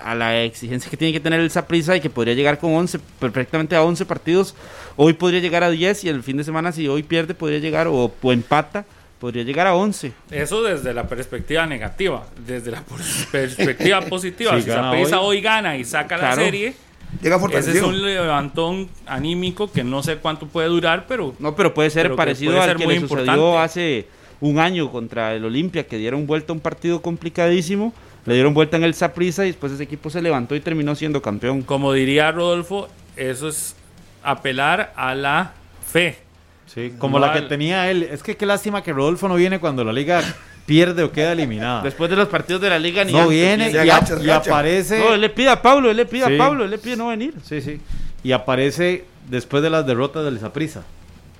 [0.00, 2.98] A, la exigencia que tiene que tener el Saprissa y que podría llegar con 11,
[3.20, 4.56] perfectamente a 11 partidos.
[4.96, 7.86] Hoy podría llegar a 10 y el fin de semana si hoy pierde podría llegar
[7.86, 8.84] o, o empata,
[9.20, 10.12] podría llegar a 11.
[10.32, 12.24] Eso desde la perspectiva negativa.
[12.44, 14.60] Desde la pers- perspectiva positiva.
[14.60, 15.36] Si Saprissa hoy.
[15.36, 16.74] hoy gana y saca la serie,
[17.20, 17.88] Llega ese es fortalecido.
[17.88, 22.14] un levantón anímico que no sé cuánto puede durar, pero No, pero puede ser Pero
[22.14, 23.58] que parecido puede al ser que muy le sucedió importante.
[23.58, 24.06] hace
[24.40, 27.92] un año contra el Olimpia, que dieron vuelta a un partido complicadísimo.
[28.24, 31.20] Le dieron vuelta en el Saprissa y después ese equipo se levantó y terminó siendo
[31.20, 31.62] campeón.
[31.62, 33.76] como diría Rodolfo, eso es
[34.22, 35.52] apelar a la
[35.86, 36.18] fe.
[36.66, 38.04] Sí, como No la que al- tenía él.
[38.04, 40.22] Es que qué lástima que Rodolfo no viene cuando la liga
[40.66, 41.82] pierde o queda eliminada.
[41.82, 44.98] Después de los partidos de la liga ni No antes viene y, agacha, y aparece.
[44.98, 46.34] No, él le pide a Pablo, él le pide Sí.
[46.34, 47.34] a Pablo, él le pide no venir.
[47.44, 47.80] Sí, sí.
[48.24, 50.82] Y aparece después de las derrotas del Saprissa.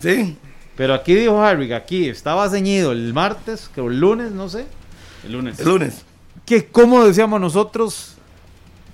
[0.01, 0.37] Sí.
[0.77, 4.67] Pero aquí dijo Harry, aquí estaba ceñido el martes, que el lunes, no sé.
[5.25, 5.61] El lunes.
[5.61, 6.05] El lunes.
[6.47, 8.17] Que como decíamos nosotros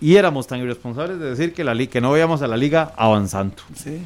[0.01, 2.93] y éramos tan irresponsables de decir que la li- que no veíamos a la liga
[2.97, 3.57] avanzando.
[3.75, 4.03] Sí.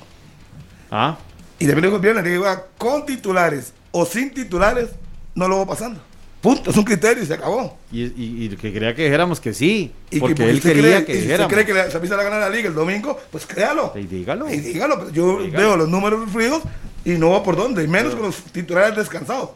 [0.90, 1.16] Ah,
[1.58, 4.90] Y también dijo bien, la liga iba con titulares o sin titulares,
[5.34, 6.00] no lo va pasando.
[6.42, 7.78] Punto, es un criterio y se acabó.
[7.92, 10.96] y, y- y que quería que dijéramos que sí, Y porque que, él usted quería
[10.98, 11.52] cree- que y si usted dijéramos.
[11.52, 13.92] cree que la Saprissa va a ganar la liga el domingo, pues créalo.
[13.94, 14.50] Y dígalo.
[14.52, 15.56] Y dígalo, pero yo Dígalo.
[15.68, 16.60] veo los números fríos
[17.04, 19.50] y no va por dónde, y menos con los titulares descansados.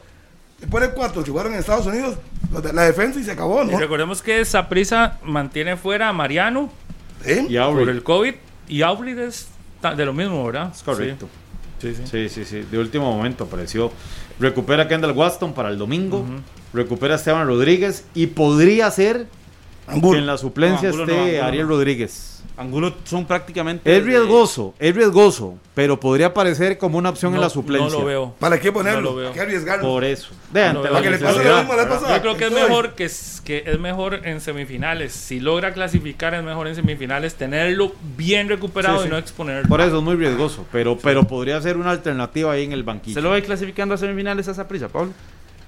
[0.61, 2.17] Le pone cuatro jugaron en Estados Unidos,
[2.63, 3.79] de la defensa y se acabó, Y ¿no?
[3.79, 6.71] recordemos que Saprissa mantiene fuera a Mariano
[7.25, 7.47] ¿Sí?
[7.49, 8.35] Y por el COVID
[8.69, 9.49] y Aubry es
[9.97, 10.71] de lo mismo, ¿verdad?
[10.75, 11.29] Es correcto.
[11.83, 12.03] Sí, sí.
[12.11, 12.67] Sí, sí, sí.
[12.71, 13.91] De último momento apareció.
[14.39, 16.25] Recupera a Kendall Waston para el domingo.
[16.73, 18.05] Recupera a Esteban Rodríguez.
[18.15, 19.27] Y podría ser
[19.89, 21.45] que en la suplencia No, Angulo no, esté no.
[21.45, 22.36] Ariel Rodríguez.
[22.59, 23.95] Angulo son prácticamente.
[23.95, 27.91] Es riesgoso, es riesgoso, pero podría aparecer como una opción en la suplencia.
[27.93, 28.35] No lo veo.
[28.39, 29.01] ¿Para qué ponerlo?
[29.03, 29.25] No lo veo.
[29.27, 29.83] ¿Para qué arriesgarlo?
[29.87, 30.31] Por eso.
[30.53, 30.93] De No ante lo la veo.
[30.93, 31.53] Para que le pase necesidad.
[31.53, 32.17] lo mismo a la vez pasada.
[32.17, 35.13] Yo creo que es mejor que, es- que es mejor en semifinales.
[35.13, 39.09] Si logra clasificar es mejor en semifinales tenerlo bien recuperado Sí, sí.
[39.09, 39.69] y no exponerlo.
[39.69, 43.15] Por eso es muy riesgoso, pero, pero podría ser una alternativa ahí en el banquillo.
[43.15, 45.13] ¿Se lo ve clasificando a semifinales a esa prisa, Pablo?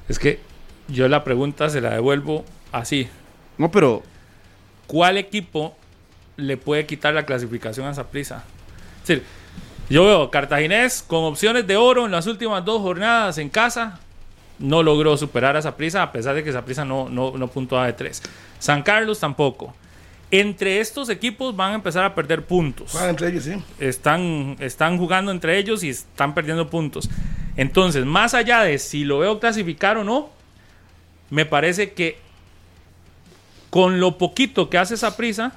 [0.08, 0.40] Es que
[0.88, 3.08] yo la pregunta se la devuelvo así.
[3.58, 4.02] No, pero.
[4.86, 5.76] ¿Cuál equipo
[6.38, 8.44] le puede quitar la clasificación a Saprissa?
[9.02, 9.24] Es decir,
[9.90, 14.00] yo veo Cartaginés con opciones de oro en las últimas dos jornadas en casa.
[14.58, 17.92] No logró superar a Saprissa a pesar de que Saprissa no, no, no puntuaba de
[17.92, 18.22] tres.
[18.58, 19.74] San Carlos tampoco.
[20.30, 22.92] Entre estos equipos van a empezar a perder puntos.
[22.92, 23.54] Juegan entre ellos, sí.
[23.80, 27.08] están, están jugando entre ellos y están perdiendo puntos.
[27.56, 30.30] Entonces, más allá de si lo veo clasificar o no,
[31.30, 32.18] me parece que
[33.70, 35.54] con lo poquito que hace esa prisa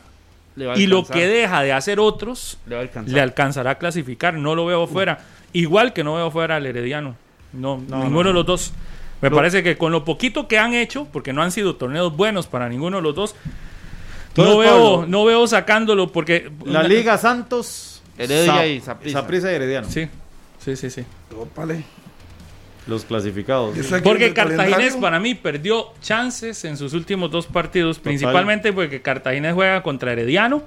[0.56, 3.14] y lo que deja de hacer otros, Le va a alcanzar.
[3.14, 4.34] le alcanzará a clasificar.
[4.34, 5.20] No lo veo fuera.
[5.54, 7.16] Igual que no veo fuera al Herediano.
[7.54, 8.74] No, ninguno de los dos.
[9.22, 12.48] Me parece que con lo poquito que han hecho, porque no han sido torneos buenos
[12.48, 13.36] para ninguno de los dos,
[14.30, 19.90] Entonces, no veo, Pablo, no veo sacándolo porque La Liga Santos, Heredia y y Herediano.
[19.90, 20.08] Sí,
[20.60, 21.06] sí, sí, sí.
[21.38, 21.84] Ópale.
[22.88, 23.76] Los clasificados.
[24.04, 29.54] Porque Cartaginés calendario- para mí perdió chances en sus últimos dos partidos, principalmente porque Cartaginés
[29.54, 30.64] juega contra Herediano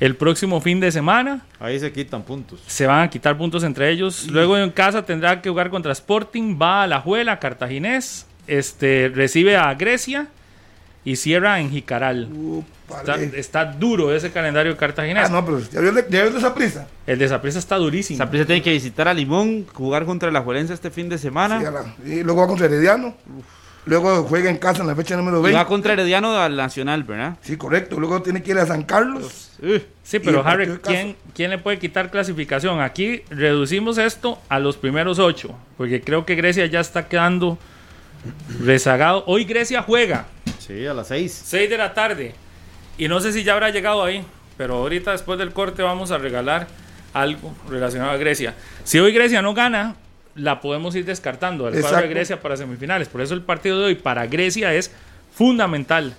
[0.00, 1.44] el próximo fin de semana.
[1.60, 2.60] Ahí se quitan puntos.
[2.66, 4.26] Se van a quitar puntos entre ellos.
[4.30, 9.56] Luego en casa tendrá que jugar contra Sporting, va a la Juela, Cartaginés, este, recibe
[9.56, 10.28] a Grecia
[11.04, 12.28] y cierra en Jicaral.
[12.88, 13.30] Está, Ópale.
[13.38, 15.26] está duro ese calendario de Cartaginés.
[15.26, 16.86] Ah, no, pero ya vio, el- ya vio esa prisa.
[17.06, 18.18] El de Saprissa está durísimo.
[18.18, 21.58] Saprissa tiene que visitar a Limón, jugar contra la Juelense este fin de semana.
[21.58, 23.14] Sí, la- y luego va contra Herediano.
[23.86, 25.58] Luego juega en casa en la fecha número y 20.
[25.58, 27.36] va contra Herediano al Nacional, ¿verdad?
[27.42, 28.00] Sí, correcto.
[28.00, 29.50] Luego tiene que ir a San Carlos.
[30.02, 30.80] Sí, Y pero el Harry, de.
[30.80, 32.80] ¿quién, ¿quién le puede quitar clasificación?
[32.80, 37.58] Aquí reducimos esto a los primeros ocho, porque creo que Grecia ya está quedando
[38.62, 39.24] rezagado.
[39.26, 40.26] Hoy Grecia juega,
[40.66, 41.42] Sí, a las seis.
[41.46, 42.34] 6 de la tarde,
[42.98, 44.24] y no sé si ya habrá llegado ahí,
[44.56, 46.66] pero ahorita después del corte vamos a regalar
[47.12, 48.54] algo relacionado a Grecia.
[48.84, 49.96] Si hoy Grecia no gana,
[50.34, 52.08] la podemos ir descartando al cuadro de.
[52.14, 53.08] Grecia para semifinales.
[53.08, 54.90] Por eso el partido de hoy para Grecia es
[55.32, 56.14] fundamental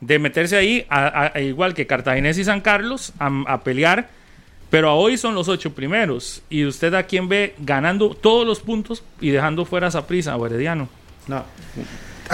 [0.00, 4.08] de meterse ahí, a- a- a igual que Cartaginés y San Carlos, a, a pelear.
[4.70, 6.42] Pero a hoy son los ocho primeros.
[6.48, 10.46] Y usted a quien ve ganando todos los puntos y dejando fuera a Saprissa o
[10.46, 10.88] Herediano.
[11.28, 11.44] No.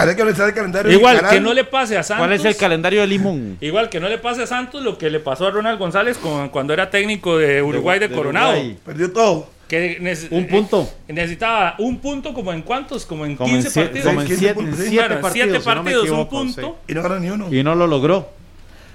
[0.07, 0.89] Hay que revisar el calendario.
[0.89, 2.25] de Igual que no le pase a Santos.
[2.25, 3.57] ¿Cuál es el calendario de Limón?
[3.61, 6.49] Igual que no le pase a Santos lo que le pasó a Ronald González con-
[6.49, 8.51] cuando era técnico de Uruguay de, de Coronado.
[8.51, 8.77] Uruguay.
[8.85, 9.47] Perdió todo.
[9.67, 9.99] Que
[10.31, 10.89] Un punto.
[11.07, 14.07] eh, necesitaba un punto como en cuántos, como en Como en 15 sie- partidos.
[14.07, 14.89] como en 15 siete, puntos, en sí.
[14.89, 15.31] siete partidos.
[15.33, 16.77] siete si no partidos, un equivoco, punto.
[16.87, 17.49] Y no ganó ni uno.
[17.49, 17.57] sí.
[17.57, 18.29] Y no lo logró.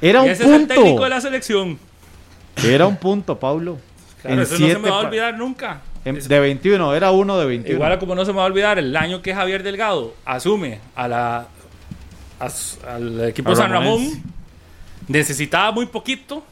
[0.03, 0.75] Era Y un ese es el punto.
[0.75, 1.79] técnico de la selección.
[2.65, 3.79] Era un punto, Pablo.
[4.21, 5.81] Claro, En eso no se siete me va a olvidar nunca.
[6.05, 7.75] Es- de 21, era uno de 21.
[7.77, 11.09] Igual como no se me va a olvidar el año que Javier Delgado asume a
[11.09, 11.47] la
[12.41, 12.49] a
[12.95, 14.23] al equipo San Ramón,
[15.09, 16.43] necesitaba muy poquito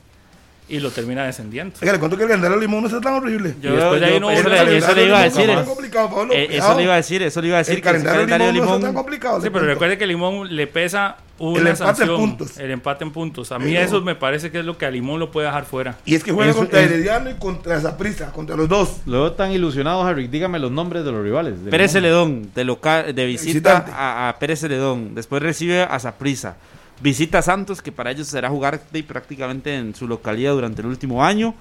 [0.68, 1.74] y lo termina descendiendo.
[1.82, 3.55] Oiga, le cuento que el de Limón no está tan horrible.
[3.60, 5.51] Yo- después de ahí no eso, le, a eso le iba a El decir.
[5.51, 5.52] eh.
[5.52, 6.32] está complicado, Pablo.
[6.32, 7.74] Eh, eso le iba a decir, eso le iba a decir.
[7.74, 8.78] El que calendario de calendario Limón no Limón.
[8.80, 9.34] está tan complicado.
[9.36, 9.68] Sí, pero cuento.
[9.68, 12.59] recuerde que Limón le pesa una El empate en puntos.
[12.59, 13.52] el empate en puntos.
[13.52, 15.64] A mí Pero- eso me parece que es lo que a Limón lo puede dejar
[15.66, 15.97] fuera.
[16.06, 18.98] Y es que juega Eso contra es- Herediano y contra Zaprisa, contra los dos.
[19.05, 20.28] Lo veo tan ilusionado, Harry.
[20.28, 21.55] Dígame los nombres de los rivales.
[21.70, 21.93] Pérez.
[21.93, 23.90] Celedón, de, local, de visita Visitante.
[23.94, 25.14] a, a Pérez Celedón.
[25.14, 26.56] Después recibe a Saprissa.
[27.01, 31.24] Visita a Santos, que para ellos será jugar prácticamente en su localidad durante el último
[31.24, 31.55] año.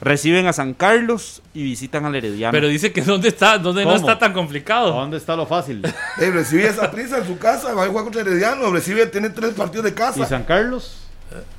[0.00, 2.52] Reciben a San Carlos y visitan al Herediano.
[2.52, 4.92] Pero dice que dónde está, dónde no está tan ¿A complicado.
[4.92, 5.82] dónde está lo fácil?
[6.20, 9.54] Eh, recibe a Zaprisa en su casa, va a jugar contra Herediano, recibe, tiene tres
[9.54, 10.26] partidos de ¿Y casa.
[10.26, 10.98] San Carlos?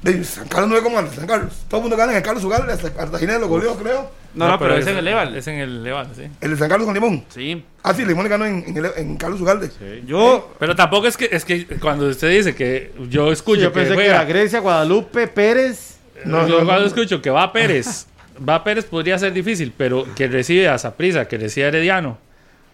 [0.02, 1.54] De San Carlos no es como San Carlos.
[1.68, 4.10] Todo el mundo gana en el Carlos Ugalde, hasta Cartagena lo goleó, creo.
[4.36, 5.36] No, no, pero, es en el Eval.
[5.36, 6.24] Es en el Eval, sí.
[6.42, 7.24] El de San Carlos con Limón.
[7.30, 7.64] Sí.
[7.84, 9.70] Ah, sí, Limón le ganó en, en, el- en Carlos Ugalde.
[10.06, 13.76] Yo, Pero tampoco es que, es que cuando usted dice que yo escucho yo que
[13.76, 15.98] pensé que juega, era Grecia, Guadalupe, Pérez.
[16.26, 16.88] No, yo no, cuando no.
[16.88, 18.08] escucho que va Pérez,
[18.48, 22.18] va Pérez podría ser difícil, pero que recibe a Saprisa, que recibe a Herediano.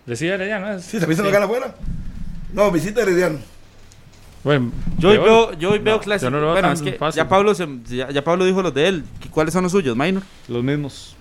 [0.07, 0.83] Recibe a Herediano, ¿es?
[0.85, 1.75] Sí, Zaprisa no gana afuera.
[2.53, 3.39] No, visita a Herediano.
[4.43, 6.27] Bueno, yo hoy veo, yo hoy veo No, clásico.
[6.27, 8.73] yo no lo veo bueno, es que ya Pablo, se- ya, ya Pablo dijo los
[8.75, 9.03] de él.
[9.31, 10.21] ¿Cuáles son los suyos, Minor?
[10.47, 11.14] Los mismos.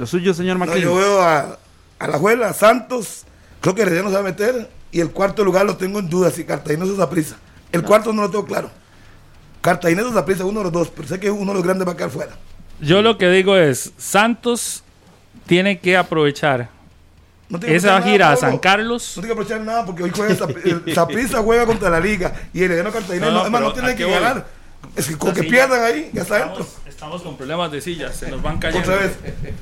[0.00, 0.82] Los suyos, señor No, McLean.
[0.82, 1.58] yo veo a,
[1.98, 3.24] a la Juela, Santos,
[3.60, 4.68] creo que Herediano se va a meter.
[4.92, 7.36] Y el cuarto lugar lo tengo en duda, si Cartagena o Zaprisa.
[7.70, 8.70] El cuarto no lo tengo claro.
[9.60, 11.92] Cartagena o Zaprisa, uno de los dos, pero sé que uno de los grandes va
[11.92, 12.32] a quedar fuera.
[12.80, 14.82] Yo lo que digo es Santos
[15.46, 16.70] tiene que aprovechar
[17.50, 18.56] No esa gira nada, a San.
[18.58, 19.12] Carlos.
[19.16, 20.56] No tiene que aprovechar nada porque hoy juega Zap-
[20.86, 23.60] el Saprissa juega contra la Liga y el Herediano Cartagena No, no, no, es más,
[23.60, 24.14] no tiene ¿a que voy?
[24.14, 24.46] ganar.
[24.96, 26.66] Es que con que pierdan ahí, ya está dentro.
[27.00, 28.86] Estamos, con problemas de sillas, se nos van cayendo.
[28.86, 29.16] Otra vez.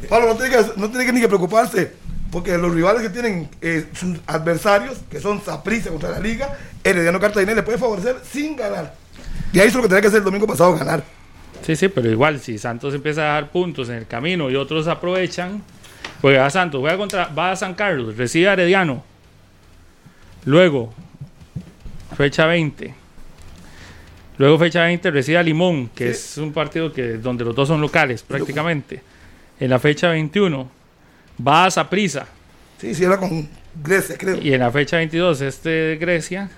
[0.08, 1.92] Pablo, no tiene, que, no tiene que ni que preocuparse.
[2.32, 7.20] Porque los rivales que tienen eh, sus adversarios, que son Saprissa contra la Liga, Herediano
[7.20, 8.92] Cartagena le puede favorecer sin ganar.
[9.52, 11.04] Y ahí es lo que tenía que hacer el domingo pasado, ganar.
[11.64, 14.88] Sí, sí, pero igual, si Santos empieza a dar puntos en el camino y otros
[14.88, 15.62] aprovechan,
[16.20, 19.04] juega a Santos, juega contra, va a San Carlos, recibe a Herediano.
[20.44, 20.92] Luego,
[22.16, 23.07] fecha 20.
[24.38, 27.80] Luego, fecha 20, recibe a Limón, que es un partido que donde los dos son
[27.80, 29.02] locales prácticamente.
[29.58, 30.68] En la fecha 21,
[31.46, 32.26] va a Saprissa.
[32.80, 33.48] Sí, sí, era con
[33.82, 34.38] Grecia, creo.
[34.40, 36.48] Y en la fecha 22, este de Grecia.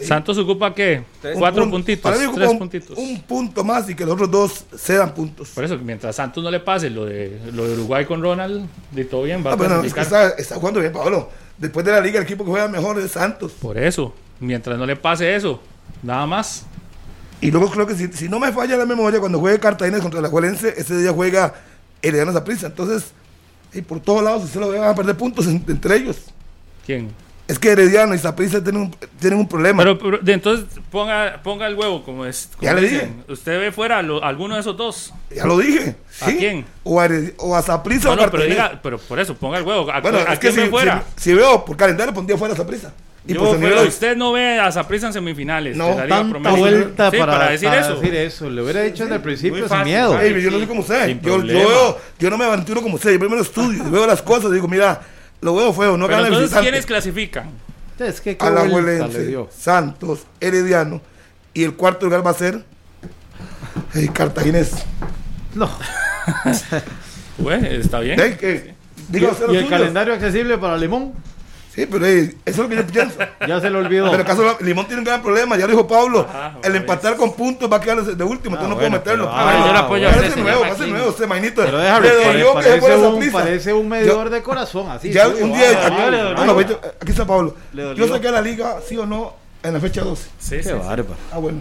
[0.00, 1.02] Santos ocupa qué?
[1.34, 1.76] Cuatro punto.
[1.76, 2.98] puntitos, tres un, puntitos.
[2.98, 5.50] un punto más y que los otros dos cedan puntos.
[5.50, 9.04] Por eso, mientras Santos no le pase lo de, lo de Uruguay con Ronald, de
[9.04, 11.30] todo bien, va Ah, a bueno, es que está, está jugando bien, Pablo.
[11.58, 13.52] Después de la liga, el equipo que juega mejor es Santos.
[13.52, 15.60] Por eso, mientras no le pase eso,
[16.02, 16.66] nada más.
[17.40, 20.20] Y luego creo que si, si no me falla la memoria, cuando juegue Cartagena contra
[20.20, 21.54] la Juelense, ese día juega
[22.00, 22.66] Herediano Zaprisa.
[22.68, 23.12] Entonces,
[23.72, 26.16] y por todos lados usted lo ve, van a perder puntos en- entre ellos.
[26.86, 27.10] ¿Quién?
[27.46, 29.82] Es que Herediano y Zaprisa tienen un, tienen un problema.
[29.84, 32.48] Pero, entonces ponga, ponga el huevo, como es.
[32.56, 33.22] como Ya le dicen.
[33.28, 35.12] Usted ve fuera a alguno de esos dos.
[35.30, 35.96] ya lo dije.
[36.22, 36.64] ¿A quién?
[36.84, 37.08] O a,
[37.38, 39.90] o a Zaprisa No, o no, pero diga, pero por eso, ponga el huevo.
[39.92, 41.04] ¿A, bueno, a es que quién si, ve fuera?
[41.16, 42.94] si- si veo por calendario, pondría fuera a Zaprisa.
[43.26, 45.76] Y Yo fuera, nivel- usted no ve a Zaprisa en semifinales.
[45.78, 47.94] No, Liga Tanta vuelta Sí, para, decir para eso.
[48.00, 48.50] decir eso.
[48.50, 50.14] Le hubiera dicho desde el principio sin fácil, miedo.
[50.14, 50.26] Harry.
[50.34, 51.06] Ey, yo no soy como usted.
[51.06, 53.12] Sin Yo, yo, veo, yo no me aventuro como usted.
[53.12, 55.00] Yo primero estudio, y veo las cosas y digo, mira,
[55.40, 56.58] lo veo feo, no Pero gana el entonces.
[56.60, 57.50] ¿quiénes clasifican?
[57.98, 59.48] Es que qué a la vuelta le Huelense, dio.
[59.56, 61.00] Santos, Herediano
[61.54, 62.62] y el cuarto lugar va a ser
[63.94, 64.72] el Cartaginés.
[65.54, 65.70] No.
[67.42, 68.20] Pues, está bien.
[68.20, 68.74] Ey, que-
[69.08, 71.12] diga usted ¿Y los el calendario accesible para Limón?
[71.74, 73.18] Sí, pero eso es lo que yo pienso.
[73.48, 74.10] Ya se lo olvidó.
[74.10, 76.26] Pero acaso Limón tiene un gran problema, ya lo dijo Pablo.
[76.28, 78.92] Ajá, el empatar con puntos va a quedar de último, Ah, tú no bueno, puedes
[78.92, 79.24] meterlo.
[79.24, 80.94] pero- ah, yo lo apoyo a Parece usted, nuevo, parece Martín.
[80.94, 81.62] nuevo usted, Mainito.
[81.64, 83.32] Pero déjame, Le dolió que se fuera parece, esa un, prisa.
[83.38, 85.10] parece un medidor de corazón, así.
[85.12, 86.36] Ya un día, Ah, aquí, le dolió.
[86.36, 87.56] bueno, vete, aquí está Pablo.
[87.72, 90.28] Yo saqué a la liga, sí o no, en la fecha 12.
[90.38, 91.16] Sí, Qué sí, bárbaro.
[91.32, 91.60] Ah, bueno.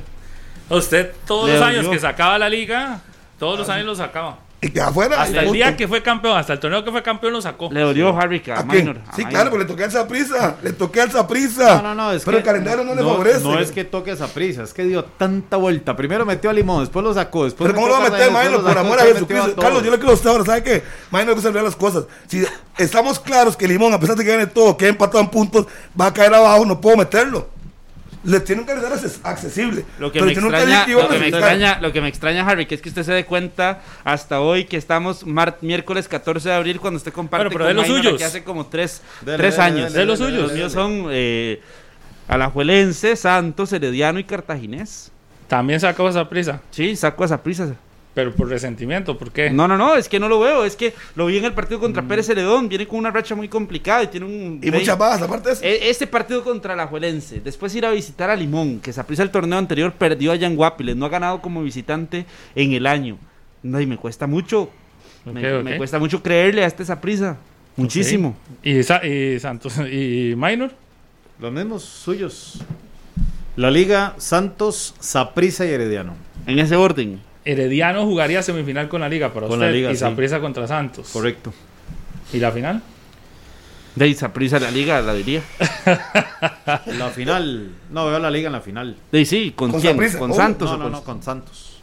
[0.69, 3.01] Usted todos los años que sacaba la liga,
[3.39, 4.37] todos los años lo sacaba.
[4.63, 5.21] Y que afuera.
[5.21, 5.53] Hasta el punto.
[5.53, 7.69] día que fue campeón, hasta el torneo que fue campeón lo sacó.
[7.71, 8.63] Le dolió Harry a ¿A?
[8.63, 8.97] Minor.
[9.05, 9.31] a Sí, Minor.
[9.31, 10.55] claro, porque le toqué al Zaprisa.
[10.63, 11.81] Le toqué al Zaprisa.
[11.81, 13.43] No, no, no, es Pero que el calendario no, le favorece.
[13.43, 15.95] No es que toque esa prisa, es que dio tanta vuelta.
[15.95, 18.61] Primero metió a Limón, después lo sacó, después Pero ¿cómo lo va a meter, después
[18.61, 19.61] Por amor a Jesucristo.
[19.61, 20.45] Carlos, yo le quiero ahora.
[20.45, 20.83] ¿Sabe qué?
[21.11, 22.05] Maino, hay que saber las cosas.
[22.27, 22.43] Si
[22.77, 25.67] estamos claros que Limón, a pesar de que gane todo, que empatado en puntos,
[25.99, 27.52] va a caer abajo, no puedo meterlo.
[28.23, 29.83] Le tiene un calendario acces- accesible.
[29.99, 32.65] Lo que, Pero me extraña, que lo, que me extraña, lo que me extraña, Harry,
[32.65, 36.55] que es que usted se dé cuenta hasta hoy que estamos mar- miércoles 14 de
[36.55, 38.13] abril cuando usted comparte pero con de los suyos.
[38.13, 39.93] aquí hace como tres, Dele, tres dele, años.
[39.93, 40.43] dele, De los dele, suyos.
[40.47, 41.61] Los míos son eh,
[42.27, 45.11] Alajuelense, Santos, Herediano y Cartaginés.
[45.47, 46.61] También sacó esa prisa.
[46.71, 47.75] Sí, saco a esa prisa.
[48.13, 49.49] Pero por resentimiento, ¿por qué?
[49.49, 50.65] No, no, no, es que no lo veo.
[50.65, 52.69] Es que lo vi en el partido contra Pérez Celedón.
[52.69, 54.59] Viene con una racha muy complicada y tiene un.
[54.61, 55.63] Y muchas bajas, aparte de eso.
[55.63, 59.31] E- Este partido contra la Juelense, después ir a visitar a Limón, que Saprissa el
[59.31, 63.17] torneo anterior perdió a Yanguapiles, no ha ganado como visitante en el año.
[63.63, 64.69] No, y me cuesta mucho,
[65.25, 67.37] me, cuesta mucho creerle a este Saprissa.
[67.75, 68.35] Muchísimo.
[68.61, 70.71] ¿Y, Sa- y Santos y Minor?
[71.39, 72.59] Los mismos suyos.
[73.55, 76.13] La Liga, Santos, Saprissa y Herediano.
[76.45, 77.19] En ese orden.
[77.45, 79.99] Herediano jugaría semifinal con la Liga para Con usted la Liga, y sí.
[79.99, 81.09] Saprissa contra Santos.
[81.11, 81.53] Correcto.
[82.31, 82.81] ¿Y la final?
[83.95, 85.41] De ahí Saprissa la liga, la diría.
[86.87, 87.69] La final.
[87.91, 88.95] No, veo la Liga en la final.
[89.11, 89.97] De ahí sí, ¿con, Con quién?
[90.17, 91.81] ¿Con Oh, Santos No, o no, con no, con Santos.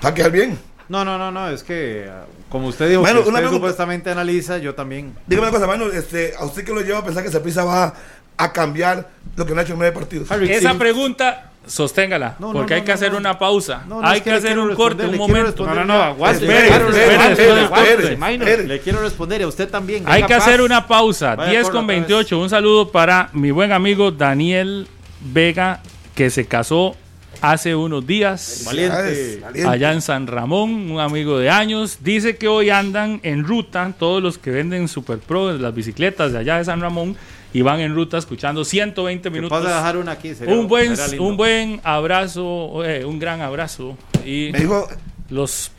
[0.00, 0.58] Para quedar bien.
[0.88, 4.74] No, no, no, no, es que ah, como usted dijo, que usted supuestamente analiza, yo
[4.74, 5.14] también.
[5.26, 5.86] Dígame una cosa, Maino.
[5.90, 7.92] Este, ¿A usted qué lo lleva a pensar que Zaprisa va
[8.36, 10.30] a cambiar lo que no ha hecho en nueve partidos?
[10.30, 10.78] Harry, Esa sí.
[10.78, 13.18] pregunta, sosténgala, No, porque no, hay que no, hacer no.
[13.18, 13.82] una pausa.
[13.86, 15.66] No, no, hay es que, hacer un corte, un momento.
[15.66, 16.46] No, no, no, aguante.
[16.46, 20.04] Le quiero responder a usted también.
[20.06, 21.34] Hay que hacer una pausa.
[21.34, 22.08] Vaya, 10 corra con otra vez.
[22.08, 22.40] 28.
[22.40, 24.86] Un saludo para mi buen amigo Daniel
[25.20, 25.80] Vega,
[26.14, 26.96] que se casó
[27.40, 28.62] hace unos días.
[28.64, 29.42] Valiente.
[29.66, 31.98] allá en San Ramón, un amigo de años.
[32.00, 36.38] Dice que hoy andan en ruta, todos los que venden Super Pro, las bicicletas de
[36.38, 37.16] allá de San Ramón,
[37.56, 39.58] y van en ruta escuchando 120 Me minutos.
[39.62, 40.34] pasa a dejar una aquí.
[40.34, 44.86] sería- Un buen, un buen abrazo, eh, un gran abrazo y Me dijo,
[45.30, 45.70] los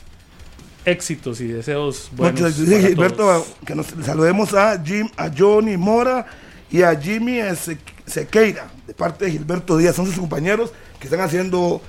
[0.84, 2.40] éxitos y deseos buenos.
[2.40, 3.46] muchas para dice Gilberto, todos.
[3.66, 6.26] que nos saludemos a Jim, a Johnny Mora
[6.70, 9.94] y a Jimmy Se- Sequeira, de parte de Gilberto Díaz.
[9.96, 11.80] Son sus compañeros que están haciendo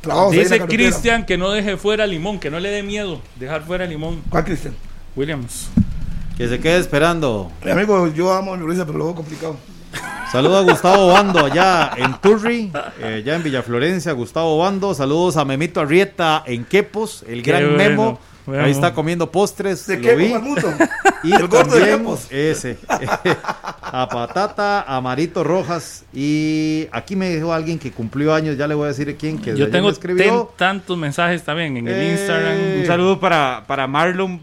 [0.00, 0.60] trabajos Dice.
[0.66, 4.22] Cristian que no deje fuera Limón, que no le dé miedo dejar fuera Limón.
[4.30, 4.74] ¿Cuál Cristian?
[5.16, 5.68] Williams.
[6.36, 7.50] Que se quede esperando.
[7.64, 9.56] Mi amigo, yo amo a mi risa, pero lo veo complicado.
[10.32, 14.10] Saludos a Gustavo Bando allá en Turri, eh, ya en Villaflorencia.
[14.12, 14.92] Gustavo Bando.
[14.94, 18.18] Saludos a Memito Arrieta en Quepos, el Qué gran bueno, Memo.
[18.46, 18.64] bueno.
[18.64, 19.86] Ahí está comiendo postres.
[19.86, 20.34] ¿De lo qué, vi.
[21.22, 22.26] Y El gordo de Quepos.
[22.32, 22.78] ese.
[23.80, 26.04] a Patata, a Marito Rojas.
[26.12, 29.56] Y aquí me dijo alguien que cumplió años, ya le voy a decir quién, que
[29.56, 30.24] Yo tengo me escribió.
[30.24, 32.80] ten- tantos mensajes también en el Eh, Instagram.
[32.80, 34.40] Un saludo para, para Marlon,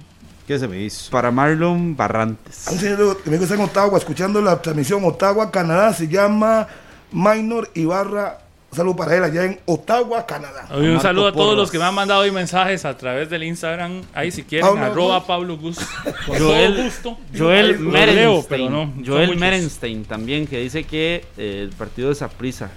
[0.52, 1.10] ¿Qué se me hizo?
[1.12, 2.66] para Marlon Barrantes.
[2.70, 6.68] Un señor que me está en Ottawa, escuchando la transmisión Ottawa, Canadá, se llama
[7.14, 8.40] Minor Ibarra.
[8.70, 10.68] Un saludo para él allá en Ottawa, Canadá.
[10.72, 11.58] Oye, un Marco saludo a todos Porras.
[11.58, 14.02] los que me han mandado hoy mensajes a través del Instagram.
[14.14, 15.26] Ahí si quieren, Pablo arroba Gus.
[15.28, 15.78] Pablo Gus.
[16.28, 17.18] Con Joel- todo gusto.
[17.38, 19.38] Joel leo, Merenstein, pero no, Joel.
[19.38, 22.70] Merenstein también, que dice que eh, el partido de Saprisa.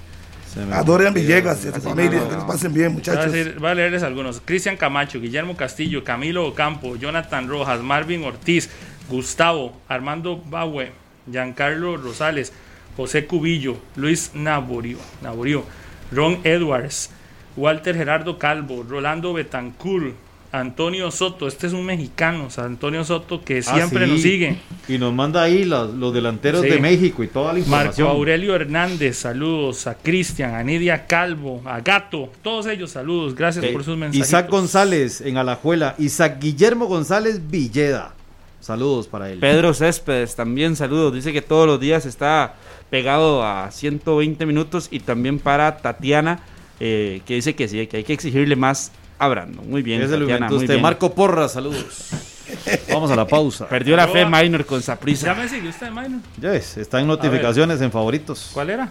[0.55, 2.93] Se me- A Dorian Villegas y a su familia, no, que les pasen bien, Voy
[2.93, 3.33] a, muchachos.
[3.33, 4.41] decir- voy a leerles algunos.
[4.45, 8.71] Cristian Camacho, Guillermo Castillo, Camilo Ocampo, Jonathan Rojas, Marvin Ortiz,
[9.09, 10.93] Gustavo, Armando Baue,
[11.31, 12.53] Giancarlo Rosales,
[12.97, 15.65] José Cubillo, Luis Naborio, Naborio
[16.13, 17.11] Ron Edwards,
[17.57, 20.15] Walter Gerardo Calvo, Rolando Betancourt,
[20.61, 24.13] Antonio Soto, este es un mexicano, o sea, Antonio Soto, que Ah, siempre sí.
[24.13, 24.57] nos sigue.
[24.89, 26.69] Y nos manda ahí los, los delanteros Sí.
[26.69, 28.09] de México y toda la Marco información.
[28.09, 33.71] Aurelio Hernández, saludos a Cristian, a Nidia Calvo, a Gato, todos ellos saludos, gracias Eh,
[33.73, 34.29] por sus mensajes.
[34.29, 35.95] Isaac González en Alajuela.
[35.99, 38.15] Isaac Guillermo González Villeda.
[38.61, 39.41] Saludos para él.
[39.41, 41.13] Pedro Céspedes también saludos.
[41.13, 42.55] Dice que todos los días está
[42.91, 44.89] pegado a 120 minutos.
[44.91, 46.41] Y también para Tatiana,
[46.81, 49.69] eh, que dice que sí, que hay que exigirle más a Brandon.
[49.69, 50.69] Muy bien, inventó muy usted.
[50.75, 50.83] bien.
[50.83, 52.11] Marco Porra, saludos.
[52.93, 53.69] Vamos a la pausa.
[53.69, 55.35] Perdió la fe Minor con ¿Ya Saprisa.
[55.35, 56.21] me sigue usted, Minor?
[56.41, 58.51] Ya ves, está en notificaciones en favoritos.
[58.53, 58.89] ¿Cuál era?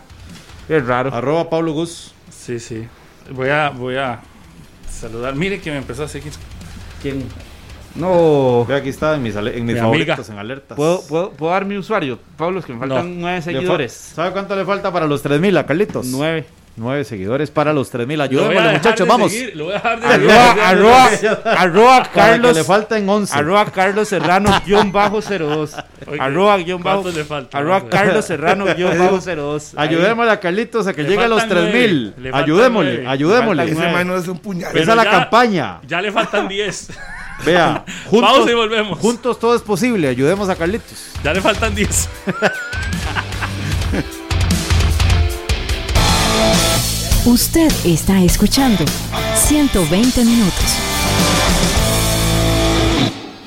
[0.67, 1.13] Es raro.
[1.13, 2.13] Arroba Pablo Gus.
[2.31, 2.85] Sí, sí.
[3.31, 4.19] Voy a, voy a
[4.89, 5.35] saludar.
[5.35, 6.33] Mire que me empezó a seguir.
[7.01, 7.23] ¿Quién?
[7.95, 8.65] No.
[8.67, 10.33] Ve aquí está en mis, ale- en mis Mi favoritos, amiga.
[10.33, 10.75] en alertas.
[10.75, 12.17] ¿Puedo, puedo, puedo dar mi usuario?
[12.37, 13.21] Pablo, es que me faltan No.
[13.21, 13.91] nueve seguidores.
[13.93, 16.05] ¿Sabe cuánto le falta para los 3000 a Carlitos?
[16.07, 16.45] Nueve.
[16.75, 18.17] Nueve seguidores para los 3000.
[18.17, 19.31] Lo voy a Ayúdenme, muchachos, vamos.
[19.31, 20.07] seguir, lo voy a dejar de
[21.45, 22.55] Arroba, Carlos.
[22.55, 23.35] le falten 11.
[23.37, 25.75] Arroba Carlos Serrano guion bajo 02.
[26.07, 27.01] Oye, Arroba guion bajo.
[27.03, 27.61] ¿cuántos le faltan?
[27.61, 29.73] Arroba Carlos Serrano guion bajo 02.
[29.75, 29.89] Ahí.
[29.89, 32.01] Ayudémosle a Carlitos a que Le llegue a los faltan 3000.
[32.01, 33.65] nueve, le faltan Ayudémosle, ayudémosle.
[33.65, 33.87] Le Ese.
[33.97, 34.69] Minor es un puñal.
[34.73, 35.79] Pero Esa es la ya- campaña.
[35.87, 36.87] Ya le faltan 10.
[37.45, 38.97] Vea, Pausa juntos, y volvemos.
[38.99, 40.07] juntos todo es posible.
[40.07, 41.11] Ayudemos a Carlitos.
[41.23, 42.09] Ya le faltan 10.
[47.25, 48.83] Usted está escuchando
[49.35, 50.65] 120 minutos.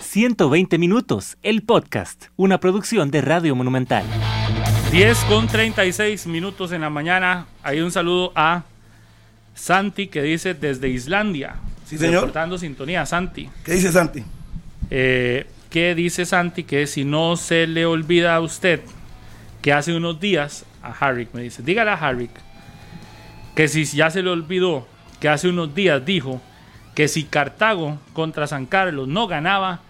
[0.01, 4.03] 120 minutos, el podcast, una producción de Radio Monumental.
[4.91, 7.49] 10 con 36 minutos en la mañana.
[7.63, 8.63] Hay un saludo a
[9.55, 11.57] Santi que dice desde Islandia.
[11.85, 12.23] Sí, señor.
[12.23, 13.51] Reportando sintonía, Santi.
[13.63, 14.25] ¿Qué dice Santi?
[14.89, 16.65] Eh, ¿Qué dice Santi?
[16.65, 18.81] Que si no se le olvida a usted
[19.61, 22.46] que hace unos días, a Harrick me dice, dígale a Harrick
[23.57, 24.87] que si ya se le olvidó
[25.19, 26.43] que hace unos días dijo
[26.95, 29.81] que si Cartago contra San Carlos no ganaba,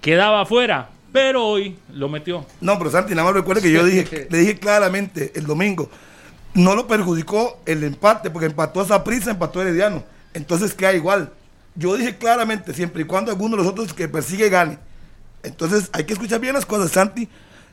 [0.00, 2.46] quedaba fuera, pero hoy lo metió.
[2.60, 5.90] No, pero Santi, nada más recuerde que yo dije, le dije claramente el domingo,
[6.54, 10.04] no lo perjudicó el empate, porque empató a Saprissa, empató a Herediano.
[10.32, 11.32] Entonces queda igual.
[11.74, 14.78] Yo dije claramente, siempre y cuando alguno de los otros que persigue gane.
[15.42, 17.28] Entonces hay que escuchar bien las cosas, Santi.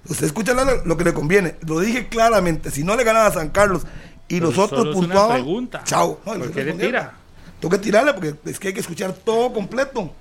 [0.08, 1.56] Usted escucha lo, lo que le conviene.
[1.68, 2.72] Lo dije claramente.
[2.72, 3.86] Si no le ganaba a San Carlos
[4.27, 5.81] y Pero los otros solo es una puntuaban, pregunta.
[5.85, 6.19] chao.
[6.26, 7.14] No, ¿Por qué le tira?
[7.60, 10.11] Tengo que tirarle porque es que hay que escuchar todo completo.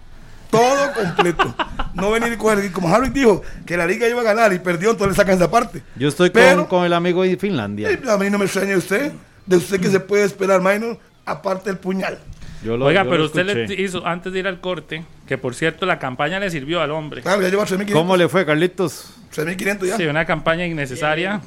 [0.50, 1.54] Todo completo.
[1.94, 2.64] No venir y coger.
[2.64, 5.36] y Como Harry dijo que la liga iba a ganar y perdió, entonces le sacan
[5.36, 5.82] esa parte.
[5.96, 7.88] Yo estoy Pero- con, con el amigo de Finlandia.
[8.08, 9.12] A mí no me extraña usted.
[9.46, 12.18] De usted que se puede esperar, Minor, aparte del puñal.
[12.64, 15.36] Yo lo- Oiga, yo pero lo usted le hizo antes de ir al corte, que
[15.36, 17.20] por cierto la campaña le sirvió al hombre.
[17.20, 17.92] Claro, ya lleva 3.500.
[17.92, 19.12] ¿Cómo le fue, Carlitos?
[19.34, 19.96] 3.500 ya.
[19.98, 21.42] Sí, una campaña innecesaria,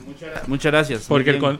[0.47, 1.05] Muchas gracias.
[1.07, 1.59] porque el con-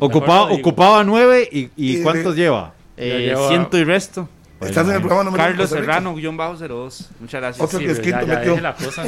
[0.00, 2.72] Ocupaba, ocupaba nueve y, y Y- ¿cuántos lleva?
[2.96, 4.28] Eh, ciento y resto.
[4.60, 5.70] Estás en el programa número Carlos.
[5.70, 7.08] Serrano guion bajo 02.
[7.20, 7.64] Muchas gracias.
[7.64, 8.56] Otro Sí, que ya, ya metió.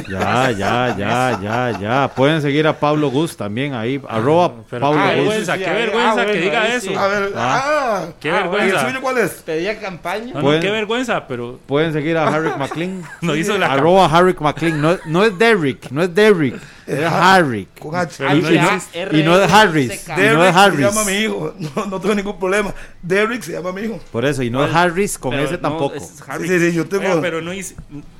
[0.08, 2.08] Ya, ya, ya, ya, ya.
[2.14, 4.00] Pueden seguir a Pablo Gus también ahí.
[4.08, 5.16] Arroba Pero Pablo qué ah, Gus.
[5.26, 6.98] vergüenza, sí, qué ah, vergüenza ah, que bueno, diga eso.
[6.98, 8.04] A ver, ah.
[8.18, 8.86] Qué ¿Y el vergüenza.
[8.86, 9.30] suyo cuál es?
[9.44, 10.32] Pedía campaña.
[10.34, 13.02] No, qué vergüenza, pero Pueden seguir a Harrick McLean.
[13.20, 14.80] no hizo la Arroba Harrick McLean.
[14.80, 16.58] No, no es Derrick, no es Derrick.
[16.86, 17.78] Es Harrick.
[17.78, 18.24] Con H.
[18.24, 20.06] Y, no es Harris.
[20.08, 20.80] No es se Harris.
[20.80, 21.54] llama mi hijo.
[21.58, 22.74] No, no tengo ningún problema.
[23.02, 23.98] Derrick se llama mi hijo.
[24.12, 25.94] Por eso, y no es Harris con ese no, tampoco.
[25.96, 27.02] es Sí, sí, sí, yo tengo.
[27.04, 27.74] Oiga, pero no hizo,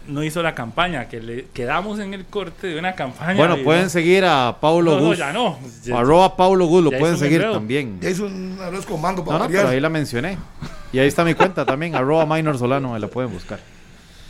[0.08, 3.34] no hizo la campaña, que le quedamos en el corte de una campaña.
[3.38, 5.18] Bueno, y pueden no- seguir a Paulo No, no, Gus.
[5.18, 5.56] ya no.
[5.84, 7.54] Ya- Arroba Paulo Gus, lo pueden seguir enredo.
[7.54, 8.00] también.
[8.00, 10.36] Ya hizo un arroz con mango No, para no, pero ahí la mencioné.
[10.92, 13.60] Y ahí está mi cuenta también, arroba Minor Solano, me la pueden buscar.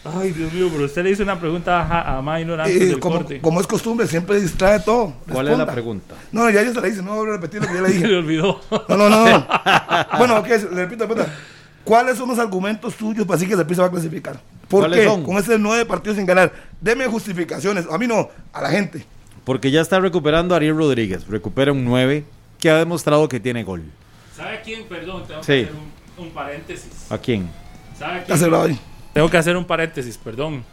[0.05, 2.99] Ay, Dios mío, pero usted le hizo una pregunta a, a Minor antes Eh, del
[2.99, 3.41] como, corte.
[3.41, 5.13] como es costumbre, siempre distrae todo.
[5.31, 6.15] ¿Cuál es la pregunta?
[6.33, 7.95] No, ya yo se la hice, no voy a repetir lo que ya le Se
[7.95, 8.09] dije.
[8.09, 8.61] le olvidó.
[8.89, 9.29] No, no, no.
[9.31, 9.47] no.
[10.19, 11.27] bueno, ok, le repito, repito.
[11.85, 14.41] ¿Cuáles son los argumentos suyos para decir que Saprissa va a clasificar?
[14.69, 15.07] ¿Por ¿Cuáles qué?
[15.07, 15.23] son?
[15.25, 16.53] Con ese nueve partidos sin ganar.
[16.81, 17.87] Deme justificaciones.
[17.91, 19.05] A mí no, a la gente.
[19.45, 21.27] Porque ya está recuperando a Ariel Rodríguez.
[21.27, 22.25] Recupera un 9
[22.61, 23.83] que ha demostrado que tiene gol.
[24.37, 24.85] ¿Sabe a quién?
[24.89, 25.47] Perdón, tengo Sí.
[25.47, 25.73] que hacer
[26.19, 26.91] un, un paréntesis.
[27.11, 27.49] ¿A quién?
[27.99, 28.39] ¿Sabe a Ya quién?
[29.13, 30.65] Tengo que hacer un paréntesis, perdón.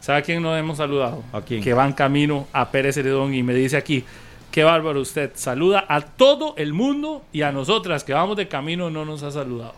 [0.00, 1.22] ¿Sabe a quién nos hemos saludado?
[1.32, 1.62] ¿A quién?
[1.62, 4.04] Que van camino a Pérez Heredón y me dice aquí,
[4.50, 5.32] qué bárbaro usted.
[5.34, 9.30] Saluda a todo el mundo y a nosotras que vamos de camino no nos ha
[9.30, 9.74] saludado.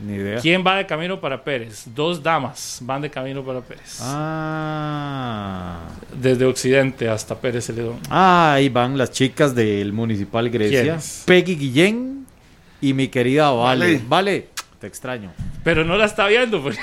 [0.00, 0.40] Ni idea.
[0.40, 1.84] ¿Quién va de camino para Pérez?
[1.94, 3.98] Dos damas van de camino para Pérez.
[4.02, 5.80] Ah.
[6.20, 7.98] Desde Occidente hasta Pérez Celedón.
[8.10, 10.82] Ah, ahí van las chicas del Municipal Grecia.
[10.82, 11.22] ¿Quiénes?
[11.26, 12.26] Peggy Guillén
[12.80, 13.86] y mi querida Vale.
[13.86, 14.02] Vale.
[14.08, 14.48] Vale,
[14.80, 15.32] te extraño.
[15.64, 16.62] Pero no la está viendo.
[16.62, 16.78] Pues.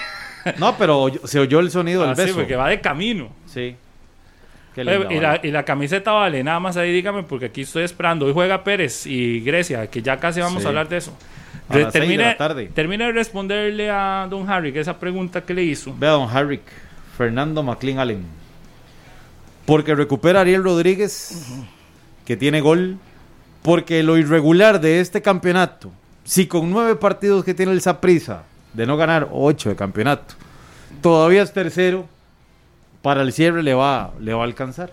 [0.57, 2.35] No, pero se oyó el sonido del Así, beso.
[2.35, 3.29] porque va de camino.
[3.45, 3.75] Sí.
[4.73, 7.61] Qué Oye, linda, y, la, y la camiseta vale, nada más ahí dígame, porque aquí
[7.61, 8.25] estoy esperando.
[8.25, 10.65] Hoy juega Pérez y Grecia, que ya casi vamos Sí.
[10.65, 11.15] a hablar de eso.
[11.69, 12.71] De termine, la tarde.
[12.73, 15.93] termine de responderle a Don Harry que esa pregunta que le hizo.
[15.97, 16.61] Vea, don Harrick,
[17.17, 18.25] Fernando McLean Allen.
[19.65, 21.45] Porque recupera a Ariel Rodríguez,
[22.25, 22.97] que tiene gol.
[23.61, 25.91] Porque lo irregular de este campeonato,
[26.23, 30.35] si con nueve partidos que tiene el Saprisa de no ganar ocho de campeonato,
[31.01, 32.05] todavía es tercero,
[33.01, 34.91] para el cierre le va, le va a alcanzar.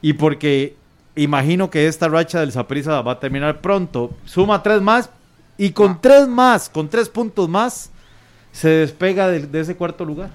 [0.00, 0.76] Y porque
[1.16, 5.10] imagino que esta racha del Saprisa va a terminar pronto, suma tres más
[5.58, 7.90] y con tres más, con tres puntos más,
[8.52, 10.30] se despega de, de ese cuarto lugar.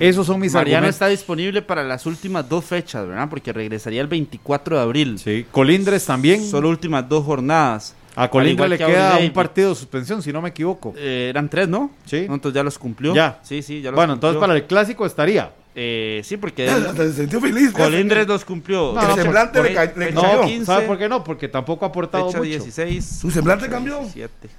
[0.00, 0.94] Esos son mis Mariano argumentos.
[0.94, 3.28] está disponible para las últimas dos fechas, ¿verdad?
[3.28, 5.18] Porque regresaría el 24 de abril.
[5.18, 6.42] Sí, Colindres también.
[6.42, 7.94] Solo últimas dos jornadas.
[8.16, 10.94] A Colindres al le que queda un partido de suspensión, si no me equivoco.
[10.96, 11.90] Eh, eran tres, ¿no?
[12.06, 12.26] Sí.
[12.28, 13.14] No, Entonces ya los cumplió.
[13.14, 13.38] Ya.
[13.42, 14.48] Sí, sí, ya los Bueno, entonces cumplió.
[14.48, 15.52] para el clásico estaría.
[15.74, 17.72] Eh, sí, porque se sintió feliz.
[17.72, 18.92] Colindres los cumplió.
[18.92, 20.42] No, El no, semblante le, ca- le fecha No, cambió.
[20.46, 21.22] 15, ¿sabe por qué no?
[21.22, 22.48] Porque tampoco ha aportado Fecha mucho.
[22.50, 23.18] 16.
[23.20, 23.98] Su semblante cambió.
[24.00, 24.30] 17.
[24.40, 24.50] Pero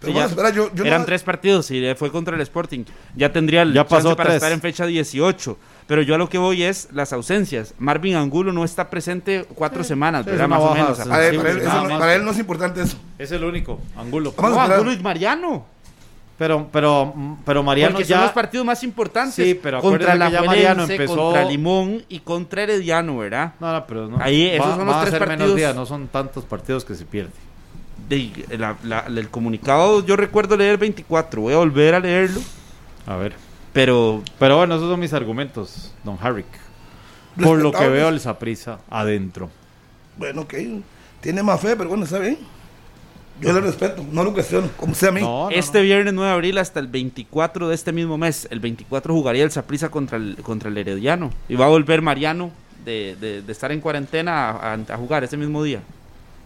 [0.00, 0.30] Sí, bueno, ya.
[0.30, 2.84] espera, yo, yo Eran no- tres partidos y fue contra el Sporting.
[3.14, 4.36] Ya tendría el Ya pasó chance para tres.
[4.36, 5.58] estar en fecha 18.
[5.86, 7.74] Pero yo a lo que voy es las ausencias.
[7.78, 10.48] Marvin Angulo no está presente cuatro semanas, sí, ¿verdad?
[10.48, 10.98] Más o menos.
[10.98, 11.98] para, él, sí, eso nada no, más.
[11.98, 12.96] para él no es importante eso.
[13.18, 14.32] Es el único, Angulo.
[14.40, 14.60] No.
[14.60, 15.66] Angulo y Mariano.
[16.38, 17.14] Pero, pero,
[17.44, 18.22] pero Mariano Porque son ya.
[18.24, 19.34] los partidos más importantes.
[19.34, 23.52] Sí, pero contra la que ya Mariano empezó- contra Limón y contra Herediano, ¿verdad?
[23.60, 24.18] No, no, pero no.
[24.20, 25.56] Ahí, esos Va- son los va a tres menos partidos.
[25.56, 27.32] días, no son tantos partidos que se pierden.
[28.08, 31.42] De- la- la- el comunicado yo recuerdo leer 24.
[31.42, 32.40] Voy a volver a leerlo.
[33.06, 33.34] A ver.
[33.72, 36.46] Pero Pero bueno, esos son mis argumentos, don Harrick.
[37.42, 39.48] Por lo que veo el Saprisa adentro.
[40.18, 40.54] Bueno, ok.
[41.20, 42.36] Tiene más fe, pero bueno, está bien.
[43.40, 45.20] Yo le respeto, no lo cuestiono, como sea a mí.
[45.20, 45.84] No, no, este no.
[45.84, 49.50] viernes 9 de abril hasta el 24 de este mismo mes, el 24 jugaría el
[49.50, 51.30] Saprissa contra el, contra el Herediano.
[51.48, 52.50] Y va a volver Mariano
[52.84, 55.80] de, de- de estar en cuarentena a, a- a jugar ese mismo día.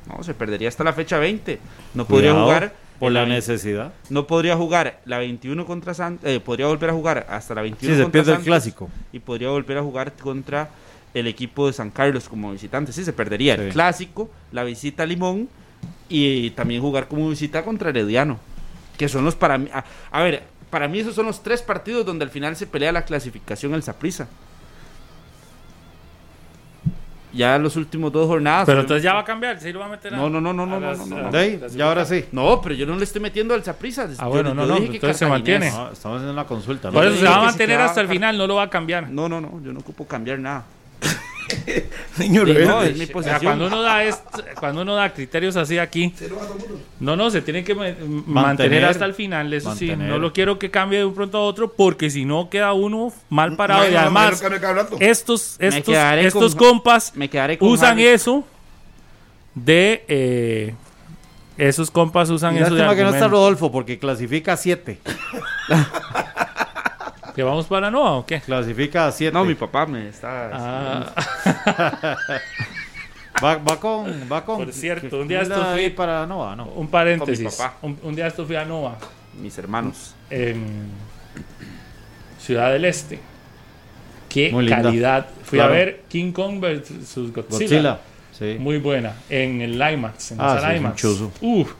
[0.08, 1.58] No, se perdería hasta la fecha 20.
[1.94, 2.74] No podría Cuidado, jugar.
[2.98, 3.92] Por la la- necesidad.
[4.10, 7.92] No podría jugar la 21 contra San, eh, podría volver a jugar hasta la 21
[7.92, 8.90] Sí, se contra pierde el Santos clásico.
[9.12, 10.70] y podría volver a jugar contra
[11.14, 12.92] el equipo de San Carlos como visitante.
[12.92, 15.48] Sí, se perdería el clásico, la visita a Limón
[16.08, 18.38] y también jugar como visita contra Herediano,
[18.96, 19.68] que son los para mí.
[19.72, 22.92] A, a ver, para mí esos son los tres partidos donde al final se pelea
[22.92, 24.28] la clasificación el Saprissa.
[27.36, 28.64] Ya los últimos dos jornadas.
[28.66, 30.52] Pero entonces ya va a cambiar, sí lo va a meter a- No, no, no,
[30.52, 31.30] no, a no, no, no, a- no.
[31.30, 32.24] De ahí, las- y ahora sí.
[32.32, 34.08] No, pero yo no le estoy metiendo al Saprissa.
[34.18, 35.70] Ah, bueno, no, no, entonces se mantiene.
[35.70, 36.90] No, estamos haciendo una consulta.
[36.90, 39.08] Por eso se va a mantener hasta el final, no lo va a cambiar.
[39.10, 40.64] No, no, no, yo no ocupo cambiar nada.
[42.18, 42.66] Niño Sí, rebelde.
[42.66, 43.40] no, es mi O sea, posición.
[43.42, 44.00] cuando uno da
[44.58, 46.12] cuando uno da criterios así aquí,
[47.00, 47.94] no, no, se tiene que ma-
[48.26, 51.42] mantener, hasta el final, eso sí, no lo quiero que cambie de un pronto a
[51.42, 55.68] otro, porque si no queda uno mal parado No, y no, además no estos Me
[55.68, 58.44] estos estos con- compas Me quedaré con usan eso
[59.54, 60.74] de eh,
[61.58, 63.28] esos compas usan Y eso de lástima que no está.
[63.28, 64.98] Rodolfo porque clasifica a 7.
[67.34, 69.32] que vamos para Noa o qué Clasifica a 7.
[69.32, 70.50] No, mi papá me está.
[70.52, 71.14] Ah,
[73.42, 74.06] Va, va con.
[74.32, 76.64] Va con Por cierto, un día esto fui- para Nova, ¿no?
[76.68, 77.76] un paréntesis Con mi papá.
[77.82, 78.96] un, un día esto fui a Nova
[79.40, 80.14] Mis hermanos.
[80.30, 80.64] en
[82.40, 83.18] Ciudad del Este.
[84.28, 84.82] Qué Muy linda.
[84.82, 85.26] calidad.
[85.44, 85.72] Fui Claro.
[85.74, 87.58] a ver King Kong versus Godzilla.
[87.58, 87.98] Godzilla.
[88.32, 88.56] Sí.
[88.58, 89.14] Muy buena.
[89.28, 90.32] En el IMAX.
[90.32, 90.96] En Ah, sí, es un IMAX.
[91.00, 91.32] chuzo.
[91.42, 91.72] Uf,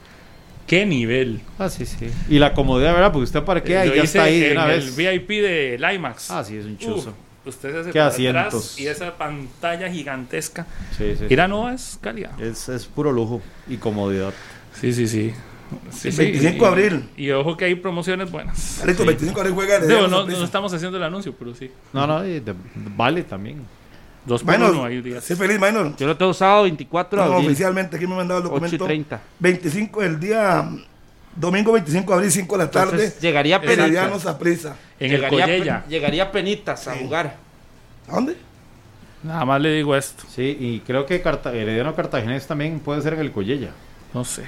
[0.67, 1.41] qué nivel.
[1.59, 2.11] Ah, sí, sí.
[2.29, 3.13] Y la comodidad, ¿verdad?
[3.13, 4.97] Porque usted parquea y Lo ya hice está ahí de una el vez.
[4.97, 6.31] VIP del IMAX.
[6.31, 7.15] Ah, sí, es un Uf, chuzo.
[7.47, 8.45] Usted se hace Qué para asientos.
[8.73, 10.67] atrás y esa pantalla gigantesca.
[10.97, 11.25] Sí, sí.
[11.29, 12.41] Ir a Nova es calidad.
[12.41, 14.33] Es, es puro lujo y comodidad.
[14.81, 15.33] Sí, sí, sí.
[15.91, 17.09] Sí, sí, 25 de abril.
[17.17, 18.77] Y ojo que hay promociones buenas.
[18.79, 21.71] Carlito, 25 de abril juega de Digo, no, no estamos haciendo el anuncio, pero sí.
[21.93, 22.55] No, no, y de-
[22.97, 23.63] vale también.
[24.25, 25.23] Dos por Minor, uno hay días.
[25.25, 25.97] sí, feliz, Minor.
[25.97, 27.47] Yo lo tengo sábado 24 de No, abril.
[27.49, 28.85] oficialmente aquí me han mandado el 8 y documento.
[28.87, 29.21] 30.
[29.39, 30.69] 25 el día
[31.37, 32.93] domingo 25 de abril, 5 de la tarde.
[32.93, 34.23] Entonces, llegaría Herediano Penitas.
[34.23, 34.77] Saprissa.
[34.99, 35.85] En el Llegaría, Collella.
[35.85, 37.37] Pe- llegaría Penitas a jugar.
[38.09, 38.37] ¿A dónde?
[39.23, 40.25] Nada más le digo esto.
[40.35, 43.71] Sí, y creo que Carta Herediano Cartaginés también puede ser en el Collella.
[44.15, 44.45] No sé.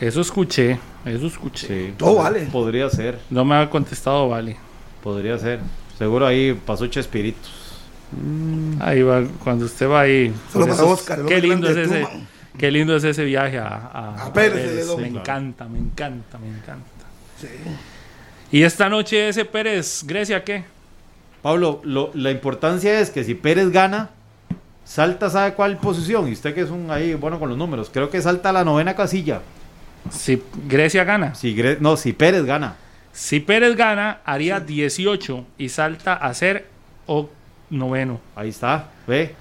[0.00, 0.78] Eso escuché.
[1.04, 1.66] Eso escuché.
[1.68, 2.40] Sí, Todo vale.
[2.52, 4.56] Podría ser, No me ha contestado, vale.
[5.02, 5.60] podría ser.
[5.98, 7.52] Seguro ahí pasó Chespiritos.
[8.80, 10.32] Ahí va, cuando usted va ahí.
[10.52, 12.00] Solo para esos- Oscar, el qué lindo es ese.
[12.00, 12.28] Truman.
[12.58, 14.54] Qué lindo es ese viaje a, a, A Pérez.
[14.64, 15.06] Me Sí, claro.
[15.06, 16.84] encanta, me encanta, me encanta.
[17.40, 17.48] Sí.
[18.52, 20.64] Y esta noche ese Pérez, Grecia, ¿qué?
[21.42, 24.10] Pablo, lo- la importancia es que si Pérez gana,
[24.84, 26.28] salta, ¿sabe cuál posición?
[26.28, 28.64] Y usted que es un ahí bueno con los números, creo que salta a la
[28.64, 29.40] novena casilla.
[30.10, 31.34] Si Grecia gana.
[31.34, 32.76] Si Gre- no, si Pérez gana.
[33.12, 36.66] Si Pérez gana, haría 18 y salta a ser
[37.06, 37.28] o
[37.70, 38.20] noveno.
[38.36, 39.34] Ahí está, ve.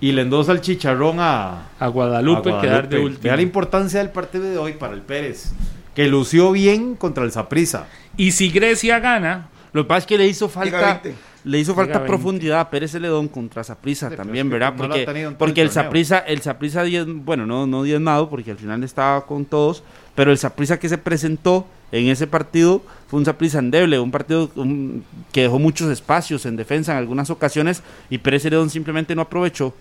[0.00, 3.22] Y le endosa el chicharrón a, A Guadalupe, a quedar de último.
[3.22, 5.52] Vea la importancia del partido de hoy para el Pérez.
[5.94, 7.86] Que lució bien contra el Saprissa.
[8.16, 11.14] Y si Grecia gana, Lo que pasa es que le hizo falta 20.
[11.44, 12.06] le hizo falta 20.
[12.08, 13.72] profundidad a Pérez Celedón contra Sí,
[14.10, 14.72] pero también, es que ¿verdad?
[14.74, 15.70] no lo ha Porque, todo porque el.
[15.70, 19.82] Saprissa, el Saprissa dien- bueno, no no diezmado porque al final estaba con todos,
[20.14, 21.66] pero el Saprissa que se presentó
[21.98, 26.56] en ese partido fue un Saprissa endeble, un partido un- que dejó muchos espacios en
[26.56, 29.74] defensa en algunas ocasiones y Pérez Celedón simplemente no aprovechó.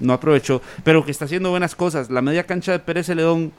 [0.00, 2.08] No aprovechó, pero que está haciendo buenas cosas.
[2.10, 3.50] La media cancha de Pérez Celedón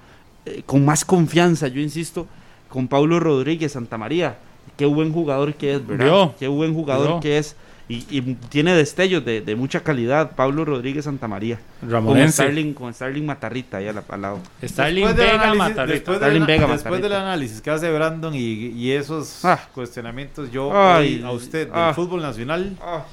[0.46, 2.28] eh, con más confianza, yo insisto,
[2.70, 4.38] con Paulo Rodríguez Santamaría.
[4.78, 6.06] Qué buen jugador que es, ¿verdad?
[6.40, 7.58] Qué buen jugador que es.
[7.92, 10.36] Y, y tiene destellos de, de mucha calidad.
[10.36, 11.60] Pablo Rodríguez Santamaría.
[11.80, 12.44] Con Ramonense.
[12.44, 14.40] Starling, con Starling Matarrita ahí al, al lado.
[14.64, 15.86] Starling Después Vega, análisis- Matarrita.
[15.94, 17.08] después ana- Vega, después Matarrita.
[17.10, 19.60] del análisis que hace Brandon y, y esos Ah.
[19.74, 21.92] cuestionamientos, yo Ay, a usted del ah.
[21.96, 23.06] fútbol nacional Ah,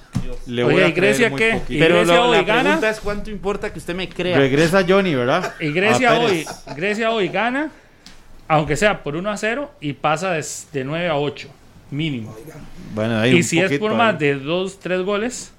[0.46, 1.52] le Oye, voy a ¿y Grecia muy qué?
[1.54, 1.72] poquito.
[1.72, 2.62] ¿Y Pero Grecia lo- hoy la gana?
[2.64, 4.36] pregunta es cuánto importa que usted me crea.
[4.36, 5.54] Regresa Johnny, ¿verdad?
[5.58, 6.44] Y Grecia A hoy.
[6.76, 7.70] Grecia hoy gana,
[8.46, 10.44] aunque sea por 1 a 0, y pasa de,
[10.74, 11.48] de 9 a 8,
[11.90, 12.34] mínimo.
[12.94, 13.96] Bueno, ahí Y un si es por ahí.
[13.96, 15.52] más de 2, 3 goles,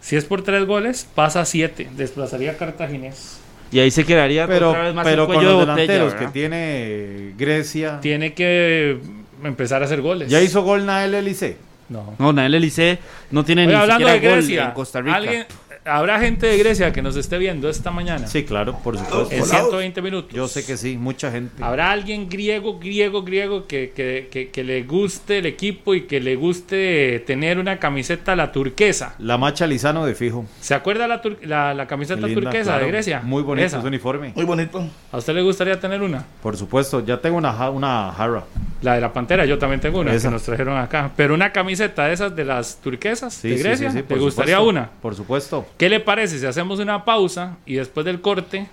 [0.00, 3.38] si es por 3 goles, pasa a 7, desplazaría a Cartaginés.
[3.72, 5.74] Y ahí se quedaría pero, otra vez más pero el con los de botella.
[5.92, 8.00] delanteros que tiene Grecia.
[8.00, 8.98] Tiene que
[9.44, 10.28] empezar a hacer goles.
[10.28, 11.56] ¿Ya hizo gol Nael Elise?
[11.88, 12.14] No.
[12.18, 12.98] No, Nael Elise
[13.30, 15.16] no tiene Oye, ni hablando siquiera de gol Grecia, en Costa Rica.
[15.16, 15.46] ¿alguien-
[15.84, 18.26] ¿habrá gente de Grecia que nos esté viendo esta mañana?
[18.26, 19.28] Sí, claro, por supuesto.
[19.32, 19.48] En Volados.
[19.68, 20.32] 120 minutos.
[20.32, 21.62] Yo sé que sí, mucha gente.
[21.62, 26.20] ¿Habrá alguien griego, griego, griego que, que, que, que le guste el equipo y que
[26.20, 29.14] le guste tener una camiseta la turquesa?
[29.18, 30.46] La macha Lizano de fijo.
[30.60, 32.84] ¿Se acuerda la, tur- la, la camiseta linda, turquesa claro.
[32.84, 33.20] de Grecia?
[33.22, 33.80] Muy bonito Esa.
[33.80, 34.32] su uniforme.
[34.34, 34.86] Muy bonito.
[35.12, 36.24] ¿A usted le gustaría tener una?
[36.42, 38.44] Por supuesto, ya tengo una, una jarra.
[38.82, 40.28] La de la Pantera, yo también tengo una Esa.
[40.28, 41.10] que nos trajeron acá.
[41.14, 44.56] Pero una camiseta de esas de las turquesas Sí, de Grecia, sí, sí, ¿te gustaría
[44.56, 44.70] supuesto.
[44.70, 44.90] una?
[45.02, 45.66] Por supuesto.
[45.80, 48.66] ¿Qué le parece si hacemos una pausa y después del corte,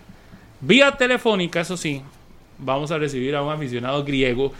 [0.59, 2.01] vía telefónica, eso sí,
[2.57, 4.51] vamos a recibir a un aficionado griego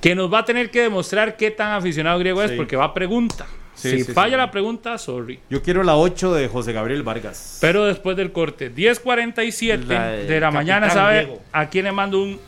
[0.00, 2.94] que nos va a tener que demostrar qué tan aficionado griego es porque va a
[2.94, 3.46] pregunta.
[3.74, 4.38] Sí, si sí, falla sí.
[4.38, 5.40] la pregunta, sorry.
[5.50, 7.58] Yo quiero la 8 de José Gabriel Vargas.
[7.60, 11.42] Pero después del corte, 10.47 La de, de la mañana, ¿sabe Griego.
[11.52, 12.40] a quién le mando un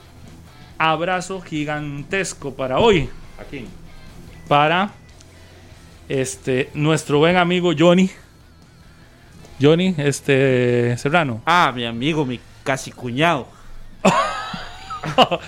[0.79, 3.11] abrazo gigantesco para hoy?
[3.39, 3.66] Aquí.
[4.49, 4.93] Para
[6.09, 8.09] este, nuestro buen amigo Johnny.
[9.61, 11.43] Johnny, este, Serrano.
[11.47, 13.49] Ah, mi amigo, mi casi cuñado.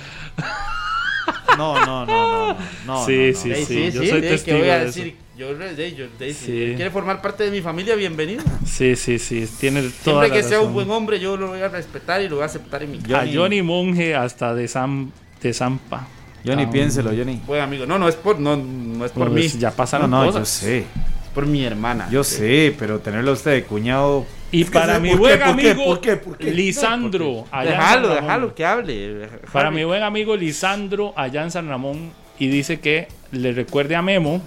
[1.57, 2.49] No, no, no, no.
[2.55, 2.57] no,
[2.87, 3.39] no, Sí, no.
[3.39, 5.07] sí, sí, yo soy testigo ¿qué voy a de decir?
[5.07, 5.17] eso.
[5.37, 6.73] Yo, de- yo- de- si Sí.
[6.75, 8.43] quiere formar parte de mi familia, bienvenido.
[8.67, 10.67] Sí, sí, sí, tiene toda Siempre la que sea razón.
[10.69, 12.99] un buen hombre, yo lo voy a respetar y lo voy a aceptar en mi
[12.99, 13.21] casa.
[13.21, 13.63] A Johnny.
[13.63, 16.09] Monge hasta de, Sam, de Zampa.
[16.45, 17.41] Johnny, Ah, piénselo, Johnny.
[17.47, 17.87] Buen amigo.
[17.87, 20.33] No, no es por, no, no es por Pues mí, ya No, pasaron no, yo
[20.33, 20.49] cosas.
[20.49, 20.85] sé.
[21.35, 22.09] Por mi hermana.
[22.11, 24.25] Yo sé, pero tenerlo a usted de cuñado.
[24.53, 26.01] Y para mi buen amigo.
[26.39, 29.29] Lisandro, allá Déjalo, déjalo que hable.
[29.53, 34.03] Para mi buen amigo Lisandro allá en San Ramón y dice que le recuerde a
[34.03, 34.41] Memo,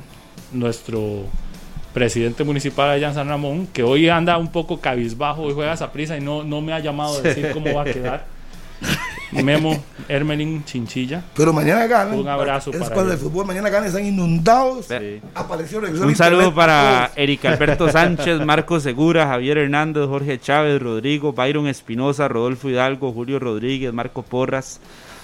[0.53, 1.25] nuestro
[1.93, 5.91] presidente municipal allá en San Ramón, que hoy anda un poco cabizbajo y juega esa
[5.91, 8.25] prisa y no, no me ha llamado a decir cómo va a quedar.
[9.31, 11.23] Memo, Hermelin, Chinchilla.
[11.35, 12.19] Pero mañana ganan.
[12.19, 14.85] Un abrazo Es para el fútbol mañana ganan, están inundados.
[14.87, 15.21] Sí.
[15.35, 17.11] Apareció Un saludo internet para.
[17.15, 23.39] Eric Alberto Sánchez, Marco Segura, Javier Hernández, Jorge Chávez, Rodrigo, Byron Espinosa, Rodolfo Hidalgo, Julio
[23.39, 24.79] Rodríguez, Marco Porras,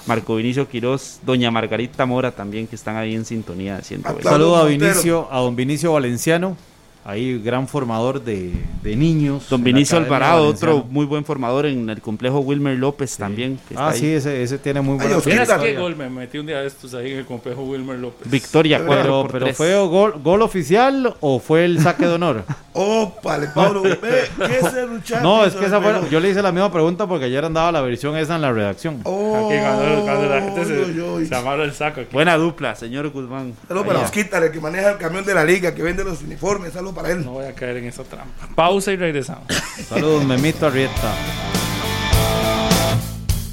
[0.06, 4.22] Marco Vinicio Quirós, Doña Margarita Mora también que están ahí en sintonía de 120.
[4.22, 4.66] Claudio Saludo a.
[4.66, 6.58] Vinicio, a don Vinicio Valenciano,
[7.06, 8.52] ahí gran formador de,
[8.82, 9.48] de niños.
[9.50, 13.60] Don Vinicio Alvarado, otro muy buen formador en el complejo Wilmer López también.
[13.68, 14.00] que está Ah, ahí.
[14.00, 15.20] sí, ese, ese tiene muy buena
[15.62, 18.30] qué gol me metí un día de estos ahí en el complejo Wilmer López.
[18.30, 19.58] Victoria Pero, 4 por pero 3.
[19.58, 22.44] ¿fue gol, gol oficial o fue el saque de honor?
[22.74, 23.84] Ópale, Pablo.
[23.84, 25.22] Ve, ¿Qué es?
[25.22, 27.72] No, es que esa fue, Pero- yo le hice la misma pregunta porque ayer andaba
[27.72, 29.02] la versión esa en la redacción.
[29.04, 32.02] Oh, Aquí cuando, cuando la gente se, amarra el saco.
[32.02, 32.10] Aquí.
[32.14, 33.54] Buena dupla, señor Guzmán.
[33.68, 36.74] Saludos para Osquitar, el que maneja el camión de la liga, que vende los uniformes.
[36.74, 37.26] Saludos para él.
[37.26, 38.48] No voy a caer en esa trampa.
[38.56, 39.46] Pausa y regresamos.
[39.88, 41.14] Saludos, Memito Arrieta.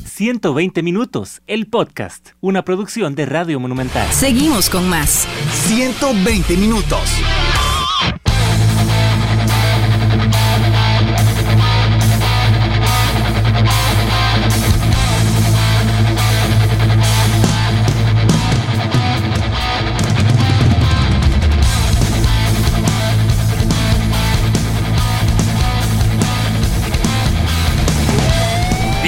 [0.05, 4.07] 120 minutos, el podcast, una producción de Radio Monumental.
[4.13, 5.27] Seguimos con más.
[5.67, 7.01] 120 minutos.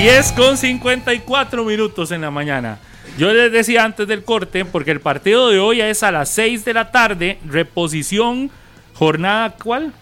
[0.02, 2.80] 10 con 54 minutos en la mañana.
[3.18, 6.64] Yo les decía antes del corte, porque el partido de hoy es a las 6
[6.64, 8.50] de la tarde, reposición,
[8.94, 9.92] jornada ¿cuál?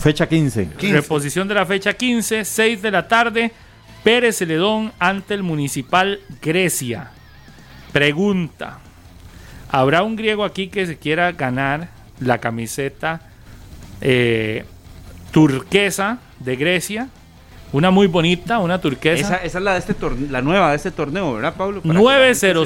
[0.00, 0.70] Fecha 15.
[0.90, 3.52] Reposición de la fecha 15, 6 de la tarde,
[4.02, 7.12] Pérez Celedón ante el Municipal Grecia.
[7.92, 8.80] Pregunta,
[9.70, 11.88] ¿habrá un griego aquí que se quiera ganar
[12.18, 13.30] la camiseta
[14.00, 14.64] eh,
[15.30, 17.10] turquesa de Grecia?
[17.72, 19.36] Una muy bonita, una turquesa.
[19.36, 21.80] Esa, esa es la, de este torne- la nueva de este torneo, ¿verdad, Pablo?
[21.80, 22.60] Para que la gente se la-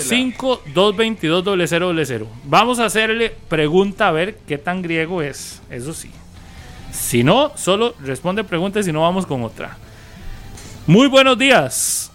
[0.75, 2.27] 905-222-0000.
[2.45, 5.63] Vamos a hacerle pregunta a ver qué tan griego es.
[5.71, 6.11] Eso sí.
[6.91, 9.77] Si no, solo responde preguntas y no vamos con otra.
[10.87, 12.11] Muy buenos días.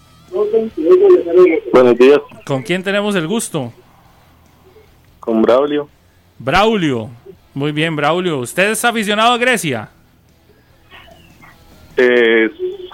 [1.74, 3.72] Buenos días, ¿Con quién tenemos el gusto?
[5.20, 5.88] con Braulio.
[6.40, 7.10] Braulio.
[7.54, 8.40] Muy bien, Braulio.
[8.40, 9.90] ¿Usted es aficionado a Grecia?
[11.98, 12.50] Eh,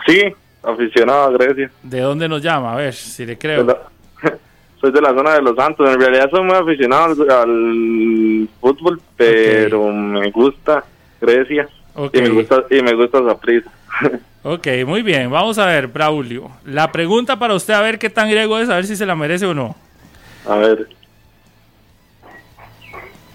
[0.05, 0.21] sí,
[0.63, 1.71] aficionado a Grecia.
[1.83, 2.73] ¿De dónde nos llama?
[2.73, 3.63] A ver si le De creo.
[3.63, 3.81] la-
[4.81, 5.89] soy de la zona de Los Santos.
[5.89, 10.83] En realidad soy muy aficionado al, al fútbol, pero me gusta
[11.21, 11.67] Grecia
[12.13, 13.19] y me gusta y me gusta.
[14.43, 15.29] Ok, muy bien.
[15.29, 16.49] Vamos a ver, Braulio.
[16.63, 19.13] La pregunta para usted, a ver qué tan griego es, a ver si se la
[19.15, 19.75] merece o no.
[20.47, 20.87] a ver,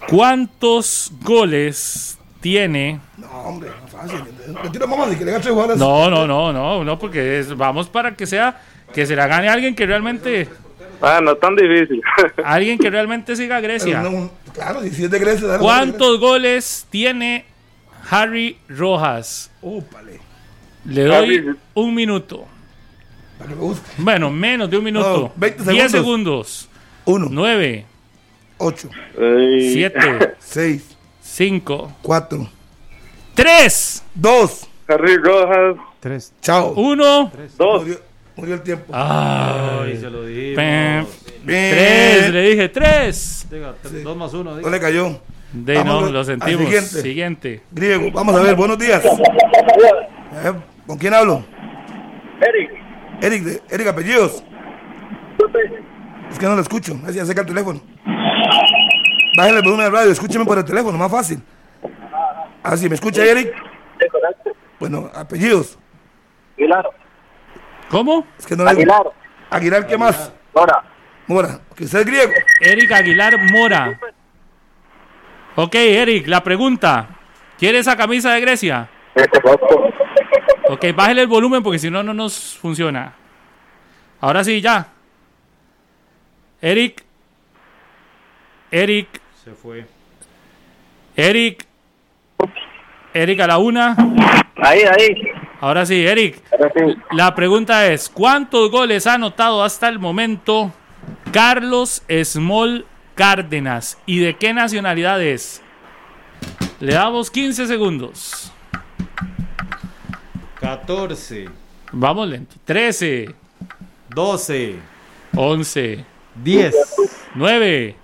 [0.08, 3.00] ¿Cuántos goles tiene?
[3.16, 4.18] No, hombre, no fácil.
[5.78, 8.60] No, no, no, no, no, porque es- vamos para que sea
[8.92, 10.48] que se la gane alguien que realmente,
[11.00, 12.02] ah, no tan difícil.
[12.44, 14.02] alguien que realmente siga a Grecia.
[14.02, 15.46] no, claro, si es de Grecia.
[15.48, 17.46] dale, ¿Cuántos goles tiene
[18.10, 19.50] Harry Rojas?
[19.62, 20.20] Ópale,
[20.84, 22.44] Le doy Harry- un minuto.
[23.38, 23.56] para que.
[23.98, 25.18] Bueno, menos de un minuto.
[25.18, 26.48] No, 20 10 segundos.
[26.50, 26.68] segundos.
[27.04, 27.84] Uno, 9,
[28.58, 28.88] ocho,
[29.18, 30.91] Ay, 7, seis,
[31.32, 32.46] 5, cuatro,
[33.34, 34.68] 3, dos.
[34.86, 36.34] Harry Rojas, Tres.
[36.42, 36.74] Chao.
[36.76, 37.32] 1.
[37.56, 37.80] dos.
[37.82, 37.96] Murió,
[38.36, 38.92] murió el tiempo.
[38.94, 40.24] Ay, se lo.
[40.26, 41.06] Bien.
[41.46, 43.46] 3, le dije 3.
[43.50, 44.56] Diga, tres- Dos más uno.
[44.56, 44.68] diga.
[44.68, 45.20] No le cayó.
[45.54, 46.60] De Vamos no, al- lo sentimos.
[46.64, 47.00] siguiente.
[47.02, 47.62] Siguiente.
[47.70, 49.02] Griego, vamos a ver, buenos días.
[49.02, 50.52] Eh,
[50.86, 51.42] ¿Con quién hablo?
[52.42, 52.70] Eric,
[53.22, 54.44] Eric, de- Eric Apellidos.
[56.30, 57.80] Es que no lo escucho, así acerca el teléfono.
[59.36, 61.42] Bájale el volumen del radio, escúcheme por el teléfono, más fácil.
[62.62, 63.52] Así, ¿me escucha Eric?
[64.78, 65.78] Bueno, apellidos.
[66.56, 66.90] Aguilar,
[67.88, 68.26] ¿Cómo?
[68.38, 69.02] Es que no le Aguilar,
[69.50, 70.32] Aguilar, ¿qué más?
[70.54, 70.82] Nora,
[71.26, 72.32] Mora, que usted es griego.
[72.60, 73.98] Eric Aguilar Mora.
[75.56, 77.08] Ok, Eric, la pregunta.
[77.58, 78.88] ¿Quiere esa camisa de Grecia?
[80.68, 83.14] Ok, bájale el volumen porque si no, no nos funciona.
[84.20, 84.88] Ahora sí, ya.
[86.60, 87.04] Eric.
[88.70, 89.21] Eric.
[89.44, 89.86] Se fue.
[91.16, 91.66] Eric.
[93.12, 93.96] Eric a la una.
[94.56, 95.14] ahí, ahí.
[95.60, 96.40] Ahora sí, Eric.
[97.10, 100.72] La pregunta es, ¿cuántos goles ha anotado hasta el momento
[101.32, 103.98] Carlos Small Cárdenas?
[104.06, 105.62] ¿Y de qué nacionalidad es?
[106.80, 108.52] Le damos 15 segundos.
[110.60, 111.48] 14,
[111.92, 112.54] Vamos lento.
[112.64, 113.34] 13,
[114.14, 114.76] 12,
[115.34, 116.04] 11,
[116.42, 116.74] 10,
[117.34, 117.96] 9,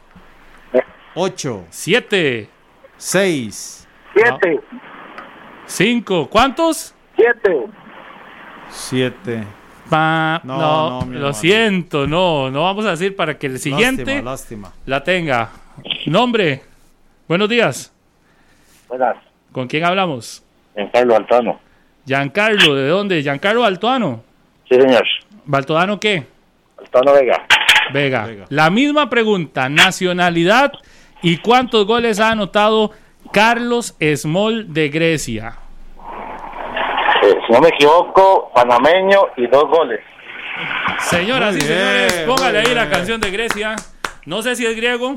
[1.22, 2.48] 8, 7,
[2.96, 4.60] 6, Siete,
[5.66, 6.28] 5.
[6.30, 6.94] ¿Cuántos?
[7.16, 7.66] siete.
[8.70, 9.44] 7.
[9.90, 10.60] Pa- No, no,
[11.00, 11.32] no, lo hermano.
[11.32, 14.72] siento, no, no vamos a decir para que el siguiente Lástima, lástima.
[14.86, 15.50] la tenga.
[16.06, 16.62] Nombre.
[17.26, 17.92] Buenos días.
[18.88, 19.16] Buenas,
[19.50, 20.44] ¿Con quién hablamos?
[20.76, 21.60] Giancarlo Altano.
[22.06, 23.22] Giancarlo, ¿de dónde?
[23.22, 24.22] Giancarlo Altoano.
[24.68, 25.04] Sí, señor.
[25.44, 26.24] ¿Baltodano qué?
[26.78, 27.44] Altano Vega.
[27.92, 28.26] Vega.
[28.26, 28.44] Vega.
[28.50, 30.72] La misma pregunta, nacionalidad
[31.22, 32.92] y cuántos goles ha anotado
[33.32, 35.54] Carlos Small de Grecia.
[37.22, 40.00] Eh, si no me equivoco, panameño y dos goles.
[41.00, 43.76] Señoras Muy y bien, señores, póngale ahí la canción de Grecia.
[44.26, 45.16] No sé si es griego.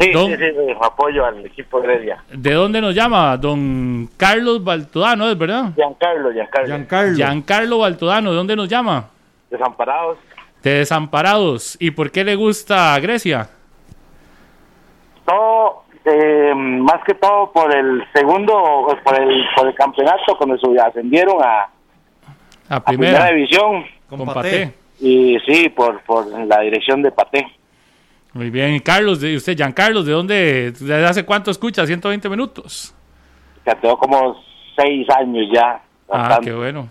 [0.00, 2.22] Sí, Don- sí, sí, sí, apoyo al equipo de Grecia.
[2.32, 3.36] ¿De dónde nos llama?
[3.36, 5.72] Don Carlos Baltodano, ¿es verdad?
[5.76, 6.66] Giancarlo, Giancarlo.
[6.66, 7.14] Giancarlo.
[7.16, 9.08] Giancarlo Baltodano, ¿de dónde nos llama?
[9.50, 10.18] Desamparados.
[10.62, 11.76] De Desamparados.
[11.80, 13.48] ¿Y por qué le gusta Grecia?
[15.26, 21.42] Todo, eh, más que todo por el segundo, por el, por el campeonato, cuando ascendieron
[21.42, 21.62] a,
[22.68, 23.26] A a primera.
[23.32, 23.84] división.
[24.08, 24.72] Con Con Paté.
[25.00, 27.46] Y sí, por, por la dirección de Paté.
[28.32, 28.74] Muy bien.
[28.74, 30.70] Y Carlos, de usted, Giancarlos, ¿de dónde?
[30.72, 31.86] ¿Desde hace cuánto escucha?
[31.86, 32.94] 120 minutos.
[33.66, 34.36] Ya tengo como
[34.76, 35.80] seis años ya.
[36.10, 36.88] Ah, qué bueno.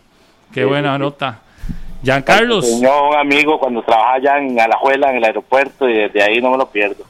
[0.54, 1.00] Qué Sí, buena sí.
[1.02, 1.40] nota.
[2.04, 2.66] Giancarlos.
[2.70, 6.52] Tenía un amigo cuando trabajaba allá en Alajuela, en el aeropuerto, y desde ahí no
[6.52, 7.06] me lo pierdo.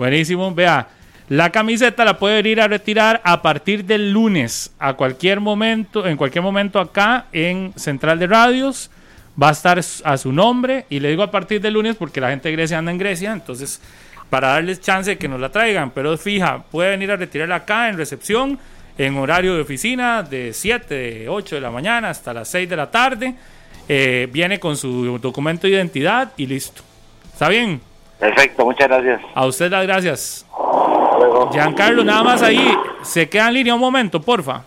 [0.00, 0.54] Buenísimo.
[0.54, 0.88] Vea,
[1.28, 6.16] la camiseta la puede ir a retirar a partir del lunes, a cualquier momento, en
[6.16, 8.90] cualquier momento acá en Central de Radios.
[9.40, 12.30] Va a estar a su nombre y le digo a partir del lunes porque la
[12.30, 13.82] gente de Grecia anda en Grecia, entonces
[14.30, 17.90] para darles chance de que nos la traigan, pero fija, puede venir a retirarla acá
[17.90, 18.58] en recepción,
[18.96, 22.76] en horario de oficina de 7, de 8 de la mañana hasta las 6 de
[22.76, 23.34] la tarde.
[23.86, 26.80] Eh, viene con su documento de identidad y listo.
[27.34, 27.89] ¿Está bien?
[28.20, 29.22] Perfecto, muchas gracias.
[29.34, 30.46] A usted las gracias.
[31.18, 31.50] Luego.
[31.50, 32.76] Giancarlo, nada más ahí.
[33.02, 34.62] Se queda en línea un momento, porfa.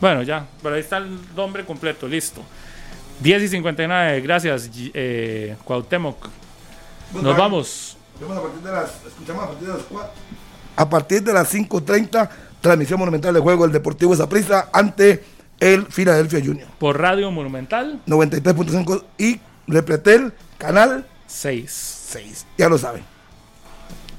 [0.00, 0.46] Bueno, ya.
[0.62, 2.42] Pero ahí está el nombre completo, listo.
[3.20, 6.28] 10 y 59, gracias, eh, Cuauhtémoc.
[7.12, 7.96] Nos vamos.
[8.18, 10.10] Vemos a partir de las, escuchamos a partir de las 4.
[10.76, 12.28] A partir de las 5.30,
[12.60, 15.22] transmisión monumental de juego del Deportivo Zaprisa ante
[15.60, 16.68] el Philadelphia Junior.
[16.78, 21.93] Por Radio Monumental 93.5 y Repretel, canal 6.
[22.14, 22.46] 6.
[22.58, 23.02] Ya lo saben.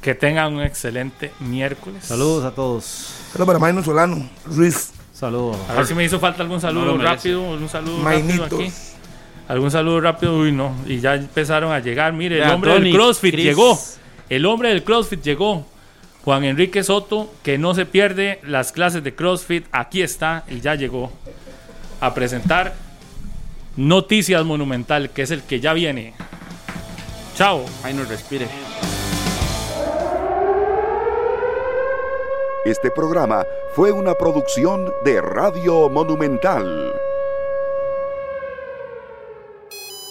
[0.02, 2.04] Que tengan un excelente miércoles.
[2.06, 2.84] Saludos a todos.
[3.32, 4.92] Saludos para Maino Solano, Ruiz.
[5.14, 5.58] Saludos.
[5.70, 7.42] A ver si me hizo falta algún saludo rápido.
[7.42, 8.50] Un saludo Mainitos.
[8.52, 8.74] rápido aquí.
[9.48, 10.38] Algún saludo rápido.
[10.38, 10.76] Uy, no.
[10.86, 12.12] Y ya empezaron a llegar.
[12.12, 13.46] Mire, el hombre Tony, del CrossFit Chris.
[13.46, 13.80] llegó.
[14.30, 15.66] El hombre del CrossFit llegó.
[16.26, 19.66] Juan Enrique Soto, que no se pierde las clases de CrossFit.
[19.72, 21.12] Aquí está y ya llegó
[22.02, 22.76] a presentar
[23.78, 26.14] Noticias Monumental, que es el que ya viene.
[27.36, 27.66] Chao.
[27.84, 28.48] Ahí nos respire.
[32.64, 36.95] Este programa fue una producción de Radio Monumental.